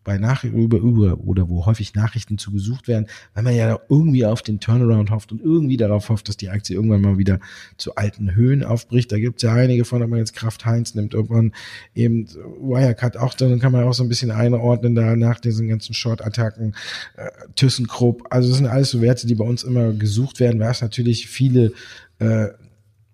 bei 0.04 0.18
Nach 0.18 0.44
über, 0.44 0.78
über 0.78 1.18
oder 1.20 1.48
wo 1.48 1.66
häufig 1.66 1.94
Nachrichten 1.94 2.38
zu 2.38 2.52
gesucht 2.52 2.88
werden, 2.88 3.06
weil 3.34 3.44
man 3.44 3.54
ja 3.54 3.78
irgendwie 3.88 4.26
auf 4.26 4.42
den 4.42 4.60
Turnaround 4.60 5.10
hofft 5.10 5.32
und 5.32 5.40
irgendwie 5.40 5.76
darauf 5.76 6.08
hofft, 6.08 6.28
dass 6.28 6.36
die 6.36 6.48
Aktie 6.48 6.76
irgendwann 6.76 7.00
mal 7.00 7.18
wieder 7.18 7.38
zu 7.76 7.94
alten 7.94 8.34
Höhen 8.34 8.64
aufbricht. 8.64 9.12
Da 9.12 9.18
gibt 9.18 9.36
es 9.36 9.42
ja 9.42 9.54
einige 9.54 9.84
von, 9.84 10.02
ob 10.02 10.10
man 10.10 10.18
jetzt 10.18 10.34
Kraft 10.34 10.64
Heinz 10.64 10.94
nimmt, 10.94 11.14
irgendwann 11.14 11.52
eben 11.94 12.26
Wirecard 12.60 13.16
auch, 13.16 13.34
dann 13.34 13.60
kann 13.60 13.72
man 13.72 13.84
auch 13.84 13.94
so 13.94 14.02
ein 14.02 14.08
bisschen 14.08 14.30
einordnen 14.30 14.94
da 14.94 15.16
nach 15.16 15.40
diesen 15.40 15.68
ganzen 15.68 15.94
Short-Attacken, 15.94 16.74
äh, 17.16 17.30
ThyssenKrupp. 17.56 18.24
Also 18.30 18.48
das 18.48 18.58
sind 18.58 18.66
alles 18.66 18.90
so 18.90 19.00
Werte, 19.00 19.26
die 19.26 19.34
bei 19.34 19.44
uns 19.44 19.64
immer 19.64 19.92
gesucht 19.92 20.40
werden, 20.40 20.60
weil 20.60 20.70
es 20.70 20.82
natürlich 20.82 21.28
viele 21.28 21.72
äh, 22.18 22.48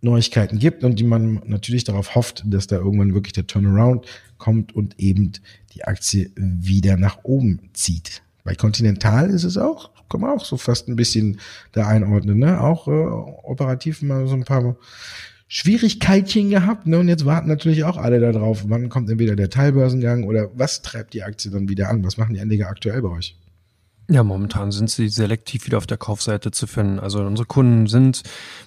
Neuigkeiten 0.01 0.59
gibt 0.59 0.85
und 0.85 0.98
die 0.98 1.05
man 1.05 1.42
natürlich 1.46 1.85
darauf 1.85 2.14
hofft, 2.14 2.44
dass 2.46 2.68
da 2.68 2.77
irgendwann 2.77 3.14
wirklich 3.14 3.33
der 3.33 3.46
Turnaround 3.46 4.07
kommt 4.38 4.74
und 4.74 4.98
eben 4.98 5.33
die 5.74 5.85
Aktie 5.85 6.31
wieder 6.37 6.96
nach 6.96 7.24
oben 7.24 7.61
zieht. 7.72 8.22
Bei 8.44 8.55
Continental 8.55 9.31
ist 9.31 9.44
es 9.44 9.59
auch, 9.59 9.90
kann 10.09 10.20
man 10.22 10.31
auch 10.31 10.44
so 10.44 10.57
fast 10.57 10.88
ein 10.88 10.96
bisschen 10.96 11.38
da 11.72 11.87
einordnen, 11.87 12.38
ne? 12.38 12.61
Auch 12.61 12.88
äh, 12.88 12.90
operativ 12.90 14.03
mal 14.03 14.27
so 14.27 14.35
ein 14.35 14.44
paar 14.44 14.77
Schwierigkeitchen 15.48 16.51
gehabt, 16.51 16.87
ne? 16.87 16.98
Und 16.98 17.09
jetzt 17.09 17.24
warten 17.24 17.48
natürlich 17.48 17.85
auch 17.85 17.96
alle 17.96 18.20
darauf, 18.20 18.64
wann 18.68 18.88
kommt 18.88 19.11
entweder 19.11 19.37
der 19.37 19.51
Teilbörsengang 19.51 20.24
oder 20.24 20.51
was 20.55 20.83
treibt 20.83 21.14
die 21.14 21.22
Aktie 21.22 21.51
dann 21.51 21.68
wieder 21.68 21.90
an? 21.90 22.05
Was 22.05 22.16
machen 22.16 22.35
die 22.35 22.40
Anleger 22.40 22.68
aktuell 22.68 23.03
bei 23.03 23.11
euch? 23.11 23.37
Ja, 24.11 24.25
momentan 24.25 24.73
sind 24.73 24.88
sie 24.88 25.11
selektiv 25.11 25.66
wieder 25.66 25.77
auf 25.77 25.87
der 25.87 25.99
Kaufseite 25.99 26.51
zu 26.51 26.66
finden. 26.66 26.99
Also 26.99 27.21
unsere 27.21 27.44
Kunden 27.44 27.87
sind 27.87 28.23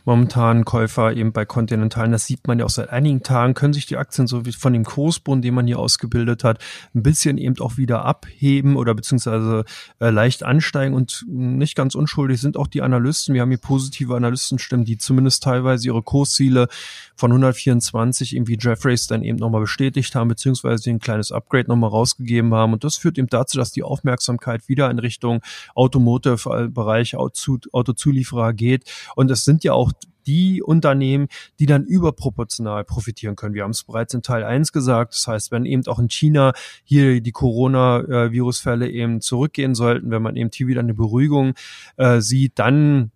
momentan 0.06 0.66
Käufer 0.66 1.14
eben 1.14 1.32
bei 1.32 1.46
Continentalen. 1.46 2.12
Das 2.12 2.28
sieht 2.28 2.46
man 2.46 2.60
ja 2.60 2.66
auch 2.66 2.70
seit 2.70 2.92
einigen 2.92 3.24
Tagen. 3.24 3.56
Können 3.56 3.74
sich 3.74 3.88
die 3.88 3.98
Aktien 3.98 4.28
so 4.28 4.46
wie 4.46 4.52
von 4.52 4.72
dem 4.72 4.86
Kursboden, 4.86 5.42
den 5.42 5.56
man 5.56 5.66
hier 5.66 5.80
ausgebildet 5.80 6.44
hat, 6.44 6.60
ein 6.94 7.02
bisschen 7.02 7.40
eben 7.40 7.60
auch 7.60 7.78
wieder 7.78 8.06
abheben 8.06 8.76
oder 8.76 8.94
beziehungsweise 8.94 9.66
äh, 10.00 10.12
leicht 10.12 10.44
ansteigen 10.44 10.94
und 10.94 11.26
nicht 11.28 11.76
ganz 11.76 11.96
unschuldig 11.96 12.40
sind 12.40 12.56
auch 12.56 12.68
die 12.68 12.84
Analysten. 12.84 13.34
Wir 13.34 13.42
haben 13.42 13.50
hier 13.50 13.58
positive 13.58 14.16
Analystenstimmen, 14.16 14.86
die 14.86 15.00
zumindest 15.00 15.42
teilweise 15.42 15.88
ihre 15.88 16.04
Kursziele 16.04 16.68
von 17.16 17.32
124 17.32 18.36
irgendwie 18.36 18.60
Jeffreys 18.60 19.08
dann 19.08 19.24
eben 19.24 19.40
nochmal 19.40 19.62
bestätigt 19.62 20.14
haben, 20.14 20.28
beziehungsweise 20.28 20.92
ein 20.92 21.00
kleines 21.00 21.32
Upgrade 21.32 21.68
nochmal 21.68 21.90
rausgegeben 21.90 22.54
haben. 22.54 22.74
Und 22.74 22.84
das 22.84 22.98
führt 22.98 23.18
eben 23.18 23.28
dazu, 23.28 23.58
dass 23.58 23.72
die 23.72 23.82
Aufmerksamkeit 23.82 24.70
wieder 24.70 24.92
in 24.92 25.00
Richtung 25.00 25.31
Automotive-Bereich, 25.76 27.16
Autozulieferer 27.16 28.54
geht. 28.54 28.84
Und 29.16 29.32
es 29.32 29.46
sind 29.46 29.64
ja 29.64 29.74
auch 29.74 29.94
die 30.26 30.62
Unternehmen, 30.62 31.28
die 31.60 31.66
dann 31.66 31.86
überproportional 31.86 32.84
profitieren 32.84 33.36
können. 33.36 33.56
Wir 33.56 33.64
haben 33.64 33.72
es 33.72 33.84
bereits 33.84 34.14
in 34.14 34.22
Teil 34.22 34.44
1 34.44 34.72
gesagt. 34.72 35.14
Das 35.14 35.28
heißt, 35.28 35.52
wenn 35.52 35.66
eben 35.66 35.86
auch 35.88 36.00
in 36.00 36.10
China 36.10 36.54
hier 36.84 37.22
die 37.22 37.32
Corona-Virusfälle 37.32 38.90
eben 38.90 39.22
zurückgehen 39.22 39.76
sollten, 39.76 40.12
wenn 40.12 40.22
man 40.22 40.36
eben 40.36 40.50
hier 40.54 40.68
wieder 40.68 40.82
eine 40.82 40.94
Beruhigung 40.94 41.54
äh, 41.98 42.22
sieht, 42.22 42.60
dann 42.60 43.12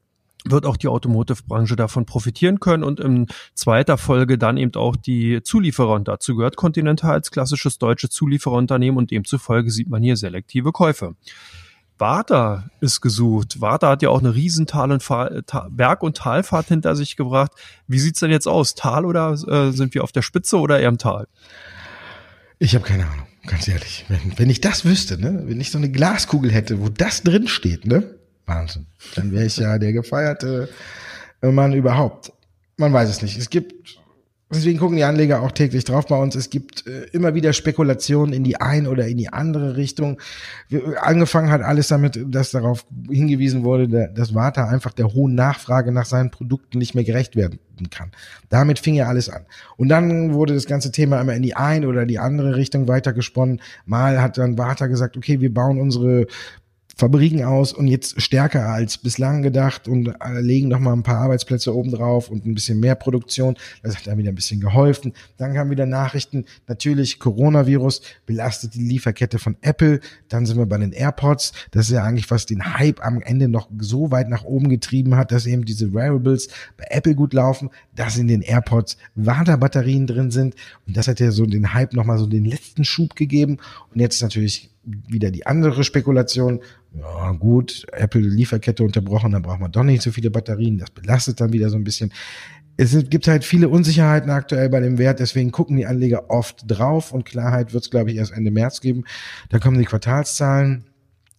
wird 0.47 0.65
auch 0.67 0.77
die 0.77 0.87
Automotive-Branche 0.87 1.75
davon 1.75 2.05
profitieren 2.05 2.59
können 2.59 2.83
und 2.83 2.99
in 2.99 3.25
zweiter 3.55 3.97
Folge 3.97 4.37
dann 4.37 4.57
eben 4.57 4.75
auch 4.75 4.95
die 4.95 5.41
Zulieferer. 5.41 5.95
Und 5.95 6.07
dazu 6.07 6.35
gehört 6.35 6.55
Continental 6.55 7.13
als 7.13 7.31
klassisches 7.31 7.79
deutsches 7.79 8.11
Zuliefererunternehmen 8.11 8.97
und 8.97 9.09
demzufolge 9.09 9.71
sieht 9.71 9.89
man 9.89 10.03
hier 10.03 10.17
selektive 10.17 10.71
Käufe. 10.71 11.15
Warta 11.97 12.69
ist 12.81 13.01
gesucht. 13.01 13.61
Warta 13.61 13.89
hat 13.89 14.01
ja 14.01 14.09
auch 14.09 14.19
eine 14.19 14.35
riesen 14.35 14.67
Tal- 14.67 14.91
und 14.91 15.03
Ta 15.03 15.67
Berg- 15.69 16.03
und 16.03 16.17
Talfahrt 16.17 16.67
hinter 16.67 16.95
sich 16.95 17.15
gebracht. 17.15 17.51
Wie 17.87 17.99
sieht's 17.99 18.19
denn 18.19 18.31
jetzt 18.31 18.47
aus? 18.47 18.75
Tal 18.75 19.05
oder 19.05 19.31
äh, 19.31 19.71
sind 19.71 19.93
wir 19.93 20.03
auf 20.03 20.11
der 20.11 20.21
Spitze 20.21 20.57
oder 20.57 20.79
eher 20.79 20.89
im 20.89 20.97
Tal? 20.97 21.27
Ich 22.59 22.75
habe 22.75 22.85
keine 22.85 23.05
Ahnung, 23.05 23.27
ganz 23.47 23.67
ehrlich. 23.67 24.05
Wenn, 24.09 24.37
wenn 24.37 24.49
ich 24.49 24.61
das 24.61 24.85
wüsste, 24.85 25.19
ne, 25.19 25.43
wenn 25.45 25.61
ich 25.61 25.71
so 25.71 25.77
eine 25.77 25.89
Glaskugel 25.89 26.51
hätte, 26.51 26.81
wo 26.81 26.89
das 26.89 27.23
drin 27.23 27.47
steht, 27.47 27.85
ne, 27.85 28.15
Wahnsinn. 28.45 28.87
Dann 29.15 29.31
wäre 29.31 29.45
ich 29.45 29.57
ja 29.57 29.77
der 29.79 29.93
gefeierte 29.93 30.69
Mann 31.41 31.73
überhaupt. 31.73 32.31
Man 32.77 32.93
weiß 32.93 33.09
es 33.09 33.21
nicht. 33.21 33.37
Es 33.37 33.49
gibt 33.49 33.99
Deswegen 34.53 34.77
gucken 34.77 34.95
die 34.95 35.03
Anleger 35.03 35.41
auch 35.41 35.51
täglich 35.51 35.85
drauf 35.85 36.05
bei 36.05 36.17
uns. 36.17 36.35
Es 36.35 36.51
gibt 36.51 36.85
äh, 36.85 37.05
immer 37.13 37.33
wieder 37.33 37.51
Spekulationen 37.51 38.31
in 38.31 38.43
die 38.43 38.57
ein 38.57 38.85
oder 38.85 39.07
in 39.07 39.17
die 39.17 39.29
andere 39.29 39.75
Richtung. 39.75 40.19
Wir, 40.69 41.03
angefangen 41.03 41.49
hat 41.49 41.63
alles 41.63 41.87
damit, 41.87 42.23
dass 42.27 42.51
darauf 42.51 42.85
hingewiesen 43.09 43.63
wurde, 43.63 43.87
der, 43.87 44.07
dass 44.09 44.35
Warta 44.35 44.67
einfach 44.67 44.93
der 44.93 45.13
hohen 45.13 45.33
Nachfrage 45.33 45.91
nach 45.91 46.05
seinen 46.05 46.29
Produkten 46.29 46.77
nicht 46.77 46.93
mehr 46.93 47.03
gerecht 47.03 47.35
werden 47.35 47.59
kann. 47.89 48.11
Damit 48.49 48.77
fing 48.77 48.93
ja 48.93 49.07
alles 49.07 49.29
an. 49.29 49.45
Und 49.77 49.89
dann 49.89 50.35
wurde 50.35 50.53
das 50.53 50.67
ganze 50.67 50.91
Thema 50.91 51.19
immer 51.19 51.33
in 51.33 51.41
die 51.41 51.55
eine 51.55 51.87
oder 51.87 52.05
die 52.05 52.19
andere 52.19 52.55
Richtung 52.55 52.87
weitergesponnen. 52.87 53.61
Mal 53.85 54.21
hat 54.21 54.37
dann 54.37 54.59
Warta 54.59 54.85
gesagt, 54.85 55.17
okay, 55.17 55.41
wir 55.41 55.51
bauen 55.51 55.81
unsere 55.81 56.27
Fabriken 56.95 57.43
aus 57.43 57.73
und 57.73 57.87
jetzt 57.87 58.21
stärker 58.21 58.69
als 58.69 58.97
bislang 58.97 59.41
gedacht 59.41 59.89
und 59.89 60.07
äh, 60.07 60.39
legen 60.39 60.69
noch 60.69 60.79
mal 60.79 60.93
ein 60.93 61.03
paar 61.03 61.17
Arbeitsplätze 61.17 61.75
oben 61.75 61.91
drauf 61.91 62.29
und 62.29 62.45
ein 62.45 62.55
bisschen 62.55 62.79
mehr 62.79 62.95
Produktion. 62.95 63.55
Das 63.83 63.97
hat 63.97 64.07
dann 64.07 64.17
wieder 64.17 64.31
ein 64.31 64.35
bisschen 64.35 64.61
geholfen. 64.61 65.11
Dann 65.37 65.53
kamen 65.53 65.71
wieder 65.71 65.85
Nachrichten. 65.85 66.45
Natürlich 66.67 67.19
Coronavirus 67.19 68.01
belastet 68.25 68.75
die 68.75 68.83
Lieferkette 68.83 69.39
von 69.39 69.57
Apple. 69.61 69.99
Dann 70.29 70.45
sind 70.45 70.57
wir 70.57 70.65
bei 70.65 70.77
den 70.77 70.93
AirPods. 70.93 71.51
Das 71.71 71.87
ist 71.87 71.91
ja 71.91 72.03
eigentlich 72.03 72.31
was 72.31 72.45
den 72.45 72.77
Hype 72.77 73.05
am 73.05 73.21
Ende 73.21 73.49
noch 73.49 73.69
so 73.77 74.11
weit 74.11 74.29
nach 74.29 74.45
oben 74.45 74.69
getrieben 74.69 75.17
hat, 75.17 75.33
dass 75.33 75.45
eben 75.45 75.65
diese 75.65 75.93
Wearables 75.93 76.47
bei 76.77 76.85
Apple 76.89 77.15
gut 77.15 77.33
laufen, 77.33 77.71
dass 77.93 78.17
in 78.17 78.29
den 78.29 78.41
AirPods 78.41 78.97
Waterbatterien 79.15 80.07
drin 80.07 80.31
sind. 80.31 80.55
Und 80.87 80.95
das 80.95 81.09
hat 81.09 81.19
ja 81.19 81.31
so 81.31 81.45
den 81.45 81.73
Hype 81.73 81.93
noch 81.93 82.05
mal 82.05 82.17
so 82.17 82.25
den 82.25 82.45
letzten 82.45 82.85
Schub 82.85 83.17
gegeben. 83.17 83.57
Und 83.93 83.99
jetzt 83.99 84.21
natürlich 84.21 84.69
wieder 84.85 85.31
die 85.31 85.45
andere 85.45 85.83
Spekulation. 85.83 86.61
Ja, 86.93 87.31
gut, 87.31 87.85
Apple 87.91 88.21
Lieferkette 88.21 88.83
unterbrochen, 88.83 89.31
dann 89.31 89.41
braucht 89.41 89.59
man 89.59 89.71
doch 89.71 89.83
nicht 89.83 90.01
so 90.01 90.11
viele 90.11 90.31
Batterien. 90.31 90.77
Das 90.77 90.91
belastet 90.91 91.41
dann 91.41 91.53
wieder 91.53 91.69
so 91.69 91.77
ein 91.77 91.83
bisschen. 91.83 92.11
Es 92.77 93.09
gibt 93.09 93.27
halt 93.27 93.45
viele 93.45 93.69
Unsicherheiten 93.69 94.29
aktuell 94.29 94.69
bei 94.69 94.81
dem 94.81 94.97
Wert, 94.97 95.19
deswegen 95.19 95.51
gucken 95.51 95.77
die 95.77 95.85
Anleger 95.85 96.29
oft 96.29 96.63
drauf 96.67 97.13
und 97.13 97.25
Klarheit 97.25 97.73
wird 97.73 97.85
es, 97.85 97.89
glaube 97.89 98.11
ich, 98.11 98.17
erst 98.17 98.33
Ende 98.33 98.51
März 98.51 98.81
geben. 98.81 99.05
Da 99.49 99.59
kommen 99.59 99.77
die 99.77 99.85
Quartalszahlen, 99.85 100.83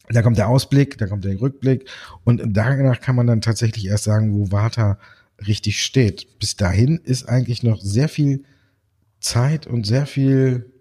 da 0.09 0.23
kommt 0.23 0.39
der 0.39 0.49
Ausblick, 0.49 0.97
da 0.97 1.07
kommt 1.07 1.25
der 1.25 1.39
Rückblick 1.39 1.89
und 2.25 2.43
danach 2.47 3.01
kann 3.01 3.17
man 3.17 3.27
dann 3.27 3.43
tatsächlich 3.43 3.87
erst 3.87 4.05
sagen, 4.05 4.33
wo 4.33 4.51
Warta 4.51 4.99
richtig 5.47 5.83
steht. 5.83 6.39
Bis 6.39 6.57
dahin 6.57 7.01
ist 7.05 7.29
eigentlich 7.29 7.63
noch 7.63 7.81
sehr 7.83 8.09
viel 8.09 8.45
Zeit 9.21 9.67
und 9.67 9.87
sehr 9.87 10.07
viel 10.07 10.73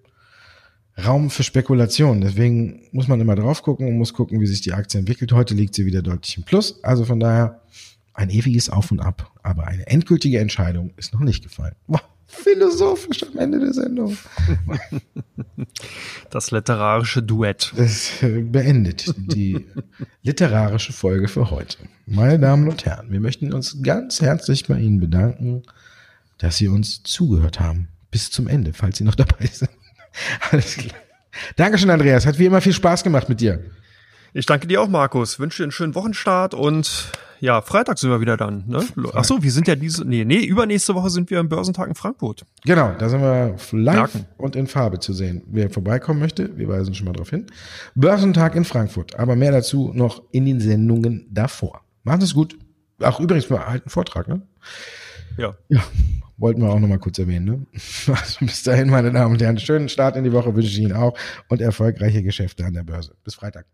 Raum 1.04 1.30
für 1.30 1.44
Spekulation. 1.44 2.22
Deswegen 2.22 2.84
muss 2.92 3.08
man 3.08 3.20
immer 3.20 3.36
drauf 3.36 3.62
gucken 3.62 3.88
und 3.88 3.98
muss 3.98 4.14
gucken, 4.14 4.40
wie 4.40 4.48
sich 4.48 4.62
die 4.62 4.74
Aktie 4.74 5.00
entwickelt. 5.00 5.34
Heute 5.34 5.54
liegt 5.54 5.76
sie 5.76 5.86
wieder 5.86 6.02
deutlich 6.02 6.38
im 6.38 6.44
Plus. 6.44 6.84
Also 6.84 7.06
von 7.06 7.20
daher 7.20 7.62
ein 8.14 8.30
ewiges 8.30 8.70
Auf 8.70 8.92
und 8.92 9.02
Ab. 9.02 9.32
Aber 9.44 9.68
eine 9.68 9.86
endgültige 9.88 10.40
Entscheidung 10.40 10.94
ist 10.96 11.14
noch 11.14 11.20
nicht 11.20 11.44
gefallen. 11.44 11.76
Boah, 11.88 12.02
philosophisch 12.28 13.24
am 13.24 13.38
Ende 13.38 13.60
der 13.60 13.74
Sendung. 13.74 14.18
Das 16.30 16.52
literarische 16.52 17.24
Duett. 17.24 17.74
Das 17.78 18.12
beendet 18.22 19.14
die 19.18 19.66
literarische 20.22 20.92
Folge 20.92 21.28
für 21.28 21.50
heute. 21.50 21.78
Meine 22.06 22.40
Damen 22.40 22.68
und 22.68 22.86
Herren, 22.86 23.10
wir 23.10 23.20
möchten 23.20 23.54
uns 23.54 23.82
ganz 23.82 24.22
herzlich 24.22 24.68
bei 24.68 24.78
Ihnen 24.80 25.00
bedanken, 25.00 25.64
dass 26.38 26.58
Sie 26.58 26.68
uns 26.68 27.04
zugehört 27.04 27.60
haben. 27.60 27.88
Bis 28.12 28.32
zum 28.32 28.48
Ende, 28.48 28.74
falls 28.74 28.98
Sie 28.98 29.04
noch 29.04 29.16
dabei 29.16 29.46
sind. 29.48 29.70
Alles 30.52 30.78
klar. 30.78 30.96
Dankeschön, 31.56 31.90
Andreas. 31.90 32.26
Hat 32.26 32.40
wie 32.40 32.46
immer 32.46 32.62
viel 32.62 32.74
Spaß 32.74 33.04
gemacht 33.04 33.30
mit 33.30 33.42
dir. 33.42 33.60
Ich 34.34 34.46
danke 34.46 34.68
dir 34.68 34.82
auch, 34.82 34.88
Markus. 34.88 35.40
Wünsche 35.40 35.58
dir 35.58 35.64
einen 35.64 35.72
schönen 35.72 35.96
Wochenstart 35.96 36.54
und 36.54 37.12
ja, 37.40 37.62
Freitag 37.62 38.00
sind 38.00 38.10
wir 38.10 38.22
wieder 38.22 38.38
dann. 38.38 38.64
Ne? 38.68 38.86
Ach 39.14 39.24
so, 39.24 39.44
wir 39.44 39.52
sind 39.52 39.68
ja 39.68 39.76
diese, 39.76 40.06
nee, 40.06 40.26
nee, 40.26 40.44
übernächste 40.44 40.96
Woche 40.96 41.10
sind 41.10 41.30
wir 41.30 41.40
im 41.40 41.50
Börsentag 41.50 41.88
in 41.88 41.96
Frankfurt. 41.96 42.46
Genau, 42.64 42.94
da 42.98 43.10
sind 43.10 43.22
wir 43.22 43.56
live 43.72 43.96
Merken. 43.96 44.26
und 44.38 44.56
in 44.56 44.68
Farbe 44.68 45.00
zu 45.00 45.14
sehen. 45.14 45.44
Wer 45.48 45.70
vorbeikommen 45.70 46.20
möchte, 46.20 46.58
wir 46.58 46.68
weisen 46.68 46.94
schon 46.96 47.06
mal 47.06 47.14
darauf 47.14 47.30
hin. 47.30 47.46
Börsentag 47.94 48.56
in 48.56 48.66
Frankfurt, 48.66 49.20
aber 49.20 49.36
mehr 49.36 49.52
dazu 49.52 49.92
noch 49.94 50.24
in 50.32 50.46
den 50.46 50.60
Sendungen 50.60 51.28
davor. 51.30 51.82
Macht 52.04 52.24
es 52.24 52.34
gut. 52.34 52.58
Ach, 53.02 53.20
übrigens, 53.20 53.50
wir 53.50 53.68
halten 53.68 53.90
Vortrag, 53.90 54.28
ne? 54.28 54.42
Ja. 55.38 55.56
Ja, 55.70 55.84
wollten 56.38 56.62
wir 56.62 56.70
auch 56.70 56.80
nochmal 56.80 57.00
kurz 57.00 57.20
erwähnen. 57.20 57.46
Ne? 57.46 57.66
Also 58.08 58.46
bis 58.46 58.64
dahin, 58.64 58.90
meine 58.90 59.12
Damen 59.12 59.34
und 59.34 59.42
Herren, 59.42 59.58
schönen 59.58 59.90
Start 59.90 60.16
in 60.16 60.24
die 60.24 60.32
Woche 60.32 60.54
wünsche 60.56 60.70
ich 60.70 60.80
Ihnen 60.80 60.94
auch 60.94 61.18
und 61.50 61.62
erfolgreiche 61.62 62.24
Geschäfte 62.24 62.66
an 62.66 62.74
der 62.74 62.84
Börse. 62.84 63.14
Bis 63.24 63.36
Freitag. 63.36 63.66